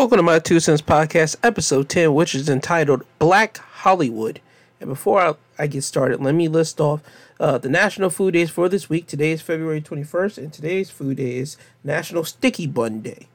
[0.00, 4.40] Welcome to my Two Cents Podcast, episode 10, which is entitled Black Hollywood.
[4.80, 7.02] And before I, I get started, let me list off
[7.38, 9.06] uh, the national food days for this week.
[9.06, 13.28] Today is February 21st, and today's food day is National Sticky Bun Day.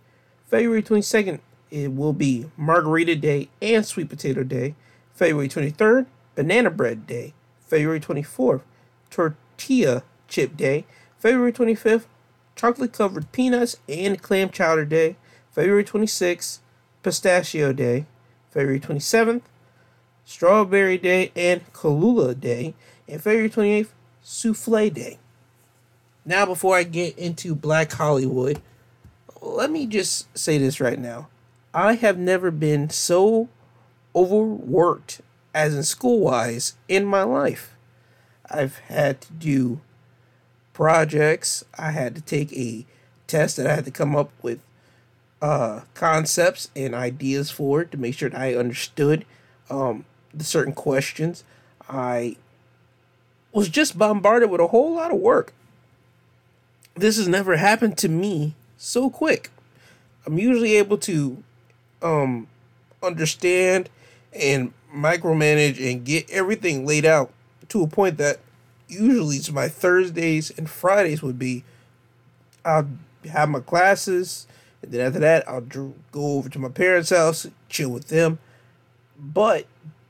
[0.47, 4.73] February 22nd, it will be Margarita Day and Sweet Potato Day.
[5.13, 7.35] February 23rd, Banana Bread Day.
[7.59, 8.61] February 24th,
[9.11, 10.85] Tortilla Chip Day.
[11.19, 12.05] February 25th,
[12.55, 15.15] Chocolate Covered Peanuts and Clam Chowder Day.
[15.55, 16.59] February 26th,
[17.01, 18.05] Pistachio Day.
[18.51, 19.41] February 27th,
[20.25, 22.73] Strawberry Day and Kahlua Day.
[23.07, 23.89] And February 28th,
[24.21, 25.17] Souffle Day.
[26.25, 28.61] Now, before I get into Black Hollywood,
[29.41, 31.29] let me just say this right now.
[31.73, 33.47] I have never been so
[34.13, 35.21] overworked,
[35.53, 37.77] as in school wise, in my life.
[38.49, 39.79] I've had to do
[40.73, 42.85] projects, I had to take a
[43.27, 44.59] test that I had to come up with
[45.45, 49.25] uh, concepts and ideas for it to make sure that I understood
[49.69, 51.43] um, the certain questions.
[51.87, 52.37] I
[53.51, 55.53] was just bombarded with a whole lot of work.
[56.95, 59.51] This has never happened to me so quick.
[60.25, 61.43] I'm usually able to
[62.01, 62.47] um,
[63.03, 63.87] understand
[64.33, 67.31] and micromanage and get everything laid out
[67.69, 68.39] to a point that
[68.87, 71.63] usually it's my Thursdays and Fridays would be
[72.65, 72.89] I'll
[73.29, 74.47] have my classes
[74.85, 78.39] and then after that, I'll go over to my parents' house, chill with them.
[79.17, 79.65] But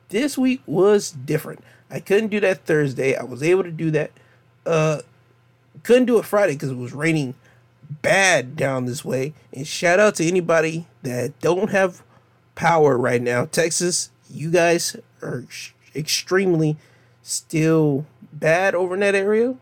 [0.09, 1.63] this week was different.
[1.89, 3.15] I couldn't do that Thursday.
[3.15, 4.11] I was able to do that.
[4.65, 5.01] Uh,
[5.83, 7.35] couldn't do it Friday because it was raining
[8.01, 9.33] bad down this way.
[9.53, 12.03] And shout out to anybody that don't have
[12.55, 13.45] power right now.
[13.45, 15.45] Texas, you guys are
[15.95, 16.77] extremely
[17.21, 19.55] still bad over in that area.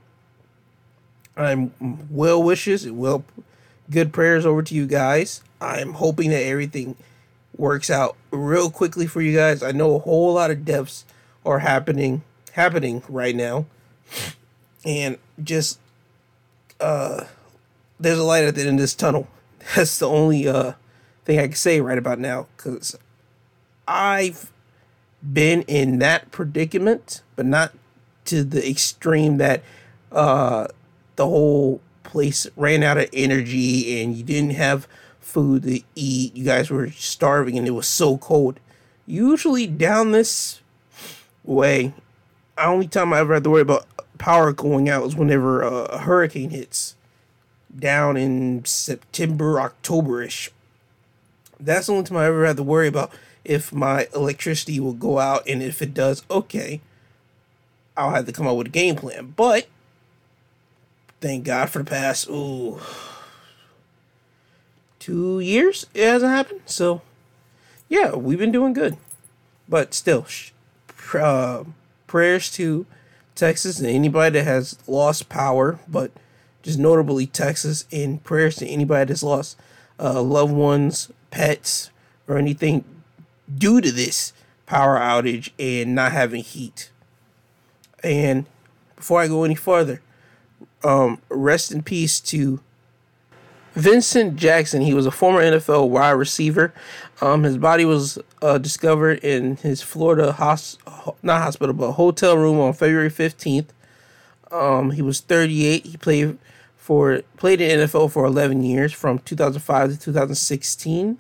[1.36, 1.74] I'm
[2.10, 3.24] well wishes and well
[3.90, 5.42] good prayers over to you guys.
[5.62, 6.96] I'm hoping that everything
[7.56, 9.64] works out real quickly for you guys.
[9.64, 11.06] I know a whole lot of deaths
[11.46, 12.24] are happening
[12.54, 13.66] happening right now.
[14.86, 15.80] And just
[16.80, 17.26] uh
[18.00, 19.28] there's a light at the end of this tunnel.
[19.76, 20.74] That's the only uh
[21.26, 22.96] thing I can say right about now cuz
[23.88, 24.52] I've
[25.22, 27.74] been in that predicament, but not
[28.26, 29.64] to the extreme that
[30.12, 30.68] uh
[31.16, 31.82] the whole
[32.14, 34.88] place ran out of energy and you didn't have
[35.20, 36.36] food to eat.
[36.36, 38.60] You guys were starving and it was so cold.
[39.06, 40.62] Usually down this
[41.44, 41.94] way,
[42.56, 43.88] the only time I ever had to worry about
[44.20, 46.96] power going out was whenever a hurricane hits
[47.78, 50.50] down in September, Octoberish.
[51.60, 53.12] That's the only time I ever had to worry about
[53.44, 56.80] if my electricity will go out, and if it does, okay,
[57.98, 59.34] I'll have to come up with a game plan.
[59.36, 59.68] But
[61.24, 62.82] thank God for the past ooh
[65.00, 66.60] two years it hasn't happened.
[66.66, 67.02] So
[67.88, 68.98] yeah, we've been doing good,
[69.70, 70.26] but still,
[71.18, 71.64] uh,
[72.08, 72.86] prayers to
[73.36, 76.12] Texas and anybody that has lost power, but
[76.62, 79.58] just notably Texas, and prayers to anybody that's lost
[80.00, 81.90] uh, loved ones, pets,
[82.28, 82.84] or anything
[83.58, 84.34] due to this
[84.66, 86.92] power outage and not having heat.
[88.04, 88.46] And
[88.98, 90.02] before I go any further,
[90.84, 92.60] um, rest in peace to
[93.74, 94.82] Vincent Jackson.
[94.82, 96.74] He was a former NFL wide receiver.
[97.22, 100.78] Um, his body was uh, discovered in his Florida hos-
[101.22, 103.74] not hospital but hotel room on February fifteenth.
[104.52, 105.86] Um, he was 38.
[105.86, 106.38] He played
[106.78, 111.18] for played in NFL for 11 years from 2005 to 2016.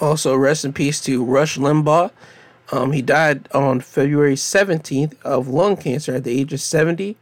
[0.00, 2.10] Also, rest in peace to Rush Limbaugh.
[2.70, 7.16] Um, he died on February 17th of lung cancer at the age of 70.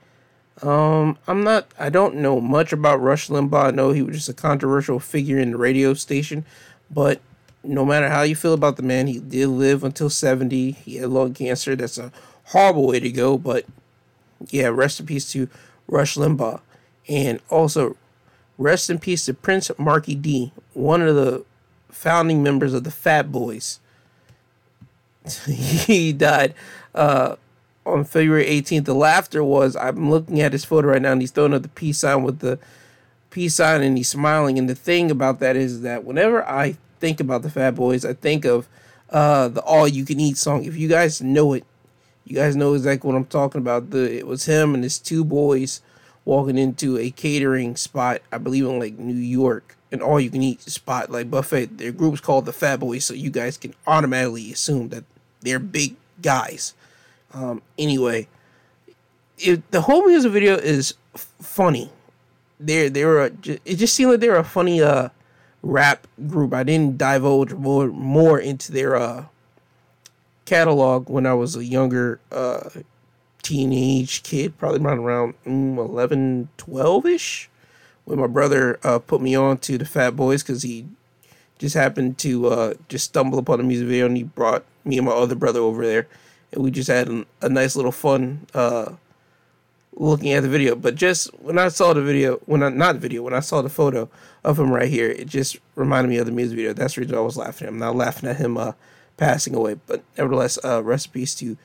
[0.62, 1.66] Um, I'm not.
[1.78, 3.66] I don't know much about Rush Limbaugh.
[3.66, 6.44] I know he was just a controversial figure in the radio station,
[6.90, 7.20] but
[7.62, 10.72] no matter how you feel about the man, he did live until 70.
[10.72, 11.76] He had lung cancer.
[11.76, 12.12] That's a
[12.44, 13.66] horrible way to go, but
[14.48, 15.48] yeah, rest in peace to
[15.88, 16.60] Rush Limbaugh,
[17.08, 17.96] and also
[18.58, 21.44] rest in peace to Prince Markie Dee, one of the
[21.90, 23.80] founding members of the Fat Boys.
[25.46, 26.54] he died.
[26.94, 27.36] Uh,
[27.86, 28.84] on February 18th.
[28.84, 31.68] The laughter was I'm looking at his photo right now and he's throwing up the
[31.68, 32.58] peace sign with the
[33.30, 34.58] peace sign and he's smiling.
[34.58, 38.12] And the thing about that is that whenever I think about the Fat Boys, I
[38.12, 38.68] think of
[39.10, 40.64] uh, the all you can eat song.
[40.64, 41.64] If you guys know it,
[42.24, 43.90] you guys know exactly what I'm talking about.
[43.90, 45.80] The it was him and his two boys
[46.24, 50.42] walking into a catering spot, I believe in like New York, an all you can
[50.42, 51.78] eat spot like buffet.
[51.78, 55.04] Their group's called the Fat Boys, so you guys can automatically assume that
[55.40, 56.74] they're big guys.
[57.36, 58.28] Um, anyway,
[59.38, 61.90] it, the whole music video is f- funny.
[62.58, 65.10] They're they were it just seemed like they were a funny uh
[65.62, 66.54] rap group.
[66.54, 69.26] I didn't divulge more more into their uh
[70.46, 72.70] catalog when I was a younger uh
[73.42, 77.50] teenage kid, probably around mm, 11, 12 ish,
[78.04, 80.86] when my brother uh, put me on to the Fat Boys because he
[81.58, 85.06] just happened to uh, just stumble upon a music video and he brought me and
[85.06, 86.08] my other brother over there
[86.56, 88.92] we just had an, a nice little fun uh,
[89.94, 90.74] looking at the video.
[90.74, 93.68] But just when I saw the video, when I not video, when I saw the
[93.68, 94.08] photo
[94.44, 96.72] of him right here, it just reminded me of the music video.
[96.72, 97.74] That's the reason I was laughing at him.
[97.74, 98.72] I'm not laughing at him uh,
[99.16, 101.56] passing away, but nevertheless, uh, recipes to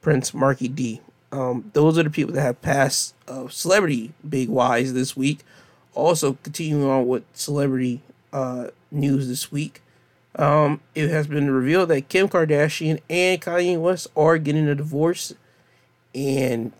[0.00, 1.00] Prince Markie Dee.
[1.32, 5.40] Um, those are the people that have passed uh, celebrity big wise this week.
[5.94, 8.00] Also, continuing on with celebrity
[8.32, 9.82] uh, news this week,
[10.36, 15.34] um, it has been revealed that Kim Kardashian and Kanye West are getting a divorce,
[16.14, 16.72] and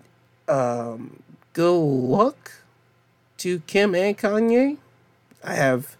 [0.48, 2.52] um, good luck
[3.38, 4.78] to Kim and Kanye.
[5.42, 5.96] I have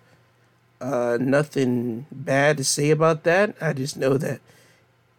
[0.81, 3.55] uh, nothing bad to say about that.
[3.61, 4.41] I just know that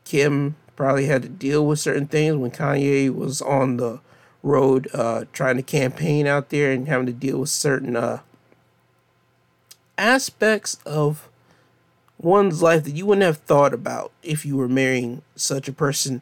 [0.05, 3.99] Kim probably had to deal with certain things when Kanye was on the
[4.43, 8.21] road uh, trying to campaign out there and having to deal with certain uh,
[9.97, 11.29] aspects of
[12.21, 16.21] one's life that you wouldn't have thought about if you were marrying such a person.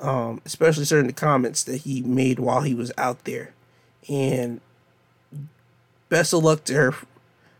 [0.00, 3.54] Um, especially certain the comments that he made while he was out there,
[4.08, 4.60] and
[6.08, 6.94] best of luck to her,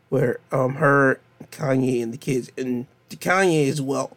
[0.09, 1.21] where um her,
[1.53, 4.17] Kanye, and the kids, and to Kanye as well.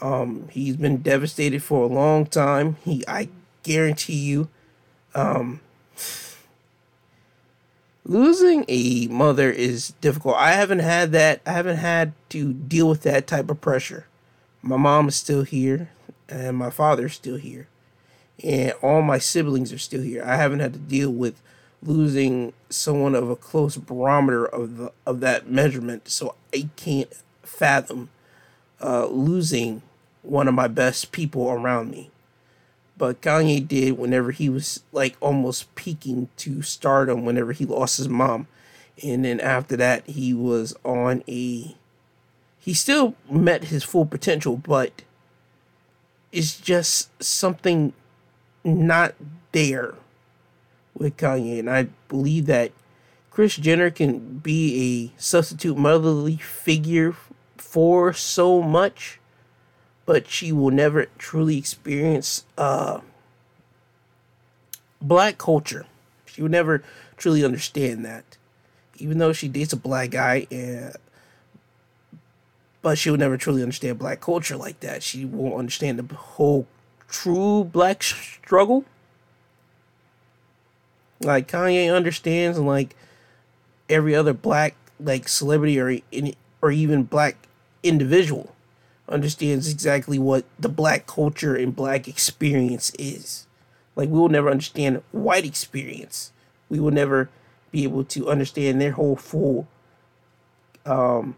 [0.00, 2.76] Um, he's been devastated for a long time.
[2.84, 3.28] He, I
[3.62, 4.48] guarantee you,
[5.14, 5.60] um,
[8.10, 10.34] losing a mother is difficult.
[10.34, 11.40] I haven't had that.
[11.46, 14.06] I haven't had to deal with that type of pressure.
[14.62, 15.90] My mom is still here,
[16.28, 17.68] and my father's still here,
[18.42, 20.24] and all my siblings are still here.
[20.24, 21.40] I haven't had to deal with
[21.82, 27.12] losing someone of a close barometer of the of that measurement, so I can't
[27.44, 28.10] fathom
[28.82, 29.82] uh, losing
[30.22, 32.10] one of my best people around me.
[33.00, 38.10] But Kanye did whenever he was like almost peaking to stardom whenever he lost his
[38.10, 38.46] mom.
[39.02, 41.74] And then after that, he was on a.
[42.58, 45.00] He still met his full potential, but
[46.30, 47.94] it's just something
[48.64, 49.14] not
[49.52, 49.94] there
[50.92, 51.58] with Kanye.
[51.58, 52.70] And I believe that
[53.30, 57.16] Kris Jenner can be a substitute motherly figure
[57.56, 59.19] for so much
[60.10, 62.98] but she will never truly experience uh,
[65.00, 65.86] black culture.
[66.26, 66.82] She will never
[67.16, 68.36] truly understand that,
[68.96, 70.96] even though she dates a black guy, and
[72.82, 75.04] but she will never truly understand black culture like that.
[75.04, 76.66] She won't understand the whole
[77.06, 78.84] true black struggle.
[81.20, 82.96] Like Kanye understands, and like
[83.88, 87.36] every other black like celebrity or in, or even black
[87.84, 88.56] individual
[89.10, 93.46] understands exactly what the black culture and black experience is.
[93.96, 96.32] Like we will never understand white experience.
[96.68, 97.28] We will never
[97.70, 99.68] be able to understand their whole full
[100.86, 101.36] um,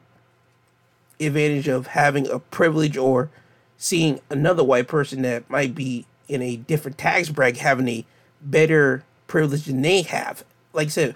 [1.21, 3.31] advantage of having a privilege or
[3.77, 8.07] seeing another white person that might be in a different tax bracket having a
[8.41, 10.45] better privilege than they have.
[10.73, 11.15] Like I said,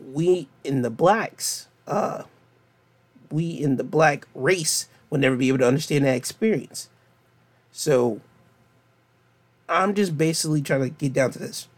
[0.00, 2.22] we in the blacks, uh,
[3.30, 6.88] we in the black race will never be able to understand that experience.
[7.72, 8.20] So
[9.68, 11.68] I'm just basically trying to get down to this.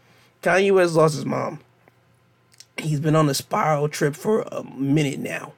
[0.41, 1.59] Kanye West lost his mom.
[2.77, 5.53] He's been on a spiral trip for a minute now.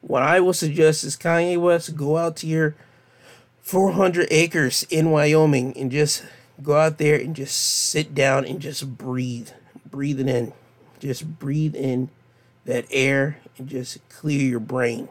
[0.00, 2.76] What I will suggest is Kanye West go out to your
[3.62, 6.24] 400 acres in Wyoming and just
[6.62, 9.50] go out there and just sit down and just breathe.
[9.90, 10.52] Breathe it in.
[11.00, 12.10] Just breathe in
[12.64, 15.08] that air and just clear your brain.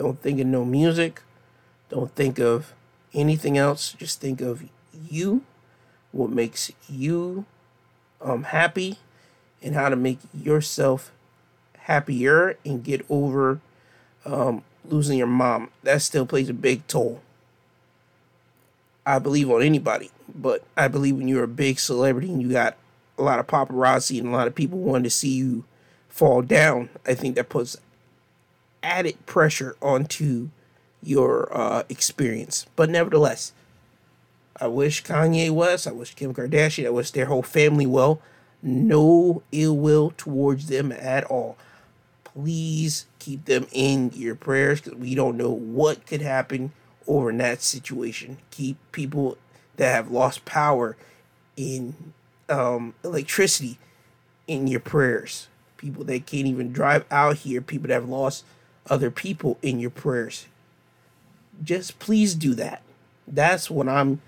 [0.00, 1.20] Don't think of no music.
[1.90, 2.72] Don't think of
[3.12, 3.92] anything else.
[3.92, 4.64] Just think of
[5.10, 5.42] you,
[6.10, 7.44] what makes you
[8.22, 8.96] um, happy,
[9.62, 11.12] and how to make yourself
[11.80, 13.60] happier and get over
[14.24, 15.68] um, losing your mom.
[15.82, 17.20] That still plays a big toll.
[19.04, 22.78] I believe on anybody, but I believe when you're a big celebrity and you got
[23.18, 25.64] a lot of paparazzi and a lot of people wanting to see you
[26.08, 27.76] fall down, I think that puts
[28.82, 30.48] added pressure onto
[31.02, 32.66] your uh, experience.
[32.76, 33.52] But nevertheless,
[34.60, 38.20] I wish Kanye West, I wish Kim Kardashian, I wish their whole family well.
[38.62, 41.56] No ill will towards them at all.
[42.24, 46.72] Please keep them in your prayers because we don't know what could happen
[47.06, 48.36] over in that situation.
[48.50, 49.38] Keep people
[49.76, 50.96] that have lost power
[51.56, 52.12] in
[52.50, 53.78] um, electricity
[54.46, 55.48] in your prayers.
[55.78, 58.44] People that can't even drive out here, people that have lost
[58.90, 60.46] other people in your prayers.
[61.62, 62.82] Just please do that.
[63.26, 64.20] That's what I'm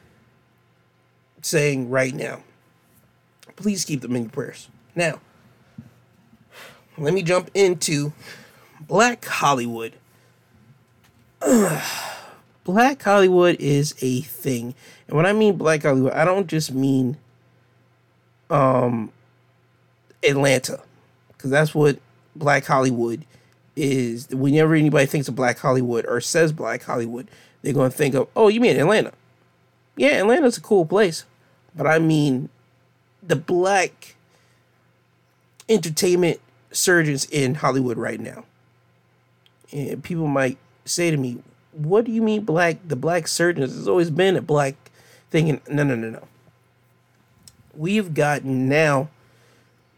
[1.43, 2.43] saying right now.
[3.57, 4.69] Please keep them in your prayers.
[4.95, 5.21] Now,
[6.97, 8.13] let me jump into
[8.81, 9.95] Black Hollywood.
[12.65, 14.75] Black Hollywood is a thing.
[15.09, 17.17] And when I mean Black Hollywood, I don't just mean
[18.51, 19.11] um
[20.23, 20.81] Atlanta.
[21.39, 21.99] Cuz that's what
[22.37, 23.25] Black Hollywood
[23.77, 24.29] is.
[24.31, 27.29] Whenever anybody thinks of Black Hollywood or says Black Hollywood,
[27.63, 29.13] they're going to think of, "Oh, you mean Atlanta."
[29.97, 31.25] Yeah, Atlanta's a cool place.
[31.75, 32.49] But I mean
[33.23, 34.17] the black
[35.69, 38.45] entertainment surgeons in Hollywood right now.
[39.71, 41.39] And people might say to me,
[41.73, 42.79] "What do you mean black?
[42.87, 43.75] The black surgeons?
[43.75, 44.75] There's always been a black
[45.31, 46.29] thing." In, no, no, no, no.
[47.75, 49.09] We've got now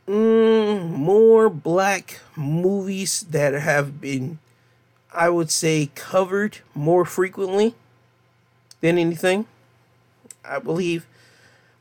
[0.08, 4.38] mm, more black movies that have been,
[5.12, 7.74] I would say, covered more frequently
[8.80, 9.46] than anything.
[10.44, 11.06] I believe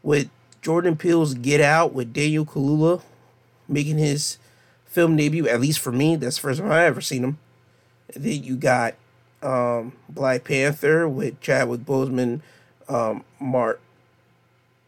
[0.01, 0.29] with
[0.61, 3.01] Jordan Peele's Get Out with Daniel Kaluuya
[3.67, 4.37] making his
[4.85, 7.37] film debut, at least for me, that's the first time I ever seen him.
[8.13, 8.95] And then you got
[9.41, 12.41] um, Black Panther with Chadwick Boseman,
[12.87, 13.81] um, Mark,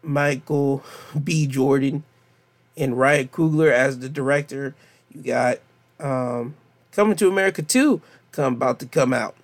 [0.02, 0.84] Michael
[1.22, 1.46] B.
[1.46, 2.04] Jordan,
[2.76, 4.74] and Ryan Coogler as the director.
[5.12, 5.58] You got
[5.98, 6.54] um,
[6.96, 8.00] Coming to America 2
[8.32, 9.34] come about to come out.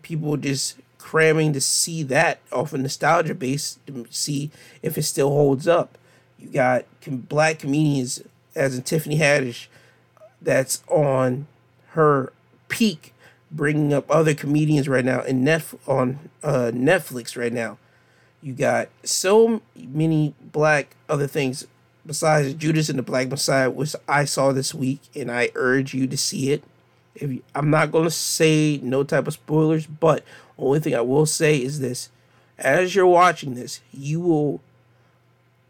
[0.00, 5.30] People just cramming to see that off a nostalgia base to see if it still
[5.30, 5.98] holds up.
[6.38, 8.22] You got black comedians,
[8.54, 9.66] as in Tiffany Haddish,
[10.40, 11.48] that's on
[11.94, 12.32] her
[12.68, 13.12] peak,
[13.50, 17.76] bringing up other comedians right now in Netf- on uh, Netflix right now.
[18.40, 21.66] You got so many black other things
[22.04, 26.06] besides Judas and the Black Messiah, which I saw this week, and I urge you
[26.06, 26.64] to see it.
[27.14, 30.24] If you, I'm not going to say no type of spoilers, but
[30.58, 32.10] only thing I will say is this:
[32.58, 34.60] as you're watching this, you will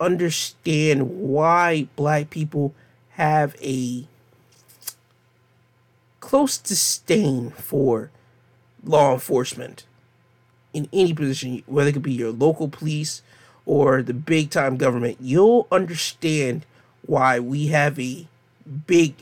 [0.00, 2.74] understand why black people
[3.10, 4.06] have a
[6.20, 8.10] close disdain for
[8.84, 9.84] law enforcement
[10.72, 13.22] in any position, whether it could be your local police
[13.66, 16.64] or the big time government, you'll understand
[17.06, 18.26] why we have a
[18.86, 19.14] big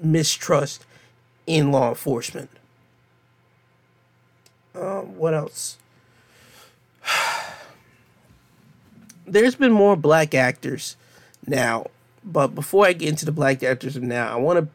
[0.00, 0.84] mistrust
[1.46, 2.50] in law enforcement.
[4.74, 5.78] Um, what else?
[9.26, 10.96] There's been more black actors
[11.46, 11.86] now,
[12.24, 14.68] but before I get into the black actors of now, I want to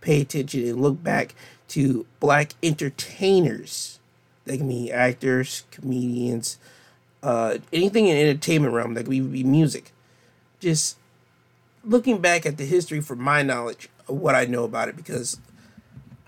[0.00, 1.34] pay attention and look back
[1.68, 3.98] to black entertainers.
[4.44, 6.58] They can be actors, comedians,
[7.22, 9.92] uh, anything in entertainment realm that could be, be music.
[10.58, 10.96] Just
[11.84, 15.38] looking back at the history from my knowledge of what I know about it because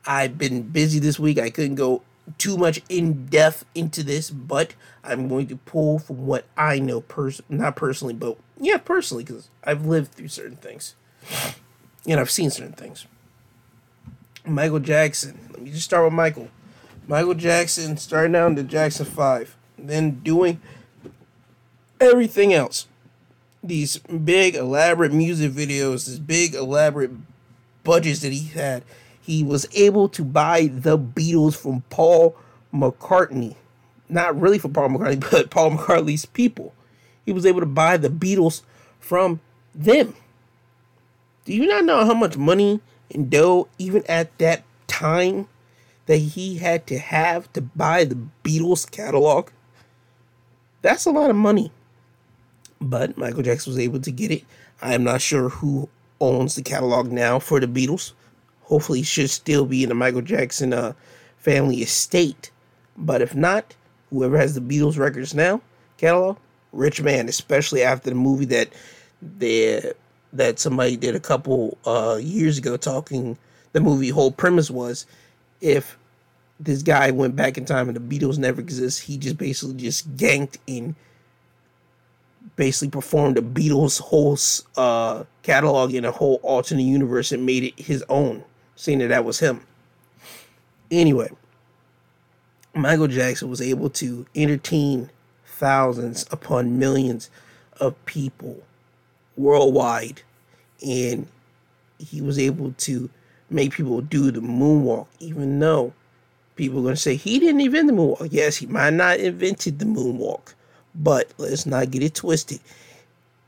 [0.07, 1.39] I've been busy this week.
[1.39, 2.03] I couldn't go
[2.39, 7.01] too much in depth into this, but I'm going to pull from what I know,
[7.01, 10.95] pers- not personally, but yeah, personally, because I've lived through certain things
[12.07, 13.07] and I've seen certain things.
[14.45, 15.49] Michael Jackson.
[15.51, 16.49] Let me just start with Michael.
[17.07, 20.61] Michael Jackson starting out in the Jackson 5, then doing
[22.03, 22.87] everything else.
[23.63, 27.13] These big, elaborate music videos, these big, elaborate
[27.85, 28.83] budgets that he had
[29.23, 32.37] he was able to buy the Beatles from Paul
[32.75, 33.55] McCartney.
[34.09, 36.75] Not really from Paul McCartney, but Paul McCartney's people.
[37.25, 38.63] He was able to buy the Beatles
[38.99, 39.41] from
[39.75, 40.15] them.
[41.45, 42.81] Do you not know how much money
[43.15, 45.49] and dough, even at that time,
[46.07, 49.51] that he had to have to buy the Beatles catalog?
[50.83, 51.71] That's a lot of money.
[52.83, 54.45] But Michael Jackson was able to get it.
[54.81, 55.89] I am not sure who
[56.21, 58.13] owns the catalog now for the Beatles
[58.73, 60.95] hopefully it should still be in the Michael Jackson uh,
[61.37, 62.51] family estate.
[62.97, 63.75] But if not,
[64.09, 65.61] whoever has the Beatles records now
[65.99, 66.39] catalog,
[66.73, 68.73] rich man, especially after the movie that
[69.21, 69.93] they
[70.33, 73.37] that somebody did a couple uh, years ago talking.
[73.73, 75.05] The movie whole premise was
[75.61, 75.99] if
[76.59, 80.17] this guy went back in time and the Beatles never exist, he just basically just
[80.17, 80.97] ganked in
[82.57, 84.39] basically performed the Beatles whole
[84.77, 88.45] uh, catalog in a whole alternate universe and made it his own
[88.77, 89.61] seeing that that was him.
[90.91, 91.31] Anyway,
[92.75, 95.11] Michael Jackson was able to entertain
[95.47, 97.31] thousands upon millions
[97.81, 98.63] of people
[99.37, 100.23] worldwide
[100.85, 101.27] and
[101.99, 103.09] he was able to
[103.49, 105.93] make people do the moonwalk even though
[106.57, 109.79] people are going to say he didn't invent the moonwalk yes he might not invented
[109.79, 110.55] the moonwalk
[110.95, 112.61] but let's not get it twisted.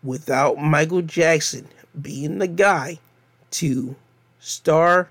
[0.02, 1.66] Without michael jackson
[2.00, 2.98] being the guy
[3.50, 3.96] to
[4.38, 5.08] star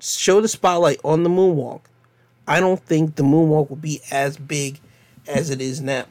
[0.00, 1.80] show the spotlight on the moonwalk
[2.48, 4.80] i don't think the moonwalk will be as big
[5.26, 6.04] as it is now.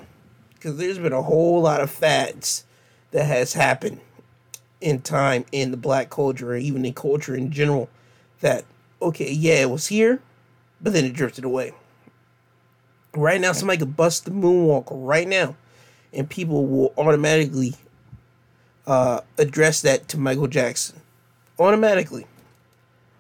[0.54, 2.64] Because there's been a whole lot of fads
[3.12, 4.00] that has happened
[4.80, 7.90] in time in the black culture or even in culture in general
[8.42, 8.66] that
[9.02, 10.22] okay yeah it was here
[10.82, 11.72] but then it drifted away
[13.16, 15.56] right now somebody could bust the moonwalk right now
[16.12, 17.76] and people will automatically
[18.86, 21.00] uh, address that to michael jackson.
[21.60, 22.26] Automatically.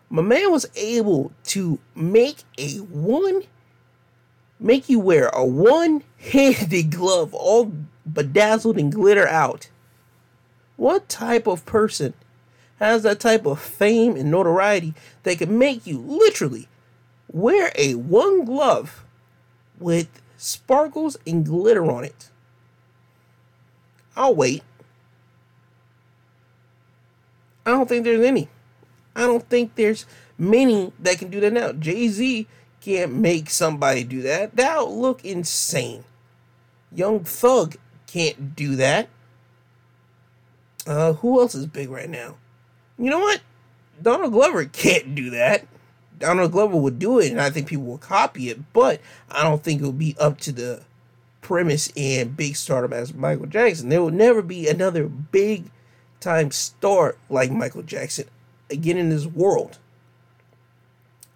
[0.09, 3.43] My man was able to make a one
[4.59, 7.71] make you wear a one-handed glove all
[8.11, 9.69] bedazzled and glitter out.
[10.77, 12.13] What type of person
[12.79, 16.67] has that type of fame and notoriety that can make you literally
[17.27, 19.03] wear a one glove
[19.83, 22.29] with sparkles and glitter on it?
[24.15, 24.63] I'll wait.
[27.65, 28.49] I don't think there's any.
[29.15, 30.05] I don't think there's
[30.37, 31.71] many that can do that now.
[31.71, 32.47] Jay Z
[32.81, 34.55] can't make somebody do that.
[34.55, 36.03] That would look insane.
[36.91, 37.75] Young Thug
[38.07, 39.09] can't do that.
[40.85, 42.35] Uh, who else is big right now?
[42.97, 43.41] You know what?
[44.01, 45.65] Donald Glover can't do that.
[46.23, 49.61] Donald Glover would do it, and I think people will copy it, but I don't
[49.61, 50.83] think it will be up to the
[51.41, 53.89] premise and big stardom as Michael Jackson.
[53.89, 55.69] There will never be another big
[56.21, 58.29] time star like Michael Jackson
[58.69, 59.79] again in this world.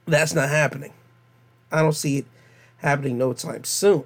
[0.05, 0.93] That's not happening.
[1.69, 2.25] I don't see it
[2.77, 4.05] happening no time soon.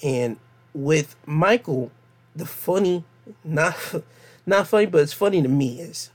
[0.00, 0.36] And
[0.72, 1.90] with Michael,
[2.36, 3.02] the funny,
[3.42, 3.74] not
[4.46, 6.12] not funny, but it's funny to me is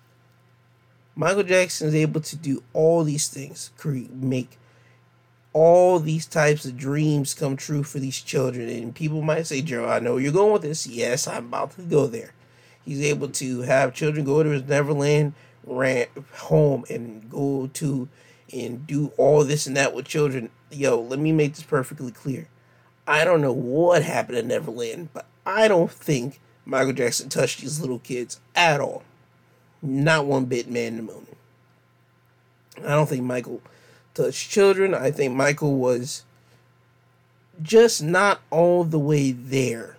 [1.19, 4.59] Michael Jackson is able to do all these things, create, make
[5.51, 8.69] all these types of dreams come true for these children.
[8.69, 10.85] And people might say, Joe, I know you're going with this.
[10.85, 12.35] Yes, I'm about to go there.
[12.85, 15.33] He's able to have children go to his Neverland
[15.65, 18.07] rant home and go to
[18.53, 20.51] and do all this and that with children.
[20.69, 22.47] Yo, let me make this perfectly clear.
[23.07, 27.81] I don't know what happened in Neverland, but I don't think Michael Jackson touched these
[27.81, 29.01] little kids at all.
[29.81, 31.27] Not one bit, man in the moon.
[32.79, 33.61] I don't think Michael
[34.13, 34.93] touched children.
[34.93, 36.23] I think Michael was
[37.61, 39.97] just not all the way there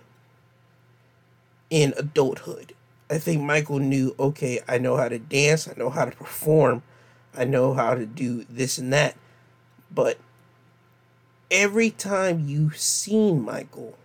[1.69, 2.73] in adulthood.
[3.09, 6.83] I think Michael knew, okay, I know how to dance, I know how to perform,
[7.35, 9.15] I know how to do this and that.
[9.91, 10.19] But
[11.49, 13.97] every time you've seen Michael,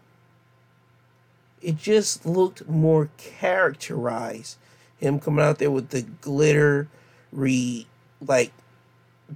[1.60, 4.56] it just looked more characterized.
[4.98, 7.86] Him coming out there with the glittery,
[8.20, 8.52] like,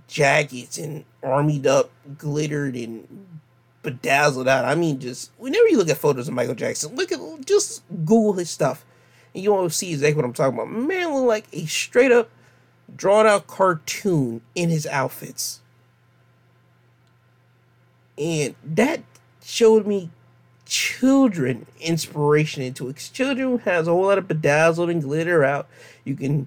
[0.06, 3.26] jackets and armied up, glittered and
[3.82, 4.64] bedazzled out.
[4.64, 8.34] I mean, just whenever you look at photos of Michael Jackson, look at just Google
[8.34, 8.84] his stuff,
[9.34, 10.70] and you won't see exactly what I'm talking about.
[10.70, 12.30] Man, look like a straight up
[12.94, 15.60] drawn out cartoon in his outfits,
[18.16, 19.02] and that
[19.42, 20.10] showed me
[20.68, 23.10] children inspiration into it.
[23.12, 25.66] Children has a whole lot of bedazzled and glitter out.
[26.04, 26.46] You can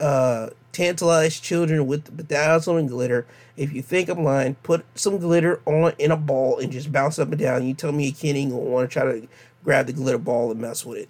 [0.00, 3.26] uh, tantalize children with the bedazzled and glitter.
[3.56, 7.18] If you think I'm lying, put some glitter on in a ball and just bounce
[7.18, 7.64] up and down.
[7.64, 9.28] You tell me you can't even want to try to
[9.62, 11.08] grab the glitter ball and mess with it.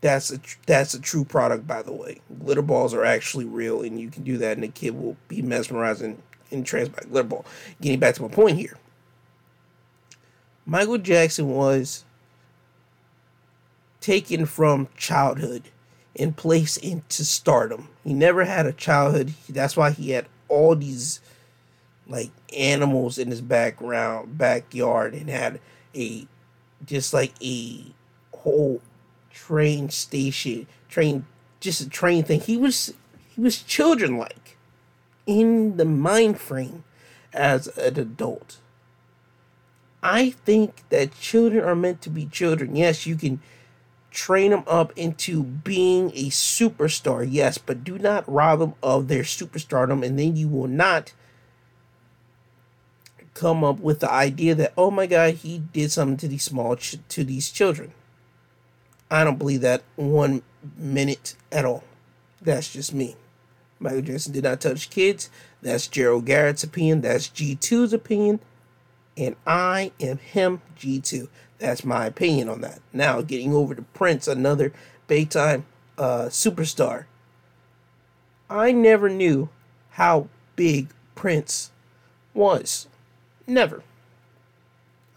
[0.00, 2.20] That's a that's a true product, by the way.
[2.44, 5.42] Glitter balls are actually real, and you can do that, and the kid will be
[5.42, 7.44] mesmerized and entranced by glitter ball.
[7.80, 8.76] Getting back to my point here
[10.70, 12.04] Michael Jackson was
[14.02, 15.70] taken from childhood
[16.14, 17.88] and placed into stardom.
[18.04, 19.32] He never had a childhood.
[19.48, 21.22] That's why he had all these
[22.06, 25.58] like animals in his background backyard and had
[25.94, 26.26] a
[26.84, 27.86] just like a
[28.34, 28.82] whole
[29.32, 31.24] train station train
[31.60, 32.94] just a train thing he was
[33.34, 34.56] he was children like
[35.26, 36.82] in the mind frame
[37.34, 38.58] as an adult
[40.02, 42.76] I think that children are meant to be children.
[42.76, 43.40] Yes, you can
[44.10, 49.22] train them up into being a superstar, yes, but do not rob them of their
[49.22, 51.12] superstardom, and then you will not
[53.34, 56.74] come up with the idea that oh my god he did something to these small
[56.74, 57.92] ch- to these children
[59.12, 60.42] i don't believe that one
[60.76, 61.84] minute at all
[62.42, 63.14] that's just me
[63.80, 65.30] Michael Jackson did not touch kids.
[65.62, 67.00] That's Gerald Garrett's opinion.
[67.00, 68.40] That's G2's opinion.
[69.18, 71.28] And I am him, G2.
[71.58, 72.80] That's my opinion on that.
[72.92, 74.72] Now, getting over to Prince, another
[75.08, 75.66] big time
[75.98, 77.06] uh, superstar.
[78.48, 79.48] I never knew
[79.90, 81.72] how big Prince
[82.32, 82.86] was.
[83.46, 83.82] Never.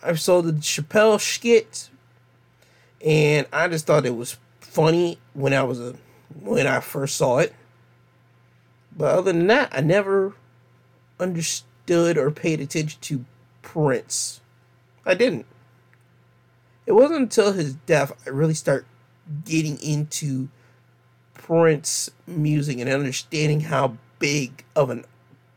[0.01, 1.89] I saw the Chappelle skit,
[3.05, 5.95] and I just thought it was funny when I was a
[6.39, 7.53] when I first saw it.
[8.97, 10.33] But other than that, I never
[11.19, 13.25] understood or paid attention to
[13.61, 14.41] Prince.
[15.05, 15.45] I didn't.
[16.85, 18.85] It wasn't until his death I really start
[19.45, 20.49] getting into
[21.33, 25.03] Prince music and understanding how big of a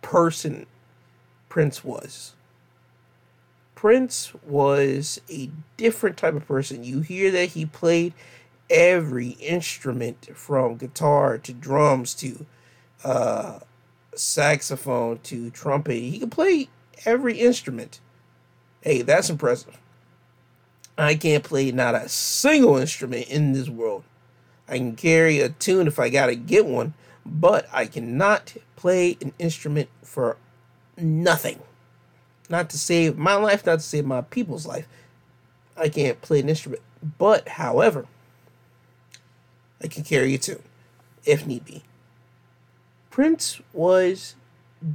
[0.02, 0.66] person
[1.48, 2.34] Prince was.
[3.74, 6.84] Prince was a different type of person.
[6.84, 8.14] You hear that he played
[8.70, 12.46] every instrument from guitar to drums to
[13.04, 13.58] uh,
[14.14, 15.96] saxophone to trumpet.
[15.96, 16.68] He could play
[17.04, 18.00] every instrument.
[18.80, 19.78] Hey, that's impressive.
[20.96, 24.04] I can't play not a single instrument in this world.
[24.68, 26.94] I can carry a tune if I gotta get one,
[27.26, 30.36] but I cannot play an instrument for
[30.96, 31.60] nothing.
[32.48, 34.86] Not to save my life, not to save my people's life.
[35.76, 36.82] I can't play an instrument.
[37.18, 38.06] But, however,
[39.82, 40.62] I can carry a tune
[41.24, 41.82] if need be.
[43.10, 44.34] Prince was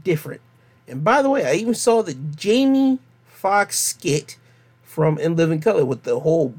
[0.04, 0.42] different.
[0.90, 4.38] And by the way, I even saw the Jamie Foxx skit
[4.84, 6.56] from In Living Color with the whole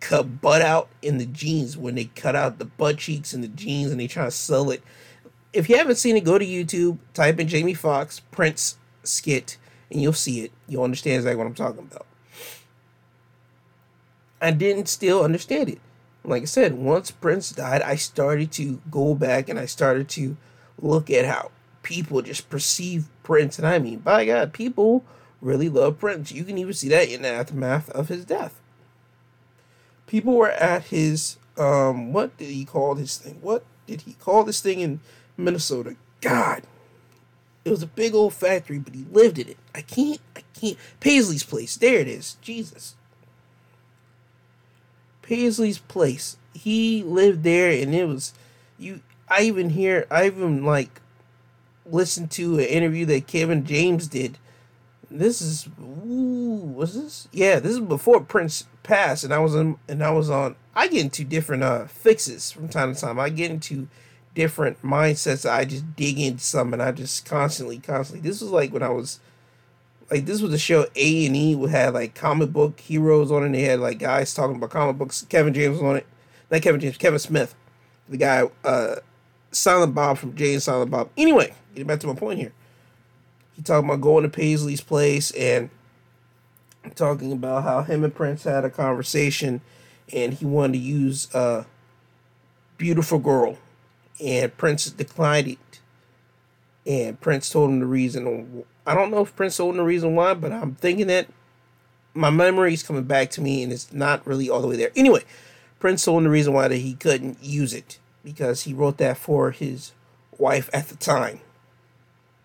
[0.00, 3.48] cut butt out in the jeans when they cut out the butt cheeks in the
[3.48, 4.82] jeans and they try to sell it.
[5.52, 9.56] If you haven't seen it, go to YouTube, type in Jamie Foxx Prince skit,
[9.90, 10.52] and you'll see it.
[10.68, 12.06] You'll understand exactly what I'm talking about.
[14.40, 15.80] I didn't still understand it.
[16.24, 20.36] Like I said, once Prince died, I started to go back and I started to
[20.80, 21.50] look at how
[21.86, 23.58] people just perceive Prince.
[23.58, 25.04] And I mean, by God, people
[25.40, 26.32] really love Prince.
[26.32, 28.60] You can even see that in the aftermath of his death.
[30.08, 33.38] People were at his um what did he call this thing?
[33.40, 34.98] What did he call this thing in
[35.36, 35.94] Minnesota?
[36.20, 36.64] God.
[37.64, 39.58] It was a big old factory, but he lived in it.
[39.72, 41.76] I can't I can't Paisley's place.
[41.76, 42.36] There it is.
[42.42, 42.96] Jesus.
[45.22, 46.36] Paisley's place.
[46.52, 48.34] He lived there and it was
[48.76, 51.00] you I even hear I even like
[51.90, 54.38] listened to an interview that Kevin James did
[55.10, 57.28] this is ooh, was this?
[57.32, 60.56] Yeah, this is before Prince passed, and I was in, and I was on.
[60.74, 63.18] I get into different uh fixes from time to time.
[63.20, 63.88] I get into
[64.34, 65.48] different mindsets.
[65.48, 68.28] I just dig into some, and I just constantly, constantly.
[68.28, 69.20] This was like when I was,
[70.10, 73.42] like this was a show A and E would have like comic book heroes on
[73.42, 73.46] it.
[73.46, 75.24] And they had like guys talking about comic books.
[75.28, 76.06] Kevin James was on it,
[76.50, 77.54] not Kevin James, Kevin Smith,
[78.08, 78.96] the guy, uh,
[79.52, 81.10] Silent Bob from Jay and Silent Bob.
[81.16, 82.52] Anyway, getting back to my point here
[83.56, 85.70] he talking about going to Paisley's place and
[86.94, 89.62] talking about how him and Prince had a conversation
[90.12, 91.66] and he wanted to use a
[92.76, 93.56] beautiful girl
[94.22, 95.80] and Prince declined it.
[96.86, 98.64] And Prince told him the reason.
[98.86, 101.26] I don't know if Prince told him the reason why, but I'm thinking that
[102.14, 104.92] my memory is coming back to me and it's not really all the way there.
[104.94, 105.22] Anyway,
[105.80, 109.16] Prince told him the reason why that he couldn't use it because he wrote that
[109.16, 109.92] for his
[110.38, 111.40] wife at the time.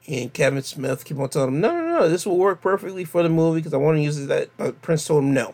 [0.07, 3.21] And Kevin Smith kept on telling him, no, no, no, this will work perfectly for
[3.21, 4.49] the movie because I want to use that.
[4.57, 5.53] But Prince told him no.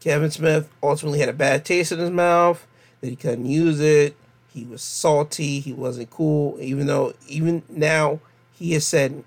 [0.00, 2.66] Kevin Smith ultimately had a bad taste in his mouth
[3.00, 4.16] that he couldn't use it.
[4.48, 5.60] He was salty.
[5.60, 6.56] He wasn't cool.
[6.60, 8.20] Even though, even now,
[8.52, 9.24] he has said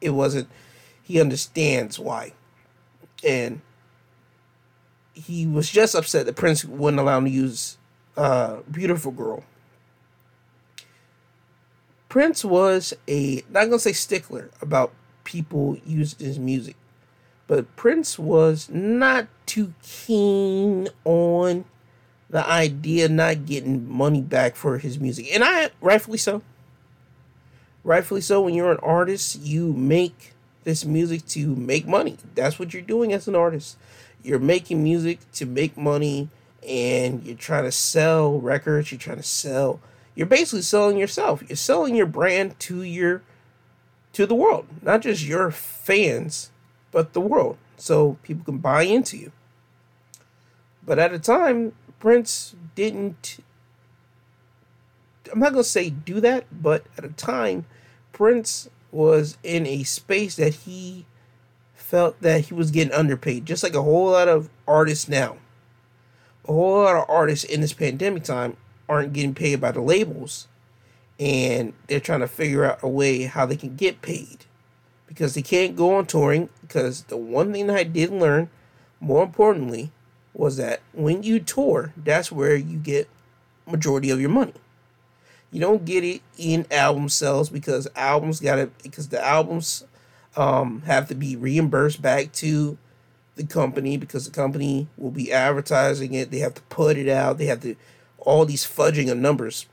[0.00, 0.48] it wasn't,
[1.02, 2.32] he understands why.
[3.24, 3.60] And
[5.14, 7.78] he was just upset that Prince wouldn't allow him to use
[8.16, 9.44] uh, Beautiful Girl
[12.12, 14.92] Prince was a not gonna say stickler about
[15.24, 16.76] people using his music,
[17.46, 21.64] but Prince was not too keen on
[22.28, 26.42] the idea not getting money back for his music, and I rightfully so.
[27.82, 28.42] Rightfully so.
[28.42, 32.18] When you're an artist, you make this music to make money.
[32.34, 33.78] That's what you're doing as an artist.
[34.22, 36.28] You're making music to make money,
[36.68, 38.92] and you're trying to sell records.
[38.92, 39.80] You're trying to sell
[40.14, 41.42] you're basically selling yourself.
[41.48, 43.22] You're selling your brand to your
[44.12, 46.50] to the world, not just your fans,
[46.90, 49.32] but the world, so people can buy into you.
[50.84, 53.38] But at a time, Prince didn't.
[55.32, 57.64] I'm not gonna say do that, but at a time,
[58.12, 61.06] Prince was in a space that he
[61.74, 65.38] felt that he was getting underpaid, just like a whole lot of artists now.
[66.44, 68.56] A whole lot of artists in this pandemic time
[68.88, 70.48] aren't getting paid by the labels
[71.18, 74.46] and they're trying to figure out a way how they can get paid.
[75.06, 78.48] Because they can't go on touring because the one thing that I did learn
[78.98, 79.92] more importantly
[80.32, 83.08] was that when you tour that's where you get
[83.66, 84.54] majority of your money.
[85.50, 89.84] You don't get it in album sales because albums got to because the albums
[90.34, 92.78] um, have to be reimbursed back to
[93.36, 96.30] the company because the company will be advertising it.
[96.30, 97.36] They have to put it out.
[97.36, 97.76] They have to
[98.24, 99.66] all these fudging of numbers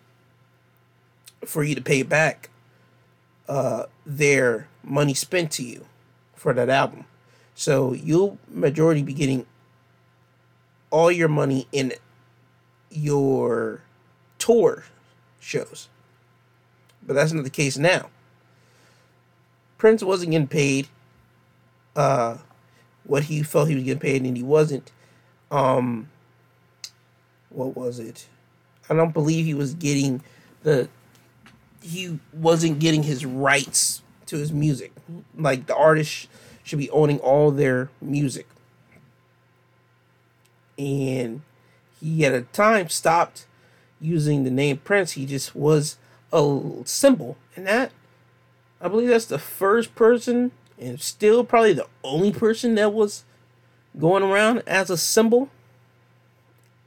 [1.45, 2.49] for you to pay back
[3.47, 5.85] uh, their money spent to you
[6.35, 7.05] for that album.
[7.55, 9.45] So you'll majority be getting
[10.91, 11.93] all your money in
[12.89, 13.81] your
[14.37, 14.85] tour
[15.39, 15.89] shows.
[17.05, 18.09] But that's not the case now.
[19.77, 20.87] Prince wasn't getting paid
[21.95, 22.37] uh,
[23.03, 24.91] what he felt he was getting paid and he wasn't.
[25.51, 26.09] Um,
[27.49, 28.27] what was it?
[28.89, 30.21] I don't believe he was getting
[30.63, 30.89] the
[31.81, 34.91] he wasn't getting his rights to his music.
[35.37, 36.27] Like the artist
[36.63, 38.47] should be owning all their music.
[40.77, 41.41] And
[41.99, 43.45] he at a time stopped
[44.01, 45.13] using the name Prince.
[45.13, 45.97] He just was
[46.31, 47.37] a symbol.
[47.55, 47.91] And that
[48.81, 53.23] I believe that's the first person and still probably the only person that was
[53.97, 55.49] going around as a symbol.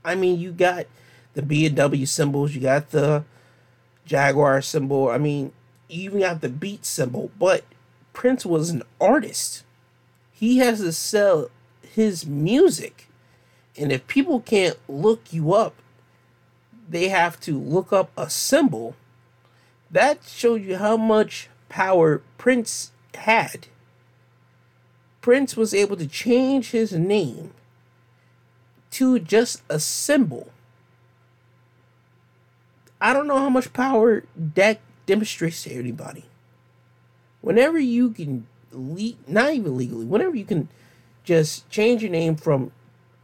[0.04, 0.86] I mean, you got
[1.34, 3.24] the BMW symbols, you got the
[4.04, 5.08] Jaguar symbol.
[5.08, 5.52] I mean,
[5.88, 7.64] you even got the beat symbol, but
[8.12, 9.64] Prince was an artist.
[10.32, 11.50] He has to sell
[11.82, 13.08] his music.
[13.76, 15.74] And if people can't look you up,
[16.88, 18.96] they have to look up a symbol.
[19.90, 23.68] That shows you how much power Prince had.
[25.20, 27.52] Prince was able to change his name
[28.90, 30.51] to just a symbol.
[33.02, 36.24] I don't know how much power that demonstrates to anybody.
[37.40, 40.68] Whenever you can, le- not even legally, whenever you can
[41.24, 42.70] just change your name from,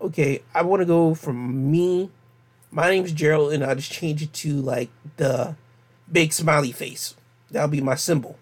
[0.00, 2.10] okay, I want to go from me,
[2.72, 5.54] my name's Gerald, and I just change it to like the
[6.10, 7.14] big smiley face.
[7.48, 8.36] That'll be my symbol.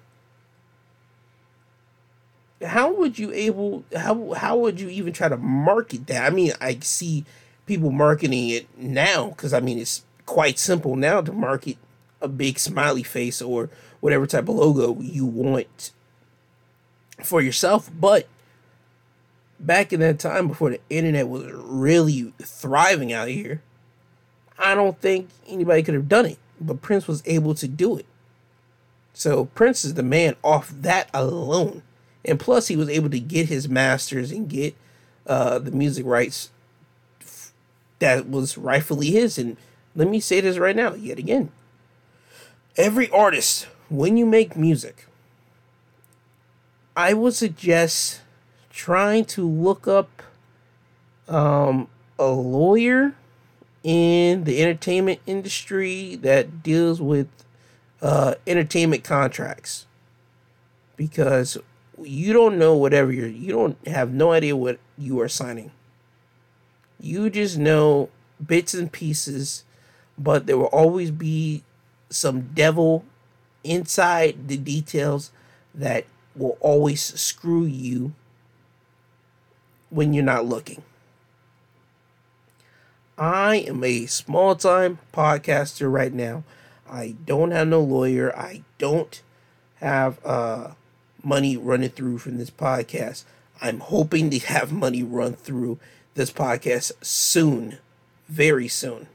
[2.64, 6.25] How would you able how how would you even try to market that?
[6.25, 7.27] I mean, I see
[7.66, 11.78] people marketing it now because I mean it's quite simple now to market
[12.20, 15.92] a big smiley face or whatever type of logo you want
[17.22, 17.90] for yourself.
[17.98, 18.26] But
[19.58, 23.62] back in that time before the internet was really thriving out here,
[24.58, 26.38] I don't think anybody could have done it.
[26.60, 28.06] But Prince was able to do it.
[29.12, 31.82] So Prince is the man off that alone.
[32.24, 34.74] And plus, he was able to get his masters and get
[35.26, 36.50] uh, the music rights
[37.98, 39.38] that was rightfully his.
[39.38, 39.56] And
[39.96, 41.50] let me say this right now, yet again.
[42.76, 45.06] Every artist, when you make music,
[46.94, 48.20] I would suggest
[48.70, 50.22] trying to look up
[51.28, 53.14] um, a lawyer
[53.82, 57.28] in the entertainment industry that deals with
[58.02, 59.87] uh, entertainment contracts
[60.96, 61.56] because
[62.02, 65.70] you don't know whatever you're you don't have no idea what you are signing
[67.00, 68.11] you just know
[68.44, 69.64] bits and pieces
[70.18, 71.62] but there will always be
[72.11, 73.05] some devil
[73.64, 75.31] inside the details
[75.74, 78.12] that will always screw you
[79.90, 80.83] when you're not looking.
[83.18, 86.44] I am a small time podcaster right now.
[86.88, 88.37] I don't have no lawyer.
[88.37, 89.20] I don't
[89.76, 90.72] have uh,
[91.22, 93.24] money running through from this podcast.
[93.61, 95.79] I'm hoping to have money run through
[96.14, 97.79] this podcast soon,
[98.29, 99.09] very soon.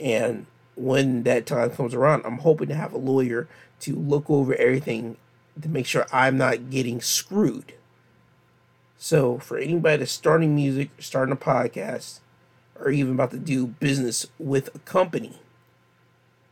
[0.00, 3.48] And when that time comes around, I'm hoping to have a lawyer
[3.80, 5.16] to look over everything
[5.60, 7.74] to make sure I'm not getting screwed.
[8.96, 12.20] So, for anybody that's starting music, starting a podcast,
[12.78, 15.38] or even about to do business with a company,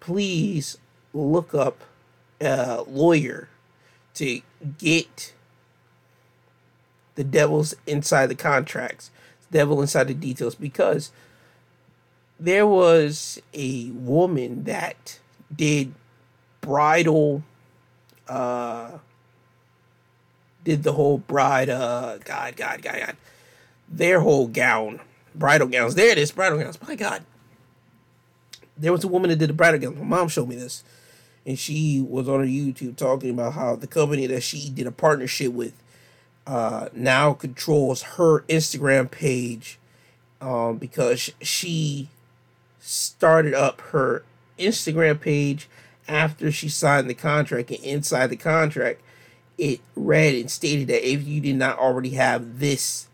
[0.01, 0.79] please
[1.13, 1.85] look up
[2.41, 3.49] a lawyer
[4.15, 4.41] to
[4.79, 5.33] get
[7.17, 9.11] the devil's inside the contracts,
[9.51, 11.11] devil inside the details, because
[12.38, 15.18] there was a woman that
[15.55, 15.94] did
[16.61, 17.42] bridal
[18.29, 18.98] uh
[20.64, 23.16] did the whole bride uh god god god god
[23.88, 25.01] their whole gown
[25.35, 25.94] bridal gowns.
[25.94, 26.79] There it is bridal gowns.
[26.87, 27.24] My god.
[28.77, 29.98] There was a woman that did the bridal gowns.
[29.98, 30.85] My mom showed me this.
[31.46, 34.92] And she was on her youtube talking about how the company that she did a
[34.92, 35.72] partnership with
[36.46, 39.79] uh now controls her instagram page
[40.42, 42.11] um because she
[42.88, 44.22] started up her
[44.59, 45.68] Instagram page
[46.09, 49.03] after she signed the contract and inside the contract,
[49.59, 53.09] it read and stated that if you did not already have this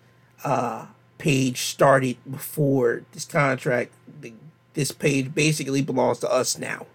[0.44, 0.86] uh,
[1.18, 4.32] page started before this contract, the,
[4.74, 6.86] this page basically belongs to us now.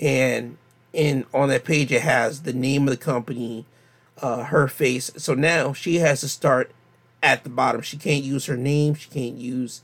[0.00, 0.56] And
[0.92, 3.66] in on that page, it has the name of the company,
[4.20, 5.12] uh, her face.
[5.16, 6.72] So now she has to start
[7.22, 7.82] at the bottom.
[7.82, 8.94] She can't use her name.
[8.94, 9.82] She can't use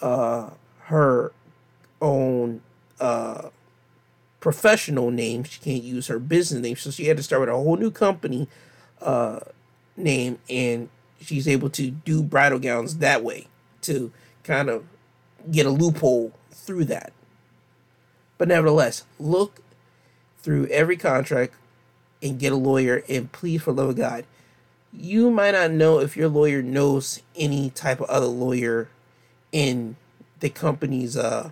[0.00, 0.50] uh,
[0.92, 1.32] her
[2.02, 2.60] own
[3.00, 3.48] uh,
[4.40, 5.42] professional name.
[5.44, 6.76] She can't use her business name.
[6.76, 8.46] So she had to start with a whole new company
[9.00, 9.40] uh,
[9.96, 13.46] name, and she's able to do bridal gowns that way
[13.82, 14.12] to
[14.44, 14.84] kind of
[15.50, 17.12] get a loophole through that.
[18.36, 19.60] But nevertheless, look
[20.38, 21.54] through every contract
[22.22, 24.26] and get a lawyer and please for love of God.
[24.92, 28.88] You might not know if your lawyer knows any type of other lawyer
[29.52, 29.96] in
[30.42, 31.50] the company's uh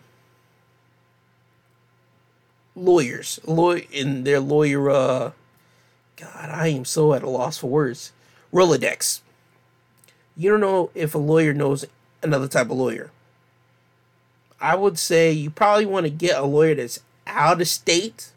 [2.75, 4.91] lawyers, lawyer in their lawyer.
[4.91, 5.33] Uh,
[6.17, 8.13] God, I am so at a loss for words.
[8.53, 9.21] Rolodex.
[10.37, 11.85] You don't know if a lawyer knows
[12.23, 13.11] another type of lawyer.
[14.61, 18.33] I would say you probably want to get a lawyer that's out of state.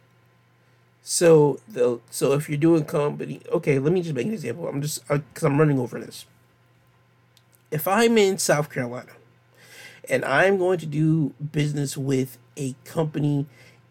[1.01, 4.67] So the so if you're doing company, okay, let me just make an example.
[4.67, 6.25] I'm just because I'm running over this.
[7.71, 9.11] If I'm in South Carolina,
[10.09, 13.45] and I'm going to do business with a company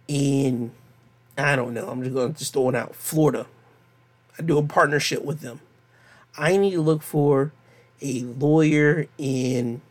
[0.08, 0.72] in
[1.36, 1.88] I don't know.
[1.88, 2.94] I'm just going to just throw it out.
[2.94, 3.46] Florida.
[4.38, 5.60] I do a partnership with them.
[6.36, 7.52] I need to look for
[8.00, 9.82] a lawyer in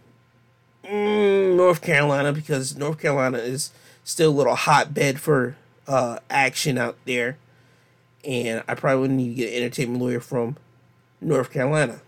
[0.84, 3.72] mm, North Carolina because North Carolina is
[4.04, 5.56] still a little hotbed for
[5.88, 7.38] uh, action out there.
[8.24, 10.58] And I probably need to get an entertainment lawyer from
[11.20, 12.02] North Carolina.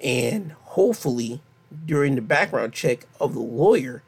[0.00, 1.40] And hopefully,
[1.84, 4.02] during the background check of the lawyer,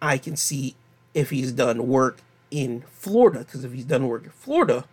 [0.00, 0.74] I can see
[1.12, 2.18] if he's done work
[2.50, 3.40] in Florida.
[3.40, 4.84] Because if he's done work in Florida,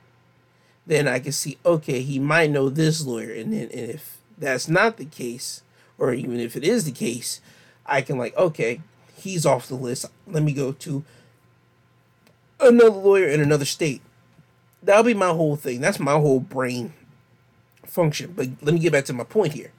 [0.86, 3.34] then I can see, okay, he might know this lawyer.
[3.34, 5.62] And then and if that's not the case,
[5.98, 7.41] or even if it is the case,
[7.86, 8.82] I can like, okay,
[9.15, 10.06] he's off the list.
[10.28, 11.04] Let me go to
[12.60, 14.02] another lawyer in another state.
[14.84, 15.80] That'll be my whole thing.
[15.82, 16.94] That's my whole brain
[17.86, 18.34] function.
[18.36, 19.72] But let me get back to my point here.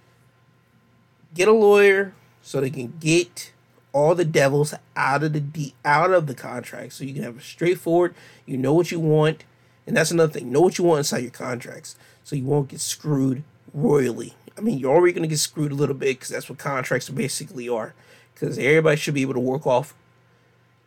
[1.34, 3.52] Get a lawyer so they can get
[3.92, 6.92] all the devils out of the de- out of the contract.
[6.92, 8.14] So you can have a straightforward
[8.46, 9.44] you know what you want
[9.86, 11.96] and that's another thing know what you want inside your contracts.
[12.24, 14.34] So you won't get screwed royally.
[14.56, 17.08] I mean you're already going to get screwed a little bit because that's what contracts
[17.08, 17.94] basically are
[18.34, 19.94] because everybody should be able to work off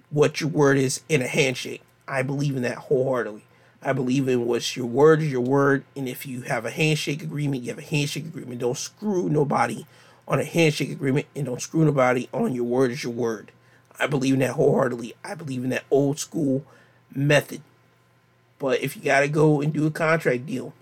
[0.10, 1.82] what your word is in a handshake.
[2.08, 3.44] I believe in that wholeheartedly.
[3.82, 7.22] I believe in what's your word is your word and if you have a handshake
[7.22, 8.62] agreement you have a handshake agreement.
[8.62, 9.86] Don't screw nobody
[10.28, 13.52] on a handshake agreement and don't screw nobody on your word is your word.
[14.00, 15.14] I believe in that wholeheartedly.
[15.24, 16.66] I believe in that old school
[17.14, 17.62] method.
[18.60, 20.74] But if you got to go and do a contract deal,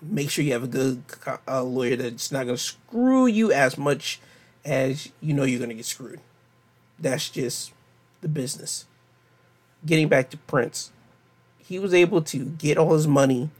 [0.00, 1.02] make sure you have a good
[1.46, 4.20] uh, lawyer that's not going to screw you as much
[4.64, 6.20] as you know you're going to get screwed.
[6.98, 7.72] That's just
[8.20, 8.86] the business.
[9.84, 10.92] Getting back to Prince,
[11.58, 13.50] he was able to get all his money,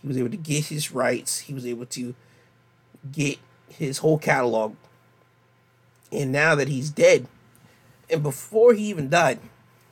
[0.00, 2.14] he was able to get his rights, he was able to
[3.12, 3.38] get
[3.70, 4.74] his whole catalog.
[6.10, 7.26] And now that he's dead,
[8.10, 9.40] and before he even died,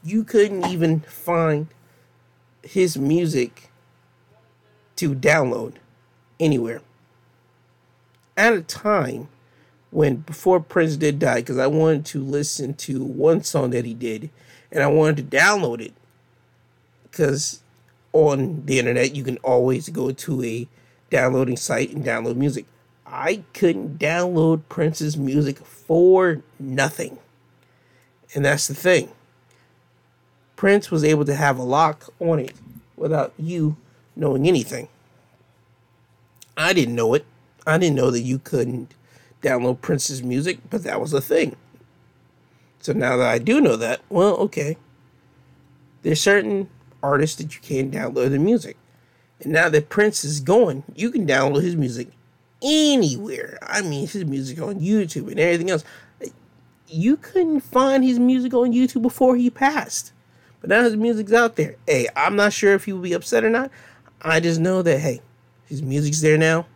[0.03, 1.69] you couldn't even find
[2.63, 3.71] his music
[4.97, 5.75] to download
[6.41, 6.81] anywhere.
[8.37, 9.29] At a time
[9.91, 13.95] when before Prince did die, because I wanted to listen to one song that he
[13.95, 14.31] did,
[14.73, 15.93] and I wanted to download it,
[17.03, 17.61] because
[18.13, 20.69] on the internet you can always go to a
[21.11, 22.67] downloading site and download music.
[23.07, 27.19] I couldn't download Prince's music for nothing.
[28.35, 29.11] And that's the thing.
[30.57, 32.55] Prince was able to have a lock on it
[32.97, 33.77] without you
[34.17, 34.89] knowing anything.
[36.57, 37.25] I didn't know it.
[37.67, 38.95] I didn't know that you couldn't
[39.43, 41.55] download Prince's music, but that was a thing.
[42.81, 44.77] So now that I do know that, well, okay.
[46.03, 46.71] There's certain
[47.03, 48.77] artists that you can't download the music.
[49.41, 52.09] And now that Prince is gone, you can download his music
[52.67, 53.59] anywhere.
[53.63, 55.85] I mean, his music on YouTube and everything else.
[56.89, 60.13] You couldn't find his music on YouTube before he passed.
[60.61, 61.77] But now his music's out there.
[61.87, 63.71] Hey, I'm not sure if he will be upset or not.
[64.23, 65.21] I just know that, hey,
[65.67, 66.67] his music's there now.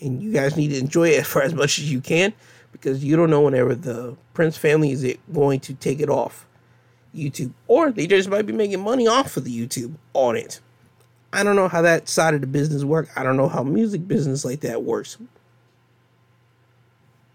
[0.00, 2.32] And you guys need to enjoy it for as much as you can
[2.72, 6.46] because you don't know whenever the Prince family is going to take it off
[7.14, 7.52] YouTube.
[7.68, 10.60] Or they just might be making money off of the YouTube on it.
[11.32, 13.08] I don't know how that side of the business work.
[13.16, 15.16] I don't know how music business like that works.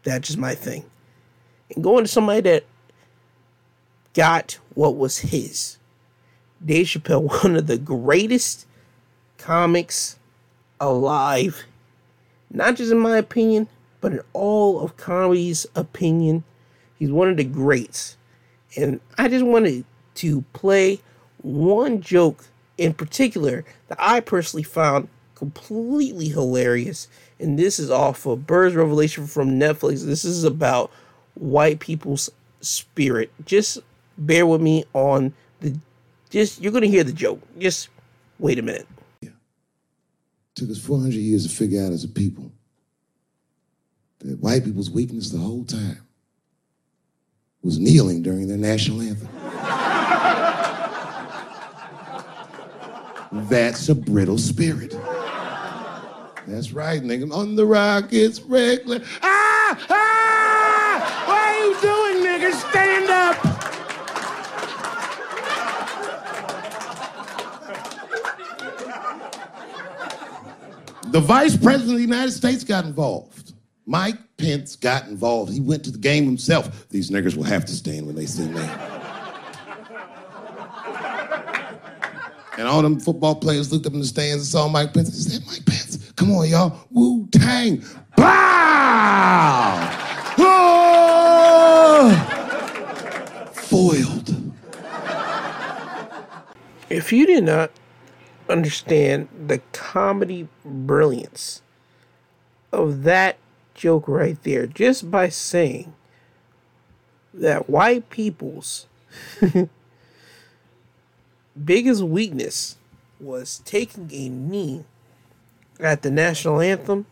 [0.04, 0.86] That's just my thing.
[1.74, 2.66] And going to somebody that
[4.14, 5.78] got what was his
[6.64, 8.66] Dave Chappelle, one of the greatest
[9.38, 10.18] comics
[10.80, 11.64] alive,
[12.52, 13.68] not just in my opinion,
[14.02, 16.44] but in all of comedy's opinion.
[16.98, 18.18] He's one of the greats.
[18.76, 19.86] And I just wanted
[20.16, 21.00] to play
[21.42, 22.46] one joke
[22.78, 27.08] in particular that I personally found completely hilarious.
[27.40, 30.04] And this is off of Bird's Revelation from Netflix.
[30.04, 30.92] This is about
[31.36, 32.30] white people's
[32.62, 33.32] spirit.
[33.46, 33.80] Just
[34.18, 35.78] bear with me on the
[36.30, 37.40] just you're gonna hear the joke.
[37.60, 37.90] Just
[38.40, 38.88] wait a minute.
[39.22, 39.30] Yeah.
[40.56, 42.52] Took us 400 years to figure out as a people
[44.20, 46.02] that white people's weakness the whole time
[47.62, 49.30] was kneeling during their national anthem.
[53.32, 54.92] That's a brittle spirit.
[56.48, 57.32] That's right, nigga.
[57.34, 59.02] On the rock, it's regular.
[59.22, 59.86] Ah!
[59.90, 61.24] Ah!
[61.28, 62.54] What are you doing, nigga?
[62.70, 63.36] Stand up!
[71.12, 73.54] The vice president of the United States got involved.
[73.86, 75.52] Mike Pence got involved.
[75.52, 76.88] He went to the game himself.
[76.90, 78.62] These niggers will have to stand when they see me.
[82.58, 85.18] And all them football players looked up in the stands and saw Mike Pence and
[85.18, 86.88] said, Mike Pence, come on, y'all.
[86.92, 87.84] Wu Tang.
[88.16, 89.90] Bow!
[90.40, 91.14] Oh!
[93.54, 94.36] Foiled.
[96.90, 97.72] If you did not
[98.50, 101.62] understand the comedy brilliance
[102.72, 103.38] of that
[103.76, 105.94] joke right there, just by saying
[107.34, 108.88] that white people's
[111.66, 112.78] biggest weakness
[113.20, 114.86] was taking a knee
[115.80, 117.06] at the national anthem,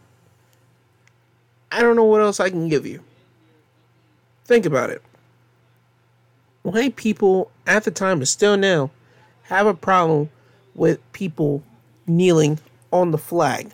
[1.72, 3.04] I don't know what else I can give you.
[4.46, 5.02] Think about it.
[6.62, 8.92] White people at the time and still now
[9.44, 10.30] have a problem
[10.74, 11.64] with people
[12.08, 12.60] kneeling
[12.92, 13.72] on the flag.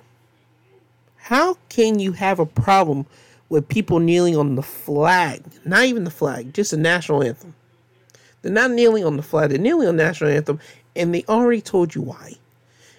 [1.17, 3.05] How can you have a problem
[3.49, 5.43] with people kneeling on the flag?
[5.63, 7.53] Not even the flag, just the national anthem.
[8.41, 10.59] They're not kneeling on the flag, they're kneeling on national anthem,
[10.95, 12.33] and they already told you why.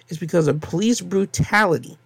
[0.09, 1.97] It's because of police brutality.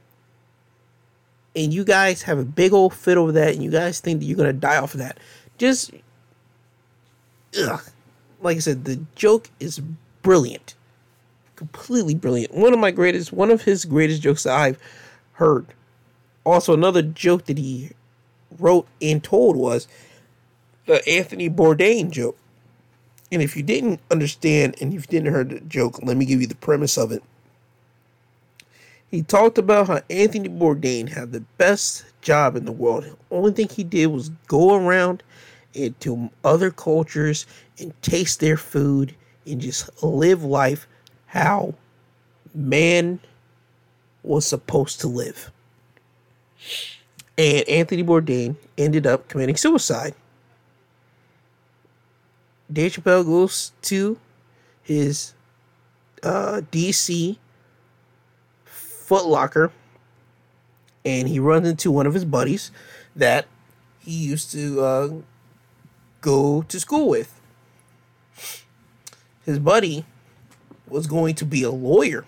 [1.55, 4.25] And you guys have a big old fit over that, and you guys think that
[4.25, 5.19] you're gonna die off of that.
[5.57, 5.91] Just
[7.59, 7.81] ugh.
[8.41, 9.81] Like I said, the joke is
[10.21, 10.75] brilliant.
[11.55, 12.53] Completely brilliant.
[12.53, 14.77] One of my greatest, one of his greatest jokes that I've
[15.33, 15.65] heard.
[16.45, 17.91] Also, another joke that he
[18.59, 19.87] wrote and told was
[20.85, 22.37] the Anthony Bourdain joke.
[23.31, 26.47] And if you didn't understand and you didn't heard the joke, let me give you
[26.47, 27.23] the premise of it.
[29.09, 33.05] He talked about how Anthony Bourdain had the best job in the world.
[33.05, 35.23] The only thing he did was go around
[35.73, 37.45] into other cultures
[37.79, 39.15] and taste their food
[39.45, 40.87] and just live life
[41.27, 41.73] how
[42.53, 43.19] man
[44.23, 45.51] was supposed to live.
[47.37, 50.15] And Anthony Bourdain ended up committing suicide.
[52.71, 54.19] Dave Chappelle goes to
[54.83, 55.33] his
[56.23, 57.37] uh, DC
[58.65, 59.71] Footlocker
[61.05, 62.71] and he runs into one of his buddies
[63.15, 63.45] that
[63.99, 65.09] he used to uh,
[66.21, 67.39] go to school with.
[69.45, 70.05] His buddy
[70.87, 72.25] was going to be a lawyer.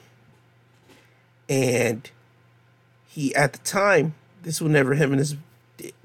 [1.49, 2.09] And
[3.07, 5.35] he, at the time, this was never him and his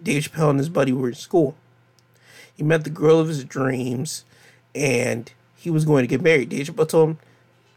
[0.02, 1.54] Dave Chappelle and his buddy were in school.
[2.56, 4.24] He met the girl of his dreams
[4.74, 6.50] and he was going to get married.
[6.50, 7.18] Chappelle told him,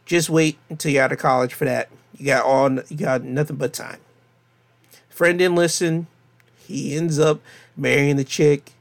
[0.05, 1.89] just wait until you're out of college for that.
[2.17, 3.99] You got all you got nothing but time.
[5.09, 6.07] Friend didn't listen.
[6.57, 7.41] He ends up
[7.75, 8.73] marrying the chick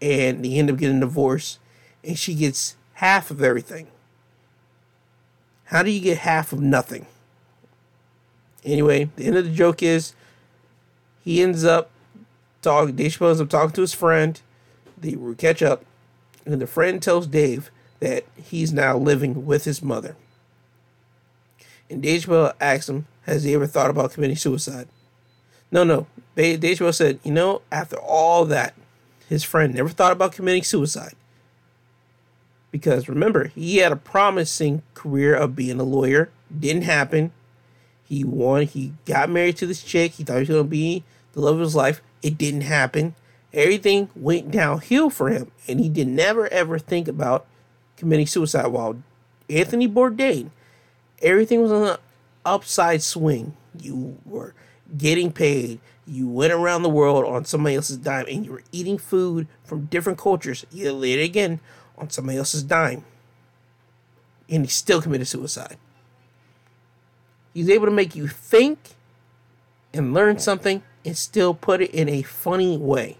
[0.00, 1.58] and they end up getting divorced
[2.04, 3.88] and she gets half of everything.
[5.64, 7.06] How do you get half of nothing?
[8.64, 10.14] Anyway, the end of the joke is
[11.24, 11.90] he ends up
[12.60, 14.40] talking Chappelle ends up talking to his friend.
[15.02, 15.84] They will catch up,
[16.46, 20.16] and the friend tells Dave that he's now living with his mother.
[21.90, 24.88] And Chappelle asks him, Has he ever thought about committing suicide?
[25.70, 26.06] No, no.
[26.36, 28.74] Chappelle said, You know, after all that,
[29.28, 31.14] his friend never thought about committing suicide.
[32.70, 36.30] Because remember, he had a promising career of being a lawyer.
[36.56, 37.32] Didn't happen.
[38.04, 38.62] He won.
[38.62, 40.12] He got married to this chick.
[40.12, 42.00] He thought he was going to be the love of his life.
[42.22, 43.14] It didn't happen.
[43.52, 45.50] Everything went downhill for him.
[45.68, 47.46] And he did never ever think about
[47.96, 48.68] committing suicide.
[48.68, 49.02] While
[49.50, 50.50] Anthony Bourdain,
[51.20, 52.00] everything was on the
[52.44, 53.56] upside swing.
[53.78, 54.54] You were
[54.96, 55.80] getting paid.
[56.06, 59.86] You went around the world on somebody else's dime and you were eating food from
[59.86, 60.66] different cultures.
[60.72, 61.60] You did it again
[61.96, 63.04] on somebody else's dime.
[64.48, 65.76] and he still committed suicide.
[67.54, 68.78] He's able to make you think
[69.94, 73.18] and learn something and still put it in a funny way.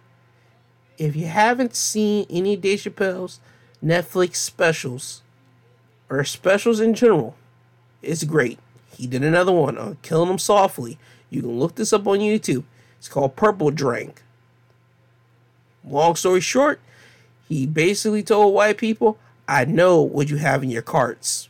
[1.03, 3.41] If you haven't seen any Dave Chappelle's
[3.85, 5.21] Netflix specials
[6.09, 7.35] or specials in general,
[8.03, 8.61] it's great.
[8.97, 10.99] He did another one on Killing Them Softly.
[11.29, 12.63] You can look this up on YouTube.
[12.99, 14.23] It's called Purple Drink.
[15.85, 16.79] Long story short,
[17.49, 21.49] he basically told white people, I know what you have in your carts.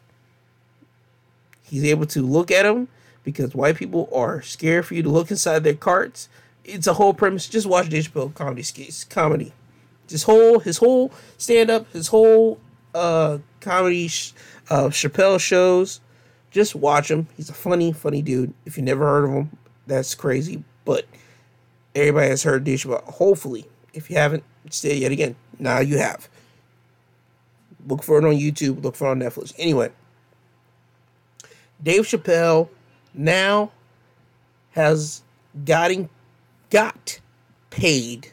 [1.63, 2.89] He's able to look at them
[3.23, 6.31] because white people are scared for you to look inside their carts.
[6.65, 7.49] It's a whole premise.
[7.49, 9.53] Just watch Dave Chappelle comedy skits, comedy.
[10.09, 12.61] His whole his whole stand up, his whole
[12.95, 14.33] uh comedy sh-
[14.71, 16.01] uh Chappelle shows.
[16.51, 17.29] Just watch him.
[17.37, 18.53] He's a funny, funny dude.
[18.67, 19.57] If you never heard of him,
[19.87, 20.65] that's crazy.
[20.85, 21.07] But
[21.95, 23.05] everybody has heard Dave Chappelle.
[23.05, 25.35] Hopefully, if you haven't, stay yet again.
[25.59, 26.29] Now you have.
[27.87, 28.83] Look for it on YouTube.
[28.85, 29.53] Look for it on Netflix.
[29.59, 29.91] Anyway,
[31.83, 32.69] Dave Chappelle
[33.15, 33.73] now
[34.73, 35.23] has
[35.65, 36.09] gotten
[36.73, 37.21] got
[37.69, 38.33] paid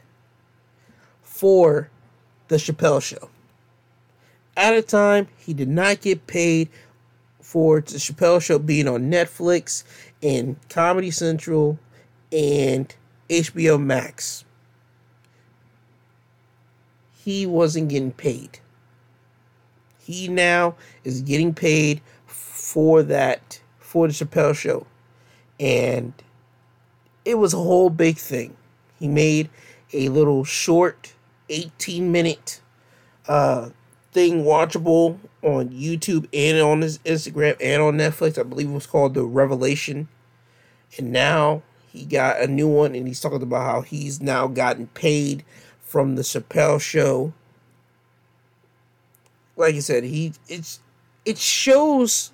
[1.21, 1.89] for
[2.47, 3.29] the Chappelle show.
[4.55, 6.69] At a time, he did not get paid
[7.41, 9.83] for the Chappelle show being on Netflix
[10.23, 11.79] and Comedy Central
[12.31, 12.95] and
[13.29, 14.45] HBO Max.
[17.13, 18.59] He wasn't getting paid.
[20.01, 24.87] He now is getting paid for that for the Chappelle show.
[25.59, 26.13] And
[27.25, 28.55] it was a whole big thing.
[28.99, 29.49] He made
[29.93, 31.13] a little short
[31.49, 32.61] 18 minute
[33.27, 33.69] uh
[34.11, 38.39] thing watchable on YouTube and on his Instagram and on Netflix.
[38.39, 40.07] I believe it was called The Revelation.
[40.97, 41.61] And now
[41.91, 45.43] he got a new one and he's talking about how he's now gotten paid
[45.81, 47.33] from the Chappelle show.
[49.55, 50.79] Like I said, he it's
[51.25, 52.31] it shows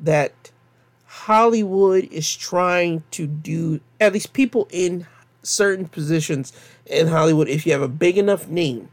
[0.00, 0.51] that
[1.12, 5.06] Hollywood is trying to do at least people in
[5.42, 6.54] certain positions
[6.86, 8.88] in Hollywood if you have a big enough name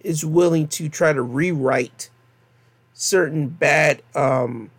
[0.00, 2.10] is willing to try to rewrite
[2.92, 4.72] certain bad um,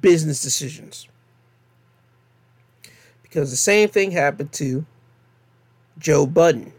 [0.00, 1.08] business decisions.
[3.22, 4.86] Because the same thing happened to
[5.98, 6.72] Joe Budden.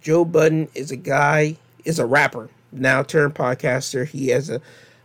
[0.00, 4.06] Joe Budden is a guy, is a rapper, now turned podcaster.
[4.06, 4.60] He has a,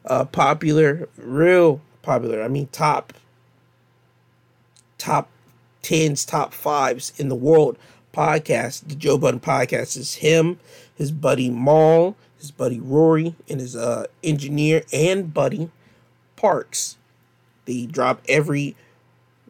[0.06, 3.14] a popular, real popular, I mean top
[5.00, 5.30] top
[5.82, 7.78] tens, top fives in the world
[8.14, 8.88] podcast.
[8.88, 10.60] The Joe Budden podcast is him,
[10.96, 15.72] his buddy Mal, his buddy Rory, and his uh, engineer and buddy
[16.36, 16.98] Parks.
[17.66, 18.76] They drop every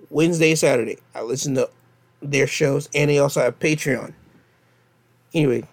[0.09, 0.99] Wednesday, Saturday.
[1.15, 1.69] I listen to
[2.21, 4.13] their shows, and they also have Patreon.
[5.33, 5.63] Anyway,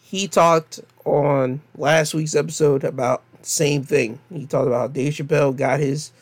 [0.00, 4.18] he talked on last week's episode about same thing.
[4.32, 6.12] He talked about how Dave Chappelle got his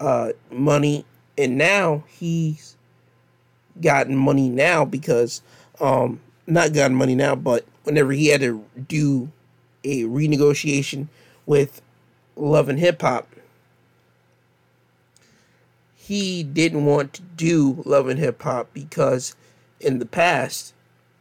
[0.00, 1.04] uh, money,
[1.38, 2.76] and now he's
[3.80, 5.42] gotten money now because
[5.80, 9.30] um, not gotten money now, but whenever he had to do
[9.82, 11.08] a renegotiation
[11.46, 11.80] with
[12.36, 13.28] Love and Hip Hop,
[15.94, 19.34] he didn't want to do Love and Hip Hop because
[19.80, 20.74] in the past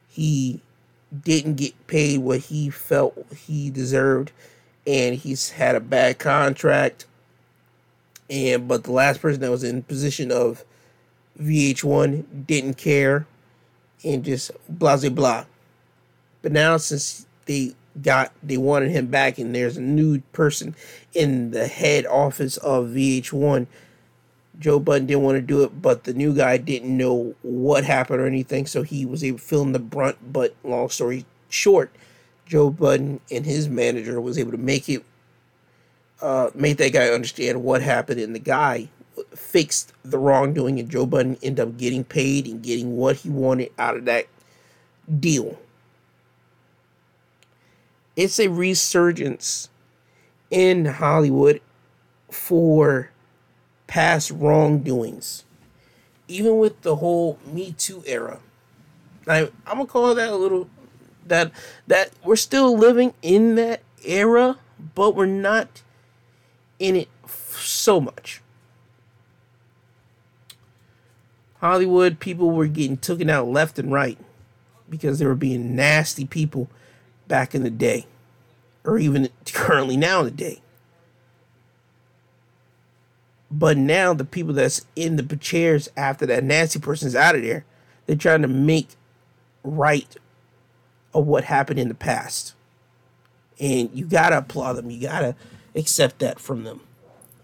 [0.09, 0.61] he
[1.23, 4.31] didn't get paid what he felt he deserved
[4.85, 7.05] and he's had a bad contract
[8.29, 10.63] and but the last person that was in position of
[11.39, 13.27] VH1 didn't care
[14.03, 15.45] and just blah blah blah.
[16.41, 20.75] But now since they got they wanted him back and there's a new person
[21.13, 23.67] in the head office of VH1
[24.59, 28.21] Joe Budden didn't want to do it, but the new guy didn't know what happened
[28.21, 30.31] or anything, so he was able to fill in the brunt.
[30.31, 31.91] But long story short,
[32.53, 35.03] Joe Budden and his manager was able to make it,
[36.21, 38.89] uh, make that guy understand what happened, and the guy
[39.35, 43.71] fixed the wrongdoing, and Joe Budden ended up getting paid and getting what he wanted
[43.79, 44.27] out of that
[45.19, 45.59] deal.
[48.15, 49.69] It's a resurgence
[50.51, 51.59] in Hollywood
[52.29, 53.09] for
[53.87, 55.43] past wrongdoings,
[56.27, 58.41] even with the whole Me Too era.
[59.25, 60.69] I'm gonna call that a little
[61.27, 61.51] that
[61.87, 64.57] that we're still living in that era,
[64.95, 65.81] but we're not
[66.79, 68.41] in it so much.
[71.59, 74.17] Hollywood people were getting taken out left and right
[74.89, 76.69] because they were being nasty people
[77.27, 78.05] back in the day,
[78.83, 80.61] or even currently now in the day.
[83.49, 87.65] But now the people that's in the chairs after that nasty person's out of there,
[88.05, 88.89] they're trying to make
[89.63, 90.17] right
[91.13, 92.53] of what happened in the past.
[93.59, 94.89] And you gotta applaud them.
[94.89, 95.35] You gotta
[95.75, 96.81] accept that from them.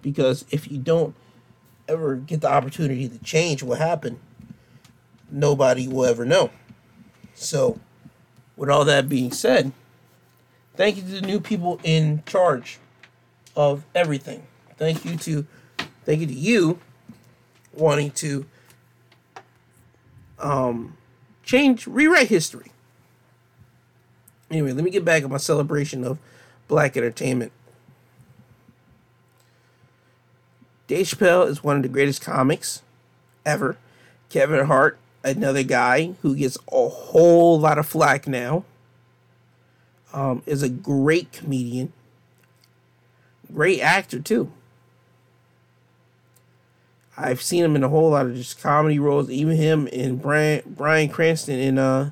[0.02, 1.16] Because if you don't
[1.88, 4.20] ever get the opportunity to change what happened,
[5.32, 6.52] nobody will ever know.
[7.34, 7.80] So,
[8.56, 9.72] with all that being said,
[10.76, 12.80] thank you to the new people in charge
[13.56, 14.44] of everything.
[14.78, 15.46] Thank you to
[16.06, 16.80] thank you to you
[17.74, 18.46] wanting to
[20.40, 20.98] um
[21.44, 22.72] change rewrite history.
[24.52, 26.18] Anyway, let me get back on my celebration of
[26.68, 27.52] black entertainment.
[30.88, 32.82] Dave Chappelle is one of the greatest comics
[33.46, 33.78] ever.
[34.30, 38.64] Kevin Hart, another guy who gets a whole lot of flack now,
[40.14, 41.94] um, is a great comedian,
[43.54, 44.52] great actor too.
[47.16, 50.64] I've seen him in a whole lot of just comedy roles, even him and Brian
[50.66, 52.12] Bryan Cranston in uh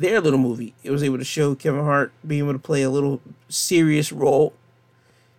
[0.00, 0.74] their little movie.
[0.82, 4.52] It was able to show Kevin Hart being able to play a little serious role,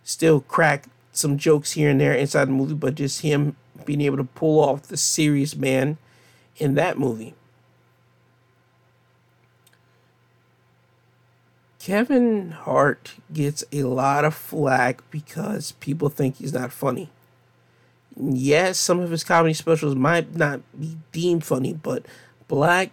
[0.03, 3.55] still crack some jokes here and there inside the movie, but just him
[3.86, 5.97] being able to pull off the serious man
[6.58, 7.34] in that movie.
[11.80, 17.10] Kevin Hart gets a lot of flack because people think he's not funny.
[18.20, 22.05] Yes, some of his comedy specials might not be deemed funny, but
[22.47, 22.91] black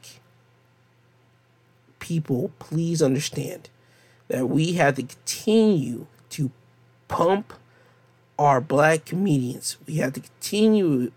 [2.04, 3.70] people, please understand
[4.28, 6.50] that we have to continue to
[7.08, 7.54] pump
[8.38, 9.78] our black comedians.
[9.86, 11.12] We have to continue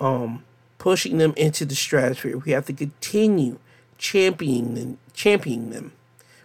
[0.00, 0.42] um,
[0.78, 2.38] pushing them into the stratosphere.
[2.38, 3.58] We have to continue
[3.98, 5.92] championing them, championing them,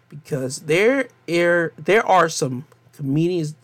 [0.10, 3.56] because there are there are some comedians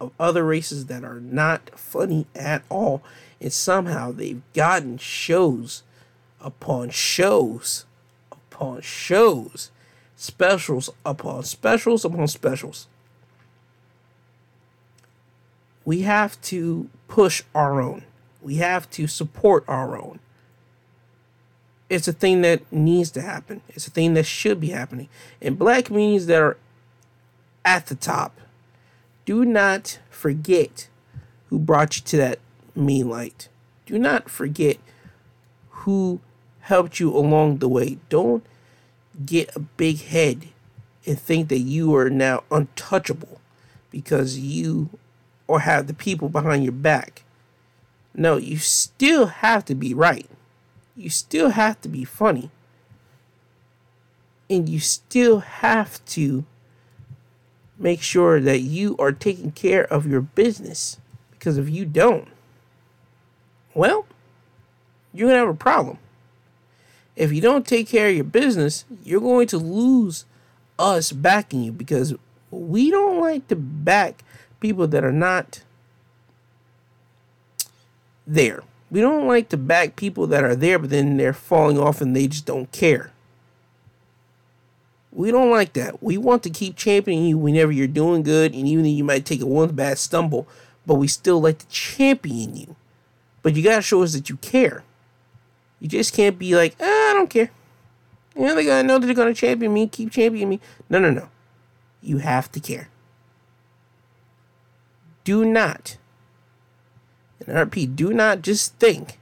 [0.00, 3.02] of other races that are not funny at all,
[3.42, 5.82] and somehow they've gotten shows
[6.40, 7.84] upon shows
[8.58, 9.70] upon shows,
[10.16, 12.88] specials upon specials upon specials.
[15.84, 18.04] We have to push our own.
[18.42, 20.18] We have to support our own.
[21.88, 23.62] It's a thing that needs to happen.
[23.68, 25.08] It's a thing that should be happening.
[25.40, 26.58] And black communities that are
[27.64, 28.38] at the top,
[29.24, 30.88] do not forget
[31.46, 32.38] who brought you to that
[32.74, 33.48] mean light.
[33.86, 34.76] Do not forget
[35.70, 36.20] who
[36.68, 37.96] helped you along the way.
[38.10, 38.44] Don't
[39.24, 40.48] get a big head
[41.06, 43.40] and think that you are now untouchable
[43.90, 44.90] because you
[45.46, 47.24] or have the people behind your back.
[48.14, 50.28] No, you still have to be right.
[50.94, 52.50] You still have to be funny.
[54.50, 56.44] And you still have to
[57.78, 60.98] make sure that you are taking care of your business.
[61.30, 62.28] Because if you don't,
[63.72, 64.04] well,
[65.14, 65.98] you're going to have a problem
[67.18, 70.24] if you don't take care of your business, you're going to lose
[70.78, 72.14] us backing you because
[72.50, 74.22] we don't like to back
[74.60, 75.62] people that are not
[78.24, 78.62] there.
[78.90, 82.14] We don't like to back people that are there, but then they're falling off and
[82.14, 83.10] they just don't care.
[85.10, 86.00] We don't like that.
[86.00, 89.26] We want to keep championing you whenever you're doing good, and even though you might
[89.26, 90.46] take a one bad stumble,
[90.86, 92.76] but we still like to champion you.
[93.42, 94.84] But you gotta show us that you care.
[95.80, 97.50] You just can't be like, ah, I don't care.
[98.36, 100.60] You know, they gotta know that they're gonna champion me, keep championing me.
[100.88, 101.28] No, no, no.
[102.02, 102.88] You have to care.
[105.24, 105.98] Do not,
[107.46, 109.18] and I repeat, do not just think.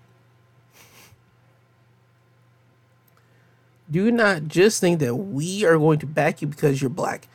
[3.91, 7.29] Do not just think that we are going to back you because you're black.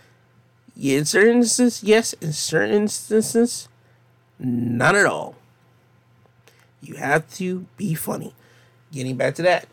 [0.79, 2.13] in certain instances, yes.
[2.13, 3.69] In certain instances,
[4.37, 5.35] not at all.
[6.81, 8.33] You have to be funny
[8.91, 9.67] getting back to that,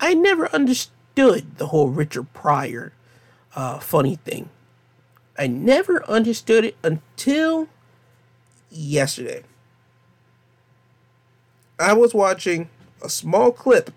[0.00, 2.92] I never understood the whole Richard Pryor
[3.54, 4.50] uh, funny thing.
[5.36, 7.68] I never understood it until
[8.70, 9.44] yesterday.
[11.78, 12.68] I was watching
[13.02, 13.92] a small clip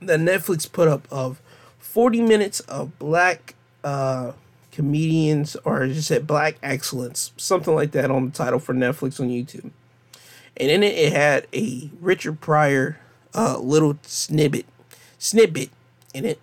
[0.00, 1.40] that Netflix put up of
[1.78, 4.32] 40 minutes of black uh,
[4.70, 9.28] comedians, or just said black excellence, something like that on the title for Netflix on
[9.28, 9.70] YouTube
[10.60, 12.98] and in it it had a Richard Pryor
[13.34, 14.66] uh, little snippet
[15.18, 15.70] snippet
[16.12, 16.38] in it,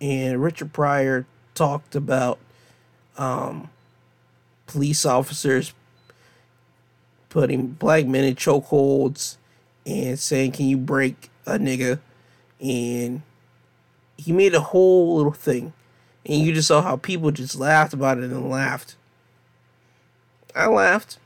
[0.00, 2.38] and Richard Pryor talked about
[3.18, 3.68] um,
[4.66, 5.72] police officers
[7.30, 9.38] putting black men in chokeholds
[9.84, 11.98] and saying, "Can you break a nigga?"
[12.60, 13.22] and
[14.16, 15.72] he made a whole little thing,
[16.24, 18.94] and you just saw how people just laughed about it and laughed.
[20.54, 21.18] I laughed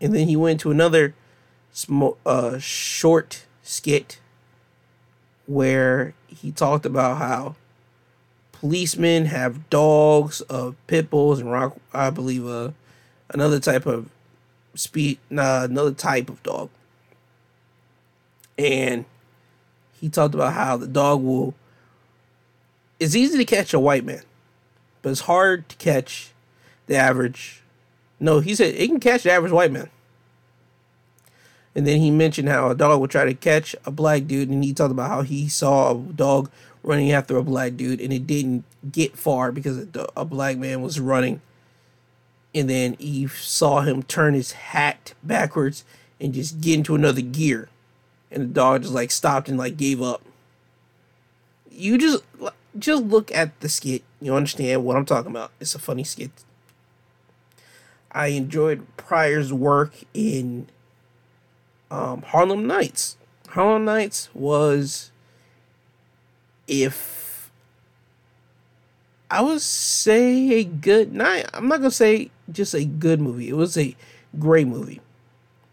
[0.00, 1.14] and then he went to another
[1.72, 4.18] small, uh, short skit
[5.46, 7.56] where he talked about how
[8.52, 11.76] policemen have dogs, uh, pit bulls, and rock.
[11.92, 12.72] I believe uh,
[13.30, 14.08] another type of
[14.74, 16.70] speed, nah, another type of dog.
[18.56, 19.04] And
[20.00, 21.54] he talked about how the dog will.
[22.98, 24.22] It's easy to catch a white man,
[25.02, 26.32] but it's hard to catch
[26.86, 27.62] the average.
[28.20, 29.90] No, he said it can catch the average white man.
[31.74, 34.64] And then he mentioned how a dog would try to catch a black dude, and
[34.64, 36.50] he talked about how he saw a dog
[36.82, 40.98] running after a black dude, and it didn't get far because a black man was
[40.98, 41.40] running.
[42.54, 45.84] And then he saw him turn his hat backwards
[46.20, 47.68] and just get into another gear,
[48.30, 50.22] and the dog just like stopped and like gave up.
[51.70, 52.24] You just
[52.76, 55.52] just look at the skit, you understand what I'm talking about.
[55.60, 56.30] It's a funny skit.
[58.12, 60.68] I enjoyed Pryor's work in
[61.90, 63.16] um, Harlem Nights.
[63.48, 65.10] Harlem Nights was,
[66.66, 67.50] if
[69.30, 73.48] I would say a good night, I'm not gonna say just a good movie.
[73.48, 73.94] It was a
[74.38, 75.00] great movie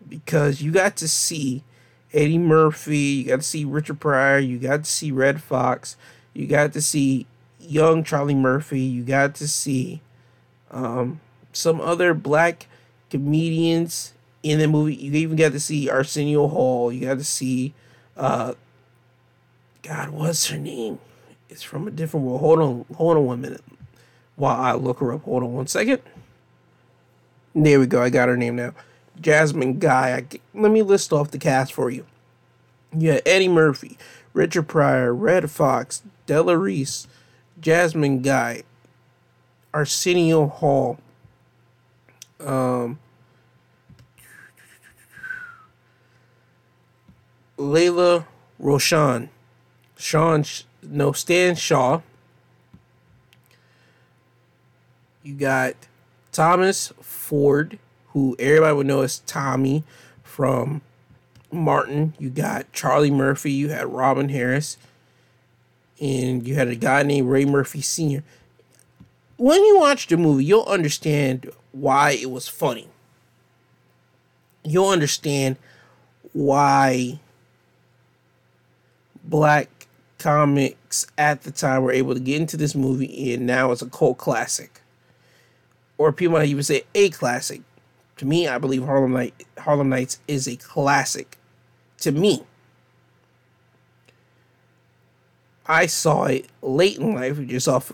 [0.08, 1.64] because you got to see
[2.14, 5.98] Eddie Murphy, you got to see Richard Pryor, you got to see Redd Foxx,
[6.34, 7.28] you got to see
[7.60, 10.02] young Charlie Murphy, you got to see
[10.72, 11.20] um,
[11.56, 12.68] some other black
[13.10, 14.96] comedians in the movie.
[14.96, 16.92] You even got to see Arsenio Hall.
[16.92, 17.74] You got to see,
[18.16, 18.54] uh,
[19.82, 21.00] God, what's her name?
[21.50, 22.42] It's from a different world.
[22.42, 23.64] Hold on, hold on one minute
[24.36, 25.24] while I look her up.
[25.24, 26.02] Hold on one second.
[27.54, 28.02] There we go.
[28.02, 28.74] I got her name now.
[29.20, 30.16] Jasmine Guy.
[30.18, 32.06] I, let me list off the cast for you.
[32.98, 33.98] Yeah, Eddie Murphy,
[34.34, 37.08] Richard Pryor, Redd Foxx, Della Reese,
[37.60, 38.64] Jasmine Guy,
[39.74, 40.98] Arsenio Hall,
[42.40, 43.00] um,
[47.58, 48.28] Lela
[48.62, 49.30] Rochon,
[49.98, 50.44] Sean,
[50.84, 52.02] no, Stan Shaw.
[55.24, 55.76] You got
[56.32, 57.80] Thomas Ford,
[58.10, 59.84] who everybody would know as Tommy
[60.24, 60.82] from
[61.52, 62.14] Martin.
[62.20, 63.52] You got Charlie Murphy.
[63.52, 64.78] You had Robin Harris.
[66.00, 68.24] And you had a guy named Ray Murphy Sr.
[69.38, 72.88] When you watch the movie, you'll understand why it was funny.
[74.64, 75.58] You'll understand
[76.32, 77.20] why
[79.24, 83.82] black comics at the time were able to get into this movie and now it's
[83.82, 84.82] a cult classic.
[85.98, 87.62] Or people might even say a classic.
[88.18, 91.38] To me, I believe Harlem Night Harlem Nights is a classic.
[92.00, 92.44] To me.
[95.68, 97.92] I saw it late in life, just off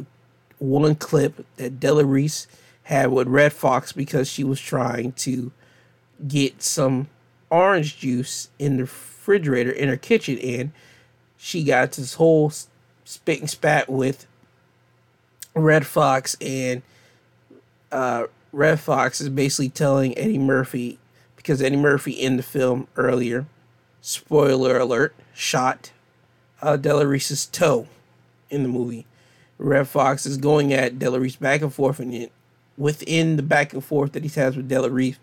[0.60, 2.48] one clip that Della Reese
[2.92, 5.52] had with Redd Foxx because she was trying to
[6.28, 7.08] get some
[7.50, 10.72] orange juice in the refrigerator in her kitchen and
[11.38, 12.52] she got this whole
[13.06, 14.28] spit and spat with
[15.56, 16.82] Redd Foxx and
[17.92, 21.00] uh, Redd Foxx is basically telling Eddie Murphy
[21.36, 23.46] because Eddie Murphy in the film earlier,
[24.02, 25.92] spoiler alert, shot
[26.62, 27.88] uh, toe
[28.50, 29.06] in the movie.
[29.58, 32.30] Redd Foxx is going at Della Reese back and forth, and
[32.82, 35.20] within the back and forth that he has with Della Reese,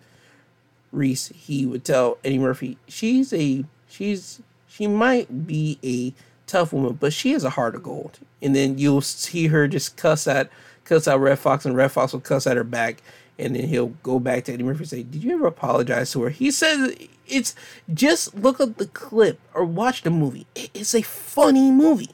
[0.93, 6.15] Reese, he would tell Eddie Murphy, "She's a she's she might be a
[6.47, 9.97] tough woman, but she has a heart of gold." And then you'll see her just
[9.97, 10.51] cuss at
[10.85, 13.03] cuss out Redd Foxx, and Redd Foxx will cuss at her back,
[13.39, 16.23] and then he'll go back to Eddie Murphy and say, "Did you ever apologize to
[16.23, 16.95] her?" He says,
[17.27, 17.55] "It's
[17.93, 20.47] just look at the clip or watch the movie.
[20.55, 22.11] It's a funny movie."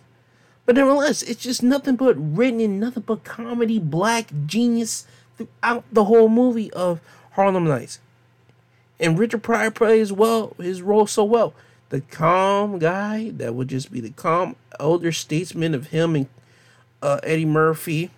[0.67, 6.05] But nevertheless, it's just nothing but written in nothing but comedy, black genius throughout the
[6.05, 7.01] whole movie of
[7.33, 7.99] Harlem Nights.
[9.01, 11.55] And Richard Pryor plays well his role so well.
[11.89, 16.29] The calm guy that would just be the calm elder statesman of him and
[17.03, 18.11] uh, Eddie Murphy.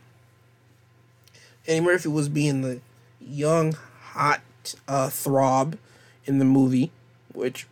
[1.66, 2.80] Eddie Murphy was being the
[3.20, 4.40] young, hot
[4.86, 5.76] uh, throb
[6.24, 6.90] in the movie,
[7.32, 7.66] which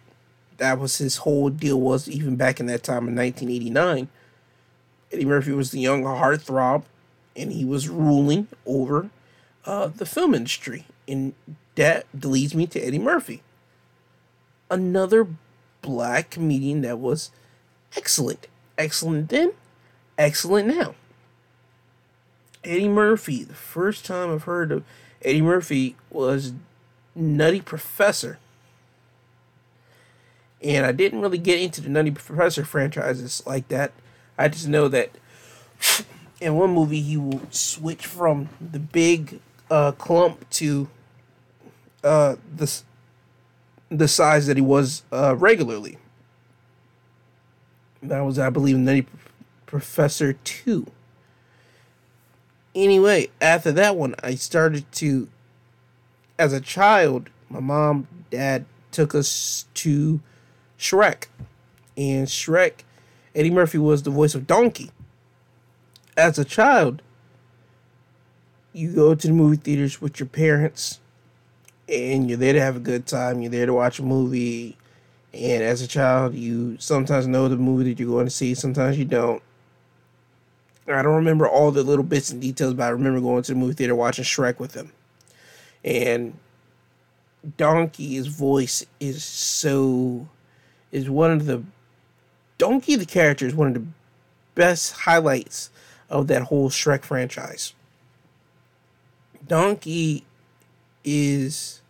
[0.57, 4.09] that was his whole deal was even back in that time in 1989.
[5.13, 6.85] Eddie Murphy was the young heartthrob,
[7.37, 9.11] and he was ruling over
[9.67, 10.87] uh, the film industry.
[11.07, 11.35] And
[11.75, 13.43] that leads me to Eddie Murphy,
[14.71, 15.27] another
[15.83, 17.31] black comedian that was
[17.97, 18.47] excellent,
[18.79, 19.53] excellent then,
[20.17, 20.95] excellent now.
[22.63, 24.85] Eddie Murphy, the first time I've heard of
[25.23, 26.55] Eddie Murphy was
[27.15, 28.39] Nutty Professor.
[30.63, 33.93] And I didn't really get into the Nutty Professor franchises like that
[34.37, 35.11] I just know that
[36.41, 39.41] in one movie he will switch from the big
[39.71, 40.89] uh, clump to
[42.03, 42.83] uh, the
[43.91, 45.99] the size that he was uh, regularly.
[48.03, 49.07] That was, I believe, in Nutty
[49.67, 50.87] Professor two.
[52.75, 55.29] anyway, after that one, I started to,
[56.39, 60.21] as a child, my mom, dad took us to
[60.79, 61.27] Shrek.
[61.97, 62.81] And Shrek,
[63.35, 64.91] Eddie Murphy was the voice of Donkey.
[66.17, 67.03] As a child,
[68.75, 70.99] you go to the movie theaters with your parents
[71.89, 73.41] and you're there to have a good time.
[73.41, 74.77] You're there to watch a movie.
[75.33, 78.99] And as a child, you sometimes know the movie that you're going to see, sometimes
[78.99, 79.43] you don't.
[80.87, 83.59] I don't remember all the little bits and details, but I remember going to the
[83.59, 84.93] movie theater watching Shrek with them.
[85.83, 86.39] And
[87.57, 90.29] Donkey's voice is so
[90.93, 91.63] is one of the
[92.59, 93.87] Donkey the character is one of the
[94.55, 95.71] best highlights
[96.11, 97.73] of that whole Shrek franchise.
[99.47, 100.25] Donkey
[101.05, 101.83] is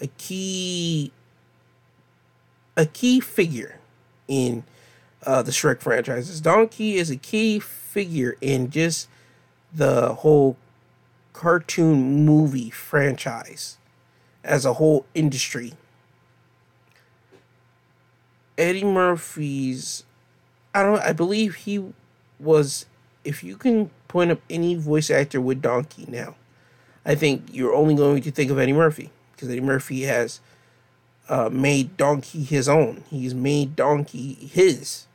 [0.00, 1.12] a key
[2.76, 3.78] a key figure
[4.26, 4.64] in
[5.24, 6.40] uh, the Shrek franchises.
[6.40, 9.08] Donkey is a key figure in just
[9.72, 10.56] the whole
[11.32, 13.78] cartoon movie franchise
[14.42, 15.74] as a whole industry.
[18.56, 20.04] Eddie Murphy's
[20.74, 21.92] I don't I believe he
[22.38, 22.86] was
[23.24, 26.36] if you can point up any voice actor with Donkey now,
[27.04, 30.40] I think you're only going to think of Eddie Murphy because Eddie Murphy has
[31.28, 33.04] uh, made Donkey his own.
[33.10, 35.06] He's made Donkey his.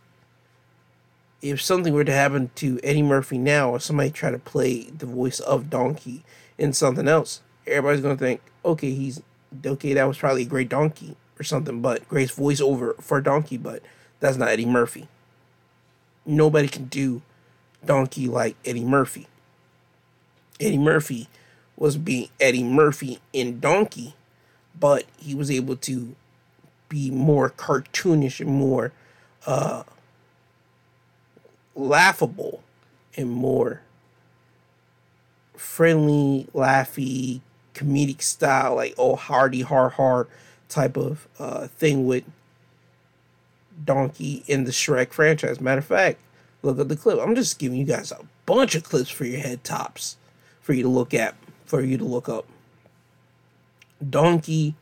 [1.41, 5.05] If something were to happen to Eddie Murphy now, or somebody try to play the
[5.05, 6.23] voice of Donkey
[6.57, 9.21] in something else, everybody's gonna think, okay, he's
[9.65, 9.93] okay.
[9.93, 13.81] That was probably a great Donkey or something, but great voiceover for Donkey, but
[14.19, 15.07] that's not Eddie Murphy.
[16.25, 17.21] Nobody can do
[17.85, 19.27] Donkey like Eddie Murphy.
[20.59, 21.29] Eddie Murphy
[21.79, 24.13] was being Eddie Murphy in Donkey,
[24.79, 26.15] but he was able to
[26.89, 28.91] be more cartoonish and more
[29.47, 29.83] uh,
[31.75, 32.61] laughable
[33.15, 33.81] and more
[35.55, 37.41] friendly, laughy,
[37.73, 40.27] comedic style, like oh hardy har har
[40.67, 42.23] type of uh, thing with
[43.83, 45.61] Donkey in the Shrek franchise.
[45.61, 46.19] Matter of fact,
[46.61, 47.19] look at the clip.
[47.19, 50.17] I'm just giving you guys a bunch of clips for your head tops
[50.61, 51.35] for you to look at,
[51.69, 52.47] for you to look up.
[54.07, 54.73] Donkey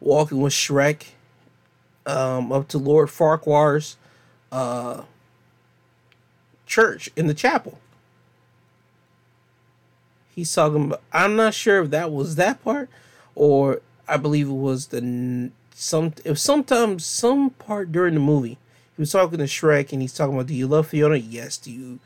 [0.00, 1.08] walking with Shrek
[2.06, 3.98] um, up to Lord Farquaad's
[4.50, 5.02] uh,
[6.64, 7.78] church in the chapel.
[10.34, 12.88] He's talking about, I'm not sure if that was that part
[13.34, 18.56] or I believe it was the some it was sometimes some part during the movie.
[18.96, 21.16] He was talking to Shrek and he's talking about do you love Fiona?
[21.16, 21.58] Yes.
[21.58, 21.98] Do you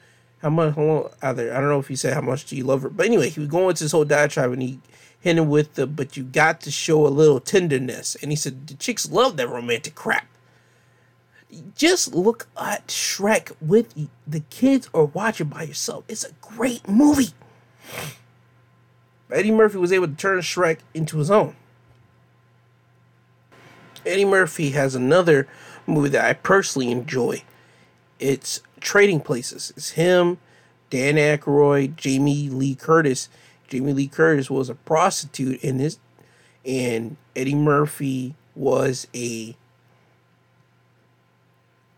[0.45, 0.76] how much
[1.22, 2.90] either I don't know if he said how much do you love her.
[2.90, 4.78] But anyway, he was going into his whole diatribe and he
[5.18, 8.14] hit him with the but you got to show a little tenderness.
[8.20, 10.26] And he said the chicks love that romantic crap.
[11.74, 13.95] Just look at Shrek with
[14.26, 16.05] the kids or watch it by yourself.
[16.09, 17.30] It's a great movie.
[19.32, 21.57] Eddie Murphy was able to turn Shrek into his own.
[24.05, 25.49] Eddie Murphy has another
[25.86, 27.42] movie that I personally enjoy.
[28.18, 29.72] It's Trading Places.
[29.76, 30.38] It's him,
[30.90, 33.28] Dan Aykroyd, Jamie Lee Curtis.
[33.68, 35.98] Jamie Lee Curtis was a prostitute in this,
[36.64, 39.56] and Eddie Murphy was a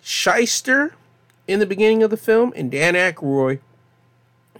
[0.02, 0.94] shyster
[1.46, 3.60] in the beginning of the film, and Dan Aykroyd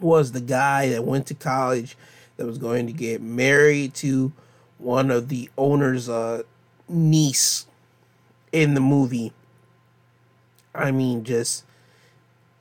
[0.00, 1.96] was the guy that went to college
[2.36, 4.32] that was going to get married to
[4.78, 6.42] one of the owner's uh,
[6.88, 7.66] niece
[8.52, 9.32] in the movie.
[10.76, 11.64] I mean, just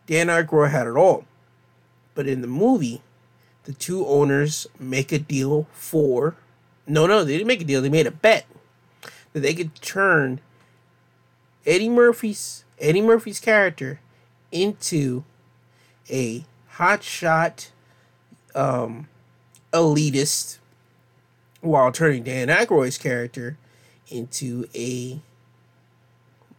[0.08, 1.26] Dan Aykroyd had it all.
[2.14, 3.02] But in the movie,
[3.66, 6.36] the two owners make a deal for
[6.88, 7.82] no, no, they didn't make a deal.
[7.82, 8.46] They made a bet
[9.34, 10.40] that they could turn
[11.66, 14.00] Eddie Murphy's Eddie Murphy's character
[14.52, 15.24] into
[16.10, 16.46] a
[16.76, 17.70] hotshot
[18.54, 19.08] um,
[19.72, 20.60] elitist
[21.62, 23.58] while turning Dan Aykroyd's character
[24.10, 25.20] into a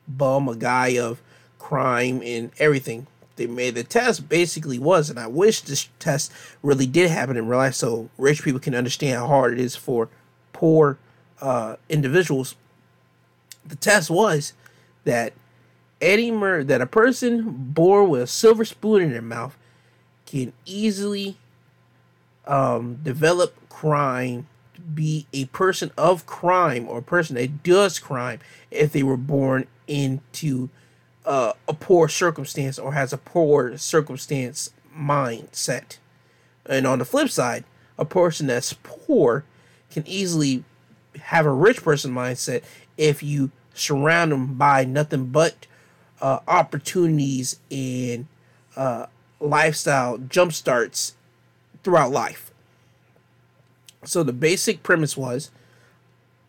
[0.09, 1.23] bum, a guy of
[1.59, 3.07] crime and everything.
[3.37, 6.33] They made the test basically was, and I wish this test
[6.63, 9.77] really did happen in real life so rich people can understand how hard it is
[9.77, 10.09] for
[10.53, 10.99] poor
[11.41, 12.55] uh, individuals.
[13.67, 14.55] The test was
[15.05, 15.35] that
[16.01, 19.57] Mur that a person born with a silver spoon in their mouth
[20.25, 21.37] can easily
[22.47, 24.47] um, develop crime
[24.95, 28.39] be a person of crime or a person that does crime
[28.71, 30.69] if they were born into
[31.27, 35.99] uh, a poor circumstance or has a poor circumstance mindset.
[36.65, 37.65] And on the flip side,
[37.99, 39.45] a person that's poor
[39.91, 40.65] can easily
[41.21, 42.63] have a rich person mindset
[42.97, 45.67] if you surround them by nothing but
[46.21, 48.27] uh, opportunities and
[48.77, 49.07] uh,
[49.41, 51.15] lifestyle jump starts
[51.83, 52.51] throughout life.
[54.05, 55.51] So the basic premise was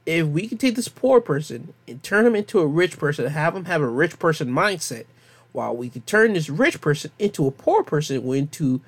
[0.08, 3.56] if we could take this poor person and turn him into a rich person have
[3.56, 5.06] him have a rich person mindset,
[5.52, 8.80] while we could turn this rich person into a poor person, went into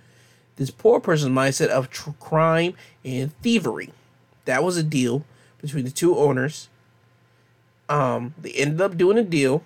[0.56, 3.92] this poor person's mindset of tr- crime and thievery.
[4.46, 5.26] That was a deal
[5.62, 6.70] between the two owners.
[7.90, 9.64] Um, they ended up doing a deal.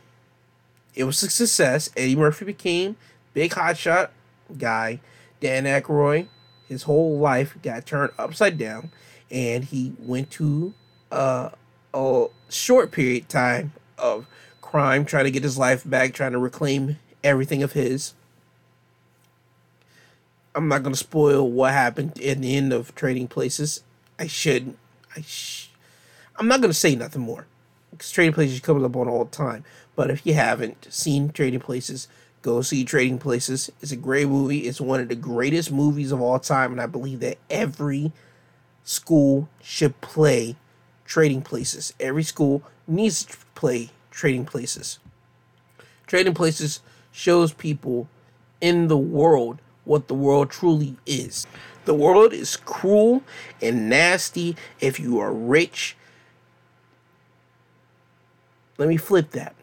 [0.95, 1.91] It was a success.
[1.95, 2.95] Eddie Murphy became
[3.35, 4.09] big hotshot
[4.57, 5.01] guy.
[5.39, 6.27] Dan Aykroyd,
[6.67, 8.91] his whole life got turned upside down,
[9.29, 10.73] and he went to
[11.13, 11.49] uh,
[11.93, 14.25] a short period time of
[14.61, 18.13] crime, trying to get his life back, trying to reclaim everything of his.
[20.55, 23.83] I'm not going to spoil what happened in the end of Trading Places.
[24.19, 24.77] I shouldn't.
[25.15, 25.69] I sh-
[26.35, 27.45] I'm not going to say nothing more
[27.91, 29.63] because Trading Places comes up on all the time.
[29.95, 32.07] But if you haven't seen Trading Places,
[32.41, 33.71] go see Trading Places.
[33.81, 34.61] It's a great movie.
[34.61, 38.11] It's one of the greatest movies of all time, and I believe that every
[38.83, 40.55] school should play
[41.05, 41.93] Trading Places.
[41.99, 44.99] Every school needs to play Trading Places.
[46.07, 46.81] Trading Places
[47.11, 48.07] shows people
[48.61, 51.45] in the world what the world truly is.
[51.85, 53.23] The world is cruel
[53.61, 55.97] and nasty if you are rich.
[58.77, 59.55] Let me flip that.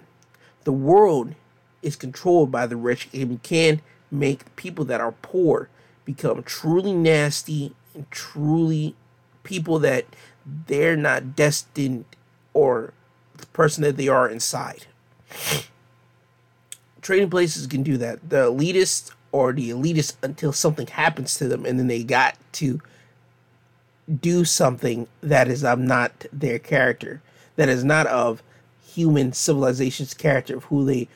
[0.65, 1.35] The world
[1.83, 3.81] is controlled by the rich and can
[4.11, 5.69] make people that are poor
[6.05, 8.95] become truly nasty and truly
[9.43, 10.05] people that
[10.67, 12.05] they're not destined
[12.53, 12.93] or
[13.37, 14.87] the person that they are inside.
[17.03, 18.29] Trading places can do that.
[18.29, 22.81] The elitists or the elitists until something happens to them and then they got to
[24.21, 27.23] do something that is of not their character,
[27.57, 28.43] that is not of
[28.85, 31.09] human civilization's character of who they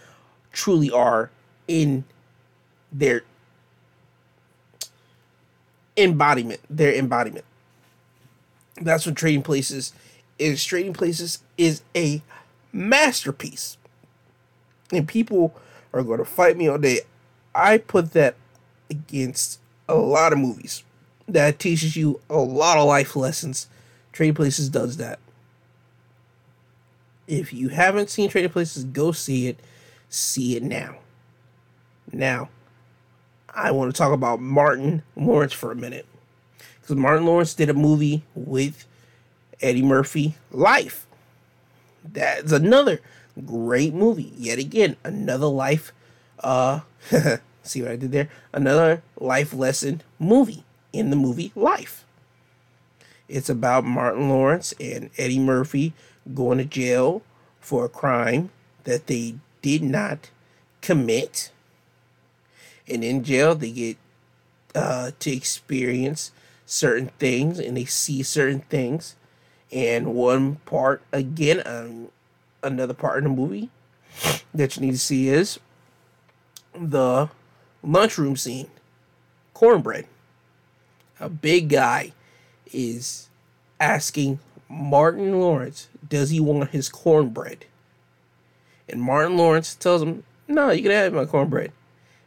[0.52, 1.30] truly are
[1.66, 2.04] in
[2.92, 3.22] their
[5.96, 7.44] embodiment, their embodiment.
[8.80, 9.92] That's what Trading Places
[10.38, 10.64] is.
[10.64, 12.22] Trading Places is a
[12.72, 13.76] masterpiece.
[14.92, 15.54] And people
[15.92, 17.00] are going to fight me all day.
[17.54, 18.34] I put that
[18.90, 20.82] against a lot of movies
[21.28, 23.68] that teaches you a lot of life lessons.
[24.12, 25.18] Trading Places does that.
[27.26, 29.58] If you haven't seen Trading Places, go see it.
[30.08, 30.96] See it now.
[32.12, 32.50] Now,
[33.48, 36.06] I want to talk about Martin Lawrence for a minute.
[36.84, 38.84] Because Martin Lawrence did a movie with
[39.62, 41.06] Eddie Murphy, Life.
[42.04, 43.00] That's another
[43.46, 44.34] great movie.
[44.36, 45.92] Yet again, another life
[46.40, 46.80] uh
[47.62, 48.28] see what I did there?
[48.52, 52.04] Another life lesson movie in the movie Life.
[53.30, 55.94] It's about Martin Lawrence and Eddie Murphy
[56.34, 57.22] going to jail
[57.60, 58.50] for a crime
[58.84, 60.28] that they did not
[60.82, 61.50] commit.
[62.86, 63.96] And in jail, they get
[64.74, 66.30] uh, to experience
[66.66, 69.16] certain things and they see certain things.
[69.72, 72.08] And one part, again, um,
[72.62, 73.70] another part in the movie
[74.54, 75.58] that you need to see is
[76.74, 77.28] the
[77.82, 78.70] lunchroom scene.
[79.52, 80.06] Cornbread.
[81.20, 82.12] A big guy
[82.72, 83.28] is
[83.78, 87.66] asking Martin Lawrence, does he want his cornbread?
[88.88, 91.72] And Martin Lawrence tells him, no, you can have my cornbread.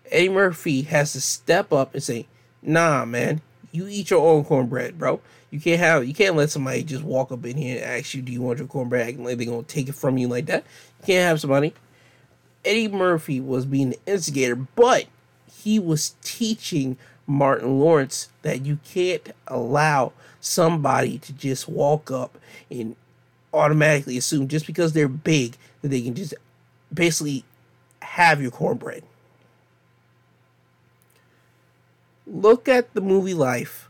[0.09, 2.27] Eddie Murphy has to step up and say,
[2.61, 3.41] nah, man,
[3.77, 5.21] you eat your own cornbread, bro.
[5.51, 8.21] You can't have you can't let somebody just walk up in here and ask you,
[8.21, 9.15] do you want your cornbread?
[9.15, 10.65] And like they're gonna take it from you like that.
[10.99, 11.73] You can't have somebody.
[12.65, 15.05] Eddie Murphy was being the instigator, but
[15.49, 16.97] he was teaching
[17.27, 22.37] Martin Lawrence that you can't allow somebody to just walk up
[22.69, 22.95] and
[23.53, 26.33] automatically assume just because they're big that they can just
[26.93, 27.45] basically
[28.01, 29.03] have your cornbread.
[32.29, 33.89] Look at the movie Life.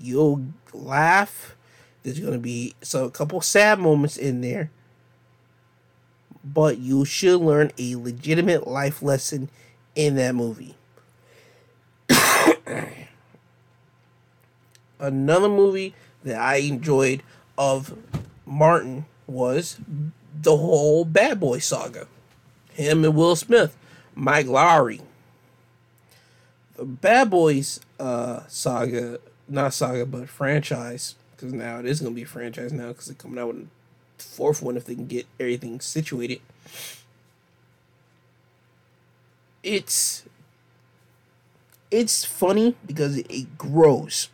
[0.00, 1.54] You'll laugh.
[2.02, 4.70] There's to be so a couple sad moments in there.
[6.42, 9.50] But you should learn a legitimate life lesson
[9.94, 10.74] in that movie.
[14.98, 17.22] Another movie that I enjoyed
[17.56, 17.96] of
[18.44, 19.78] Martin was
[20.34, 22.06] the whole Bad Boy saga.
[22.72, 23.76] Him and Will Smith,
[24.14, 25.00] Mike Lowrey.
[26.76, 29.18] The Bad Boys uh, saga,
[29.48, 33.14] not saga, but franchise, because now it is going to be franchise now because they're
[33.14, 36.40] coming out with a fourth one if they can get everything situated.
[39.62, 40.24] It's
[41.90, 44.28] it's funny because it, it grows.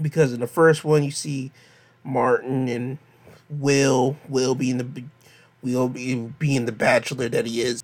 [0.00, 1.50] Because in the first one you see
[2.04, 2.98] Martin and
[3.50, 5.04] Will, Will being the
[5.62, 7.82] Will being the bachelor that he is.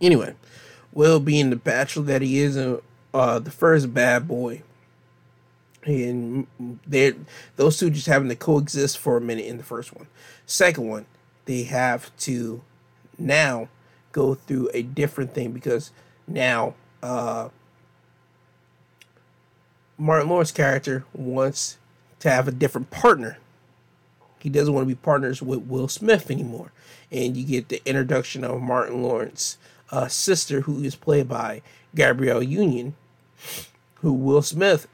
[0.00, 0.34] Anyway,
[0.92, 2.80] Will being the bachelor that he is, uh,
[3.14, 4.62] uh the first bad boy,
[5.84, 6.46] and
[6.86, 7.14] they
[7.56, 10.06] those two just having to coexist for a minute in the first one.
[10.46, 11.06] Second one,
[11.44, 12.62] they have to
[13.18, 13.68] now
[14.12, 15.92] go through a different thing because
[16.26, 17.48] now uh,
[19.96, 21.78] Martin Lawrence character wants
[22.20, 23.38] to have a different partner.
[24.38, 26.72] He doesn't want to be partners with Will Smith anymore,
[27.12, 29.58] and you get the introduction of Martin Lawrence
[29.90, 31.62] uh, sister, who is played by
[31.94, 32.94] Gabrielle Union,
[33.96, 34.86] who Will Smith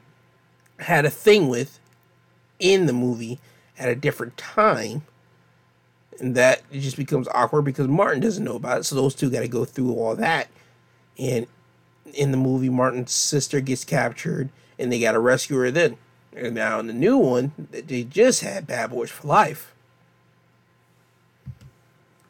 [0.79, 1.79] had a thing with
[2.59, 3.39] in the movie
[3.77, 5.03] at a different time.
[6.19, 8.83] And that it just becomes awkward because Martin doesn't know about it.
[8.85, 10.47] So those two got to go through all that.
[11.19, 11.45] And
[12.13, 15.97] in the movie, Martin's sister gets captured and they got to rescue her then.
[16.35, 19.73] And now in the new one, that they just had Bad Boys for Life.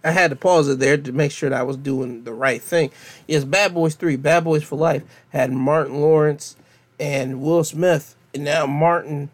[0.03, 2.61] I had to pause it there to make sure that I was doing the right
[2.61, 2.91] thing.
[3.27, 6.55] Yes, Bad Boys 3, Bad Boys for Life had Martin Lawrence
[6.99, 8.15] and Will Smith.
[8.33, 9.29] And now Martin's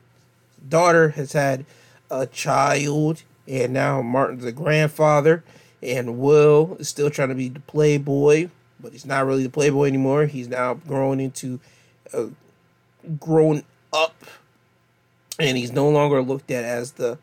[0.67, 1.65] daughter has had
[2.09, 3.23] a child.
[3.47, 5.43] And now Martin's a grandfather.
[5.81, 8.49] And Will is still trying to be the playboy.
[8.79, 10.25] But he's not really the playboy anymore.
[10.25, 11.59] He's now growing into
[12.13, 12.29] a
[13.19, 14.15] grown up.
[15.39, 17.17] And he's no longer looked at as the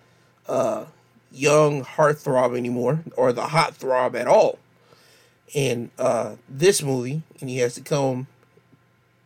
[0.49, 0.87] uh,
[1.33, 4.59] young heartthrob anymore or the hot throb at all
[5.53, 8.27] in uh, this movie, and he has to come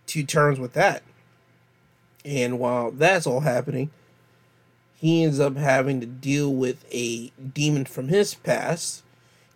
[0.06, 1.02] to terms with that.
[2.24, 3.90] And while that's all happening,
[4.94, 9.02] he ends up having to deal with a demon from his past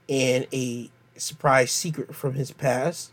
[0.08, 3.10] and a surprise secret from his past.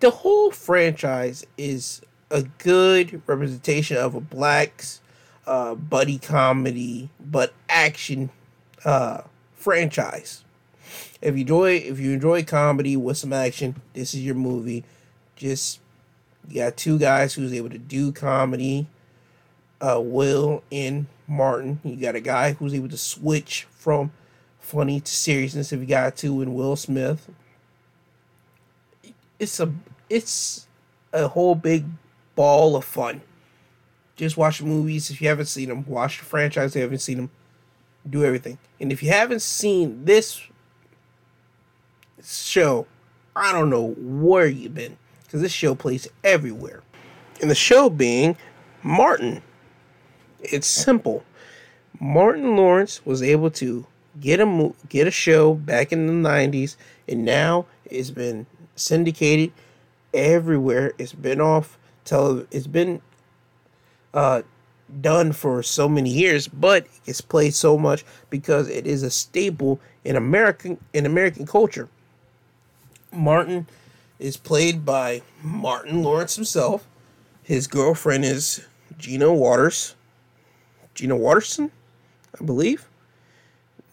[0.00, 4.99] The whole franchise is a good representation of a black's
[5.50, 8.30] uh, buddy comedy but action
[8.84, 9.22] uh,
[9.52, 10.44] franchise.
[11.20, 14.84] If you enjoy if you enjoy comedy with some action, this is your movie.
[15.34, 15.80] Just
[16.48, 18.86] you got two guys who's able to do comedy,
[19.80, 21.80] uh, Will and Martin.
[21.82, 24.12] You got a guy who's able to switch from
[24.60, 27.28] funny to seriousness if you got to in Will Smith.
[29.40, 29.72] It's a
[30.08, 30.68] it's
[31.12, 31.86] a whole big
[32.36, 33.22] ball of fun.
[34.20, 35.82] Just watch the movies if you haven't seen them.
[35.86, 37.30] Watch the franchise if you haven't seen them.
[38.08, 38.58] Do everything.
[38.78, 40.42] And if you haven't seen this
[42.22, 42.86] show,
[43.34, 46.82] I don't know where you've been because this show plays everywhere.
[47.40, 48.36] And the show being
[48.82, 49.40] Martin.
[50.40, 51.24] It's simple.
[51.98, 53.86] Martin Lawrence was able to
[54.20, 56.76] get a get a show back in the 90s
[57.08, 58.44] and now it's been
[58.76, 59.50] syndicated
[60.12, 60.92] everywhere.
[60.98, 63.00] It's been off tele it's been
[64.14, 64.42] uh,
[65.00, 69.80] done for so many years, but it's played so much because it is a staple
[70.04, 71.88] in American in American culture.
[73.12, 73.66] Martin
[74.18, 76.86] is played by Martin Lawrence himself.
[77.42, 78.66] His girlfriend is
[78.98, 79.94] Gina Waters.
[80.94, 81.70] Gina Waterson,
[82.40, 82.86] I believe.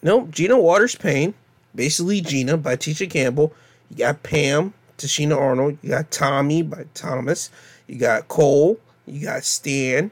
[0.02, 1.34] No, Gina Waters Payne.
[1.74, 3.52] Basically Gina by Tisha Campbell.
[3.90, 5.78] You got Pam, Tichina Arnold.
[5.82, 7.50] You got Tommy by Thomas.
[7.86, 8.78] You got Cole
[9.08, 10.10] you got Stan,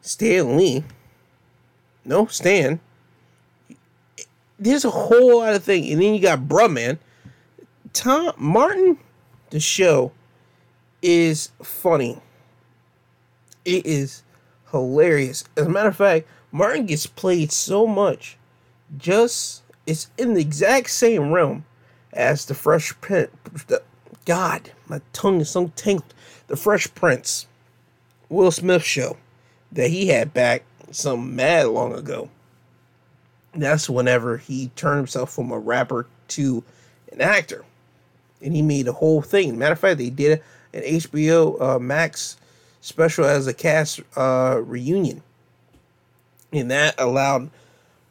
[0.00, 0.84] Stan Lee.
[2.04, 2.80] No, Stan.
[4.58, 5.90] There's a whole lot of things.
[5.92, 6.98] And then you got Bruh Man.
[7.92, 8.98] Tom Martin,
[9.50, 10.12] the show
[11.02, 12.20] is funny.
[13.64, 14.22] It is
[14.70, 15.44] hilarious.
[15.56, 18.36] As a matter of fact, Martin gets played so much.
[18.96, 21.64] Just it's in the exact same realm
[22.12, 23.30] as the Fresh Prince.
[24.24, 26.14] God, my tongue is so tangled.
[26.48, 27.46] The Fresh Prince.
[28.28, 29.16] Will Smith show
[29.72, 32.30] that he had back some mad long ago.
[33.54, 36.62] That's whenever he turned himself from a rapper to
[37.12, 37.64] an actor.
[38.42, 39.58] And he made a whole thing.
[39.58, 40.42] Matter of fact, they did
[40.72, 42.36] an HBO uh, Max
[42.80, 45.22] special as a cast uh, reunion.
[46.52, 47.50] And that allowed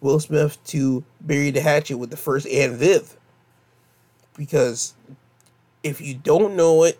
[0.01, 3.15] Will Smith to bury the hatchet with the first Aunt Viv.
[4.35, 4.93] Because
[5.83, 6.99] if you don't know it,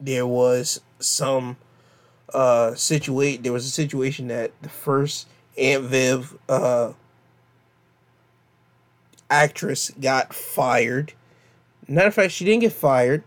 [0.00, 1.56] there was some
[2.34, 5.28] uh situate there was a situation that the first
[5.58, 6.92] Aunt Viv uh
[9.30, 11.12] actress got fired.
[11.86, 13.22] Matter of fact, she didn't get fired.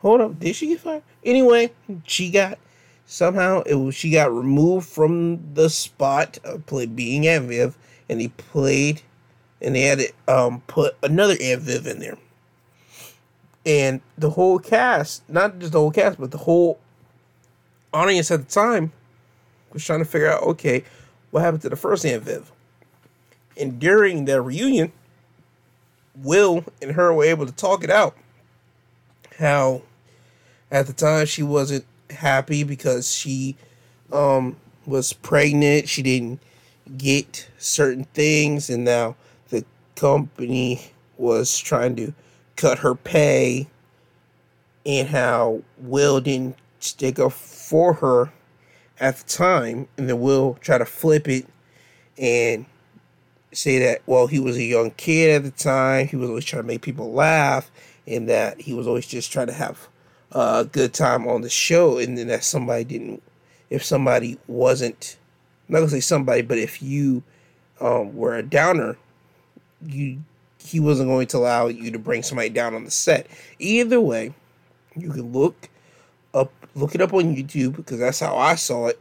[0.00, 1.02] Hold up, did she get fired?
[1.24, 1.72] Anyway,
[2.04, 2.58] she got
[3.06, 7.76] somehow it was she got removed from the spot of play being Aunt Viv,
[8.08, 9.02] and they played,
[9.60, 12.18] and they had to um put another Aunt Viv in there.
[13.64, 16.80] And the whole cast, not just the whole cast, but the whole
[17.92, 18.92] audience at the time
[19.72, 20.84] was trying to figure out, okay,
[21.30, 22.50] what happened to the first Aunt Viv?
[23.58, 24.92] And during their reunion,
[26.16, 28.16] Will and her were able to talk it out.
[29.38, 29.82] How
[30.70, 33.56] at the time she wasn't happy because she
[34.12, 34.56] um,
[34.86, 35.88] was pregnant.
[35.88, 36.40] She didn't
[36.96, 39.16] get certain things, and now
[39.48, 39.64] the
[39.96, 42.12] company was trying to
[42.56, 43.68] cut her pay,
[44.84, 48.32] and how Will didn't stick up for her
[49.00, 51.46] at the time, and then Will try to flip it
[52.18, 52.66] and
[53.52, 56.06] say that well he was a young kid at the time.
[56.08, 57.70] He was always trying to make people laugh
[58.06, 59.88] and that he was always just trying to have
[60.32, 63.22] a good time on the show and then that somebody didn't
[63.70, 65.18] if somebody wasn't
[65.68, 67.22] I'm not gonna say somebody but if you
[67.80, 68.96] um, were a downer
[69.86, 70.22] you
[70.64, 73.26] he wasn't going to allow you to bring somebody down on the set.
[73.58, 74.32] Either way
[74.96, 75.68] you can look
[76.74, 79.00] look it up on youtube because that's how i saw it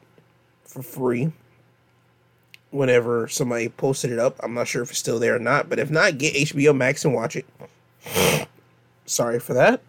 [0.64, 1.31] for free
[2.72, 4.38] whenever somebody posted it up.
[4.41, 7.06] I'm not sure if it's still there or not, but if not, get HBO Max
[7.06, 7.45] and watch it.
[9.06, 9.81] Sorry for that.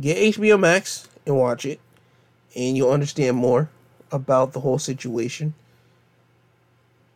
[0.00, 1.78] Get HBO Max and watch it,
[2.56, 3.70] and you'll understand more
[4.10, 5.54] about the whole situation.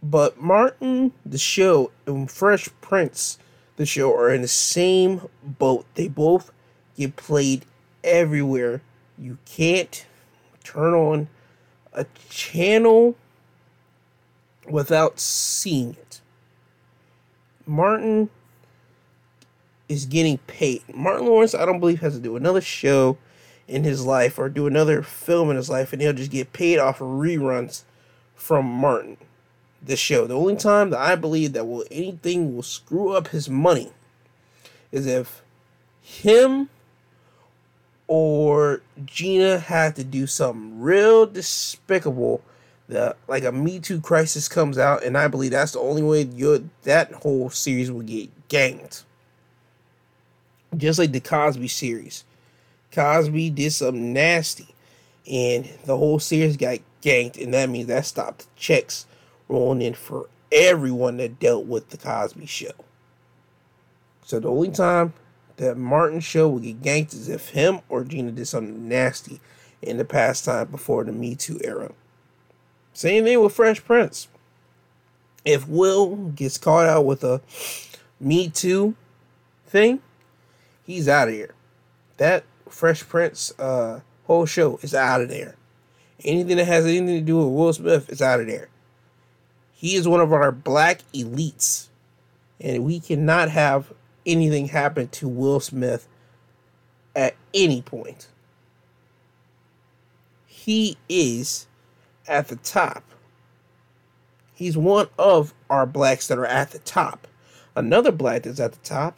[0.01, 3.39] But Martin, the show, and Fresh Prince,
[3.77, 5.86] the show, are in the same boat.
[5.94, 6.52] They both
[6.97, 7.65] get played
[8.09, 8.83] everywhere.
[9.17, 10.07] You can't
[10.65, 11.29] turn on
[11.93, 13.17] a channel
[14.69, 16.21] without seeing it.
[17.67, 18.31] Martin
[19.89, 20.83] is getting paid.
[20.95, 23.19] Martin Lawrence, I don't believe, has to do another show
[23.67, 26.79] in his life or do another film in his life, and he'll just get paid
[26.79, 27.83] off of reruns
[28.35, 29.19] from Martin,
[29.83, 30.27] the show.
[30.27, 33.93] The only time that I believe that will anything will screw up his money
[34.91, 35.43] is if
[36.01, 36.71] him
[38.09, 42.43] or Gina had to do something real despicable
[42.89, 46.25] the like a Me Too crisis comes out, and I believe that's the only way
[46.83, 49.05] that whole series will get ganked.
[50.77, 52.25] Just like the Cosby series,
[52.93, 54.69] Cosby did something nasty,
[55.31, 59.07] and the whole series got ganked, and that means that stopped checks
[59.49, 62.73] rolling in for everyone that dealt with the Cosby Show.
[64.25, 65.13] So the only time
[65.59, 69.41] that Martin show will get ganked is if him or Gina did something nasty
[69.83, 71.93] in the past time before the Me Too era.
[72.93, 74.29] Same thing with Fresh Prince.
[75.45, 77.41] If Will gets caught out with a
[78.19, 78.95] Me Too
[79.67, 80.01] thing,
[80.85, 81.55] he's out of here.
[82.17, 85.55] That Fresh Prince uh, whole show is out of there.
[86.25, 88.69] Anything that has anything to do with Will Smith is out of there.
[89.73, 91.87] He is one of our black elites.
[92.61, 93.93] And we cannot have
[94.29, 96.07] anything happen to Will Smith
[97.17, 98.29] at any point.
[100.47, 101.67] He is
[102.29, 103.03] at the top.
[104.55, 107.27] He's one of our blacks that are at the top.
[107.75, 109.17] Another black that's at the top,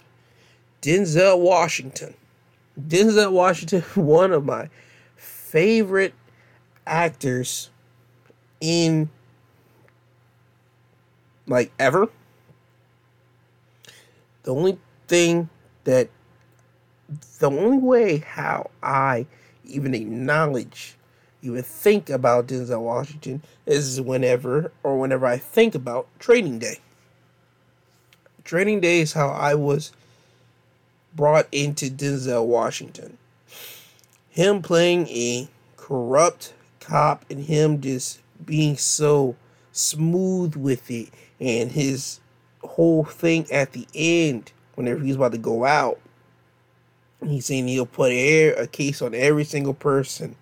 [0.82, 2.14] Denzel Washington.
[2.78, 4.68] Denzel Washington, one of my
[5.16, 6.14] favorite
[6.86, 7.70] actors
[8.60, 9.10] in
[11.46, 12.08] like ever.
[14.42, 14.78] The only
[15.10, 15.48] thing
[15.82, 16.08] that
[17.40, 19.26] the only way how I
[19.64, 20.94] even acknowledge
[21.42, 26.78] even think about Denzel Washington is whenever or whenever I think about Training Day.
[28.44, 29.90] Training Day is how I was
[31.16, 33.18] brought into Denzel Washington.
[34.28, 39.34] Him playing a corrupt cop and him just being so
[39.72, 41.08] smooth with it
[41.40, 42.20] and his
[42.62, 45.98] whole thing at the end whenever he's about to go out
[47.28, 50.34] he's saying he'll put a case on every single person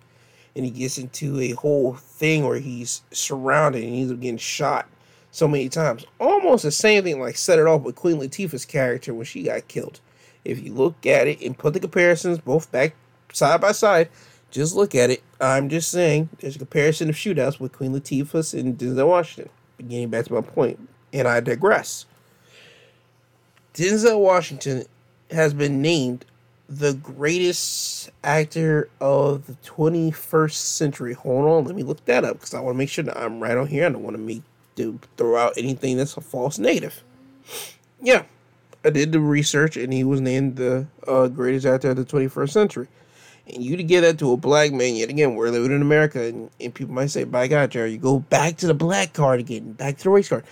[0.55, 4.87] and he gets into a whole thing where he's surrounded and he's getting shot
[5.31, 6.05] so many times.
[6.19, 9.67] Almost the same thing like set it off with Queen Latifah's character when she got
[9.67, 9.99] killed.
[10.43, 12.95] If you look at it and put the comparisons both back
[13.31, 14.09] side by side,
[14.51, 15.21] just look at it.
[15.39, 19.51] I'm just saying there's a comparison of shootouts with Queen Latifah's and Denzel Washington.
[19.77, 22.05] Getting back to my point, and I digress.
[23.79, 24.83] Denzel Washington
[25.31, 26.25] has been named
[26.67, 31.13] the greatest actor of the 21st century.
[31.13, 33.39] Hold on, let me look that up because I want to make sure that I'm
[33.39, 33.85] right on here.
[33.85, 34.41] I don't want to make
[34.75, 37.05] to throw out anything that's a false negative.
[38.01, 38.23] Yeah,
[38.83, 42.49] I did the research, and he was named the uh, greatest actor of the 21st
[42.49, 42.87] century.
[43.47, 46.21] And you to give that to a black man, yet again, we're living in America,
[46.21, 49.39] and, and people might say, "By God, Jerry, you go back to the black card
[49.39, 50.43] again, back to the race card."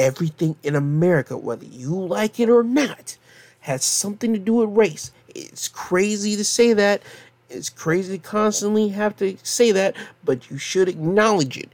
[0.00, 3.18] Everything in America, whether you like it or not,
[3.60, 5.12] has something to do with race.
[5.34, 7.02] It's crazy to say that.
[7.50, 11.70] It's crazy to constantly have to say that, but you should acknowledge it.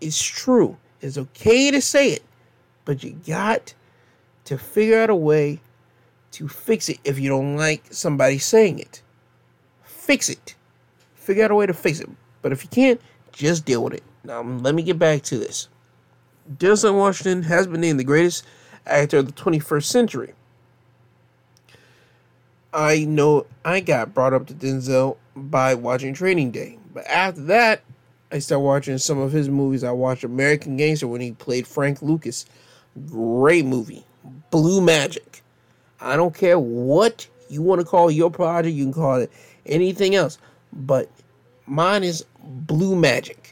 [0.00, 0.78] It's true.
[1.02, 2.22] It's okay to say it,
[2.84, 3.74] but you got
[4.44, 5.60] to figure out a way
[6.32, 9.02] to fix it if you don't like somebody saying it.
[10.06, 10.54] fix it.
[11.14, 12.08] Figure out a way to fix it.
[12.42, 13.00] But if you can't,
[13.32, 14.04] just deal with it.
[14.24, 15.68] Now, let me get back to this.
[16.52, 18.44] Denzel Washington has been named the greatest
[18.86, 20.34] actor of the 21st century.
[22.72, 26.78] I know I got brought up to Denzel by watching Training Day.
[26.92, 27.82] But after that,
[28.30, 29.84] I started watching some of his movies.
[29.84, 32.44] I watched American Gangster when he played Frank Lucas.
[33.08, 34.04] Great movie.
[34.50, 35.42] Blue Magic.
[36.00, 39.30] I don't care what you want to call your project, you can call it
[39.64, 40.38] anything else.
[40.72, 41.08] But
[41.66, 43.45] mine is Blue Magic.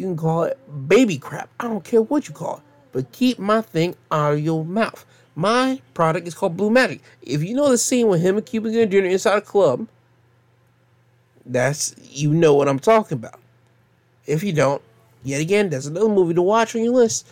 [0.00, 0.58] You can call it
[0.88, 1.50] baby crap.
[1.60, 2.62] I don't care what you call it.
[2.90, 5.04] But keep my thing out of your mouth.
[5.34, 7.02] My product is called Blue Magic.
[7.20, 9.10] If you know the scene with him and Cuba Gooding Jr.
[9.10, 9.86] inside a club,
[11.44, 13.38] that's you know what I'm talking about.
[14.24, 14.80] If you don't,
[15.22, 17.28] yet again, there's another movie to watch on your list.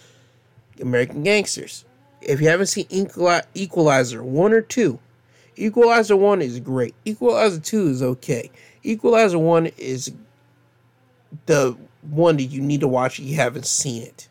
[0.78, 1.86] American Gangsters.
[2.20, 4.99] If you haven't seen Equalizer 1 or 2,
[5.57, 6.95] Equalizer 1 is great.
[7.07, 8.51] Equalizer 2 is okay.
[8.82, 10.12] Equalizer 1 is
[11.47, 14.28] the one that you need to watch if you haven't seen it.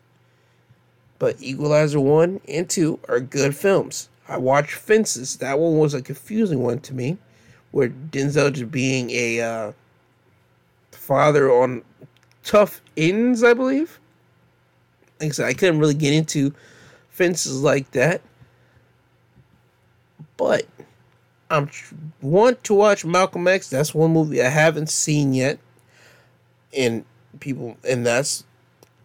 [1.18, 4.08] But Equalizer 1 and 2 are good films.
[4.28, 5.36] I watched Fences.
[5.38, 7.18] That one was a confusing one to me,
[7.70, 9.72] where Denzel just being a uh,
[10.92, 11.82] father on
[12.44, 13.98] tough ends, I believe.
[15.20, 16.54] Like I said, I couldn't really get into
[17.08, 18.20] fences like that.
[20.36, 20.66] But
[21.50, 21.70] I'm
[22.20, 23.70] want to watch Malcolm X.
[23.70, 25.58] That's one movie I haven't seen yet.
[26.76, 27.04] And
[27.40, 28.44] people and that's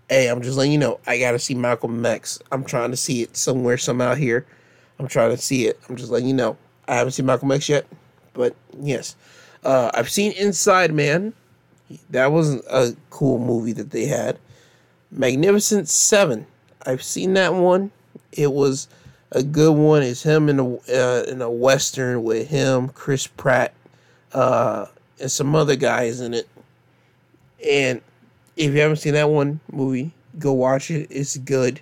[0.10, 2.40] hey, I'm just letting you know, I gotta see Malcolm X.
[2.52, 4.46] I'm trying to see it somewhere, some out here.
[5.00, 5.80] I'm trying to see it.
[5.90, 6.58] I'm just letting you know.
[6.88, 7.86] I haven't seen Malcolm X yet.
[8.34, 9.16] But yes.
[9.64, 11.34] Uh, I've seen Inside Man.
[12.10, 14.40] That was a cool movie that they had.
[15.12, 16.46] Magnificent Seven.
[16.86, 17.92] I've seen that one.
[18.32, 18.88] It was
[19.32, 20.04] a good one.
[20.04, 23.74] It's him in a uh, in a western with him, Chris Pratt,
[24.34, 24.88] uh,
[25.20, 26.48] and some other guys in it.
[27.66, 28.02] And
[28.56, 31.08] if you haven't seen that one movie, go watch it.
[31.10, 31.82] It's good.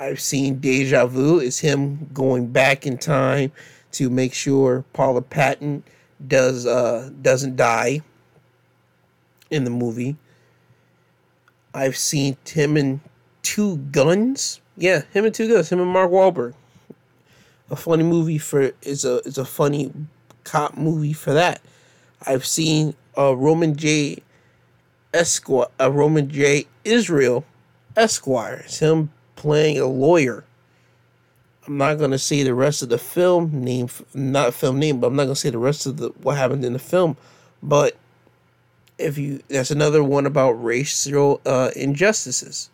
[0.00, 1.38] I've seen Deja Vu.
[1.40, 3.52] It's him going back in time
[3.92, 5.82] to make sure Paula Patton
[6.26, 8.02] does uh, doesn't die
[9.50, 10.16] in the movie.
[11.74, 13.00] I've seen him in
[13.42, 14.60] Two Guns.
[14.76, 15.70] Yeah, him and Two Guns.
[15.70, 16.54] Him and Mark Wahlberg.
[17.70, 19.92] A funny movie for is a is a funny
[20.44, 21.60] cop movie for that.
[22.26, 24.22] I've seen uh, Roman J.
[25.18, 26.66] Esquire, Roman J.
[26.84, 27.44] Israel
[27.96, 28.62] Esquire.
[28.64, 30.44] It's him playing a lawyer.
[31.66, 35.16] I'm not gonna say the rest of the film name, not film name, but I'm
[35.16, 37.16] not gonna say the rest of the what happened in the film.
[37.62, 37.96] But
[38.96, 42.70] if you that's another one about racial uh, injustices.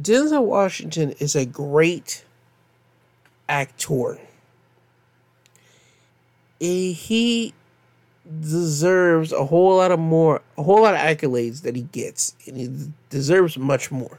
[0.00, 2.24] Denzel Washington is a great
[3.48, 4.18] actor.
[6.58, 7.52] He
[8.40, 12.56] deserves a whole lot of more, a whole lot of accolades that he gets, and
[12.56, 14.18] he deserves much more.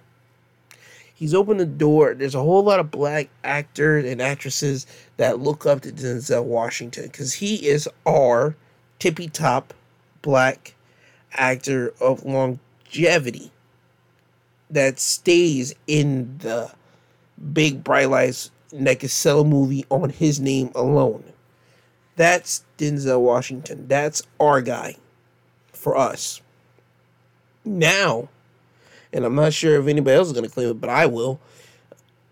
[1.13, 2.15] He's opened the door.
[2.15, 7.03] There's a whole lot of black actors and actresses that look up to Denzel Washington
[7.03, 8.55] because he is our
[8.97, 9.73] tippy top
[10.23, 10.73] black
[11.33, 13.51] actor of longevity
[14.71, 16.71] that stays in the
[17.53, 18.49] big bright lights
[19.07, 21.23] cell movie on his name alone.
[22.15, 23.87] That's Denzel Washington.
[23.87, 24.95] That's our guy
[25.71, 26.41] for us.
[27.63, 28.29] Now,
[29.13, 31.39] and I'm not sure if anybody else is going to claim it, but I will.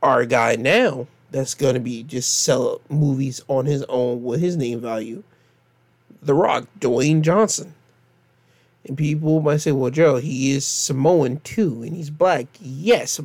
[0.02, 4.58] Our guy now that's going to be just sell movies on his own with his
[4.58, 5.24] name value
[6.22, 7.74] the Rock, Dwayne Johnson.
[8.86, 12.48] And people might say, well, Joe, he is Samoan too, and he's black.
[12.60, 13.22] Yes,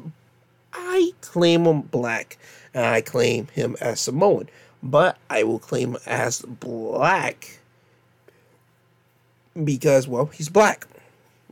[0.72, 2.38] I claim him black,
[2.72, 4.48] and I claim him as Samoan,
[4.85, 7.59] but I will claim as black
[9.65, 10.86] because, well, he's black.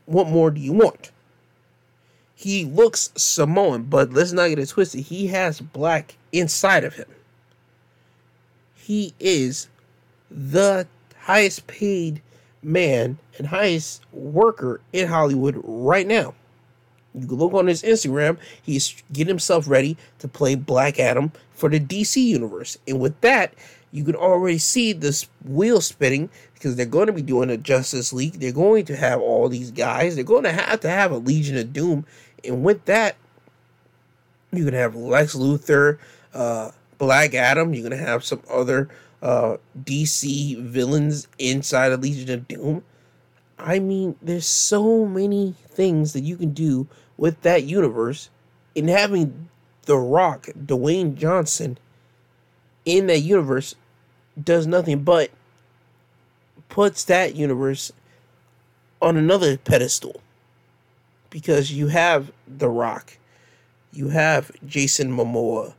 [0.04, 1.10] What more do you want?
[2.34, 5.04] He looks Samoan, but let's not get it twisted.
[5.04, 7.08] He has black inside of him.
[8.74, 9.68] He is
[10.30, 10.86] the
[11.20, 12.20] highest paid
[12.62, 16.34] man and highest worker in Hollywood right now.
[17.14, 21.68] You can look on his Instagram, he's getting himself ready to play Black Adam for
[21.68, 22.78] the DC universe.
[22.88, 23.54] And with that,
[23.92, 28.12] you can already see this wheel spinning because they're going to be doing a Justice
[28.12, 28.40] League.
[28.40, 30.14] They're going to have all these guys.
[30.14, 32.06] They're going to have to have a Legion of Doom.
[32.42, 33.16] And with that,
[34.50, 35.98] you can have Lex Luthor,
[36.32, 37.74] uh, Black Adam.
[37.74, 38.88] You're going to have some other
[39.20, 42.84] uh, DC villains inside of Legion of Doom.
[43.58, 48.30] I mean, there's so many things that you can do with that universe,
[48.74, 49.48] and having
[49.86, 51.78] The Rock, Dwayne Johnson,
[52.84, 53.74] in that universe
[54.42, 55.30] does nothing but
[56.68, 57.92] puts that universe
[59.00, 60.20] on another pedestal
[61.30, 63.18] because you have The Rock,
[63.92, 65.74] you have Jason Momoa,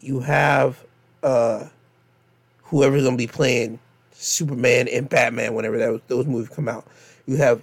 [0.00, 0.84] you have
[1.22, 1.66] uh
[2.64, 3.78] whoever's gonna be playing
[4.12, 6.86] Superman and Batman whenever that, those movies come out.
[7.26, 7.62] You have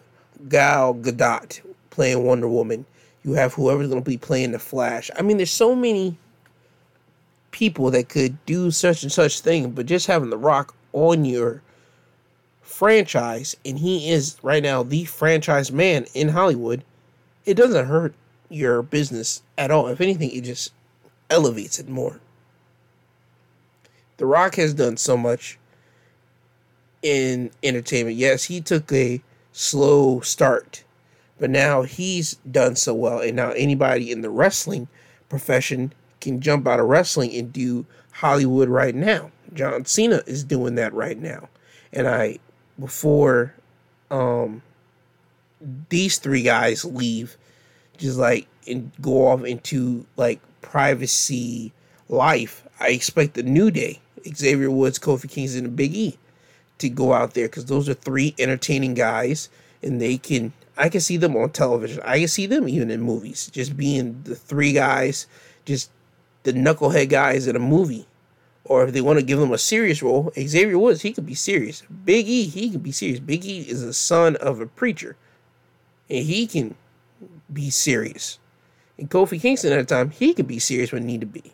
[0.49, 2.85] Gal Gadot playing Wonder Woman.
[3.27, 5.11] You have whoever's gonna be playing the Flash.
[5.17, 6.17] I mean, there's so many
[7.51, 11.61] people that could do such and such thing, but just having The Rock on your
[12.61, 16.85] franchise, and he is right now the franchise man in Hollywood,
[17.45, 18.13] it doesn't hurt
[18.47, 19.87] your business at all.
[19.87, 20.71] If anything, it just
[21.29, 22.21] elevates it more.
[24.15, 25.59] The Rock has done so much
[27.01, 28.15] in entertainment.
[28.15, 29.21] Yes, he took a
[29.51, 30.85] slow start,
[31.39, 34.87] but now he's done so well, and now anybody in the wrestling
[35.29, 39.31] profession can jump out of wrestling and do Hollywood right now.
[39.53, 41.49] John Cena is doing that right now.
[41.93, 42.39] And I
[42.79, 43.53] before
[44.11, 44.61] um
[45.89, 47.37] these three guys leave
[47.97, 51.71] just like and go off into like privacy
[52.09, 53.99] life, I expect the New Day,
[54.35, 56.17] Xavier Woods, Kofi Kingston, and Big E
[56.79, 59.49] to go out there because those are three entertaining guys
[59.81, 62.01] and they can I can see them on television.
[62.05, 65.27] I can see them even in movies, just being the three guys,
[65.65, 65.91] just
[66.43, 68.07] the knucklehead guys in a movie.
[68.63, 71.35] Or if they want to give them a serious role, Xavier Woods, he could be
[71.35, 71.83] serious.
[72.03, 73.19] Big E, he can be serious.
[73.19, 75.15] Big E is the son of a preacher.
[76.09, 76.75] And he can
[77.51, 78.39] be serious.
[78.97, 81.53] And Kofi Kingston at the time, he could be serious when need to be.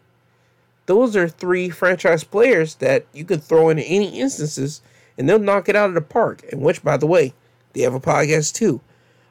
[0.86, 4.82] Those are three franchise players that you could throw in any instances
[5.18, 6.44] and they'll knock it out of the park.
[6.52, 7.34] And which, by the way,
[7.74, 8.82] they have a podcast too.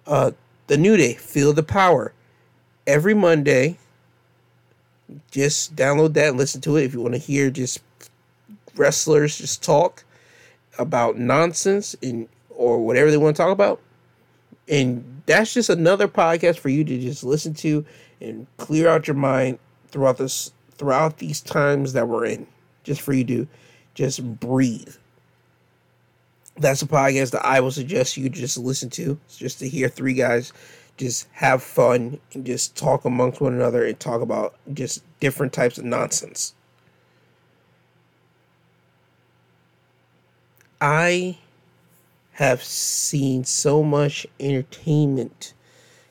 [0.07, 0.33] Uh,
[0.67, 2.13] the New Day, Feel the Power.
[2.87, 3.79] Every Monday,
[5.31, 7.81] just download that and listen to it if you want to hear just
[8.77, 10.05] wrestlers just talk
[10.79, 13.81] about nonsense and or whatever they want to talk about.
[14.69, 17.85] And that's just another podcast for you to just listen to
[18.21, 19.59] and clear out your mind
[19.89, 22.47] throughout this throughout these times that we're in.
[22.85, 23.49] Just for you to
[23.95, 24.95] just breathe.
[26.57, 29.19] That's a podcast that I will suggest you just listen to.
[29.27, 30.53] It's just to hear three guys
[30.97, 35.79] just have fun and just talk amongst one another and talk about just different types
[35.79, 36.55] of nonsense.
[40.81, 41.39] I
[42.33, 45.55] have seen so much entertainment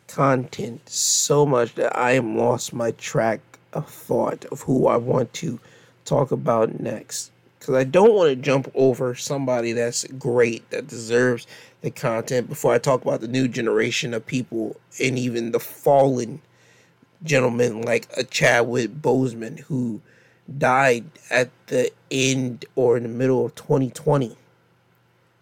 [0.07, 3.41] content, so much that I am lost my track
[3.73, 5.59] of thought of who I want to
[6.05, 7.31] talk about next.
[7.61, 11.45] Because I don't want to jump over somebody that's great, that deserves
[11.81, 16.41] the content before I talk about the new generation of people and even the fallen
[17.23, 20.01] gentlemen like a Chadwick Boseman who
[20.57, 24.35] died at the end or in the middle of 2020.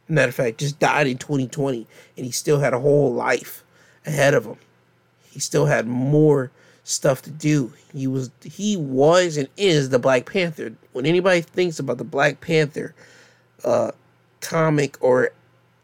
[0.10, 1.88] Matter of fact, just died in 2020
[2.18, 3.64] and he still had a whole life
[4.06, 4.58] ahead of him.
[5.32, 6.52] He still had more
[6.90, 7.72] stuff to do.
[7.94, 10.74] He was he was and is the Black Panther.
[10.92, 12.96] When anybody thinks about the Black Panther
[13.64, 13.92] uh
[14.42, 15.32] comic or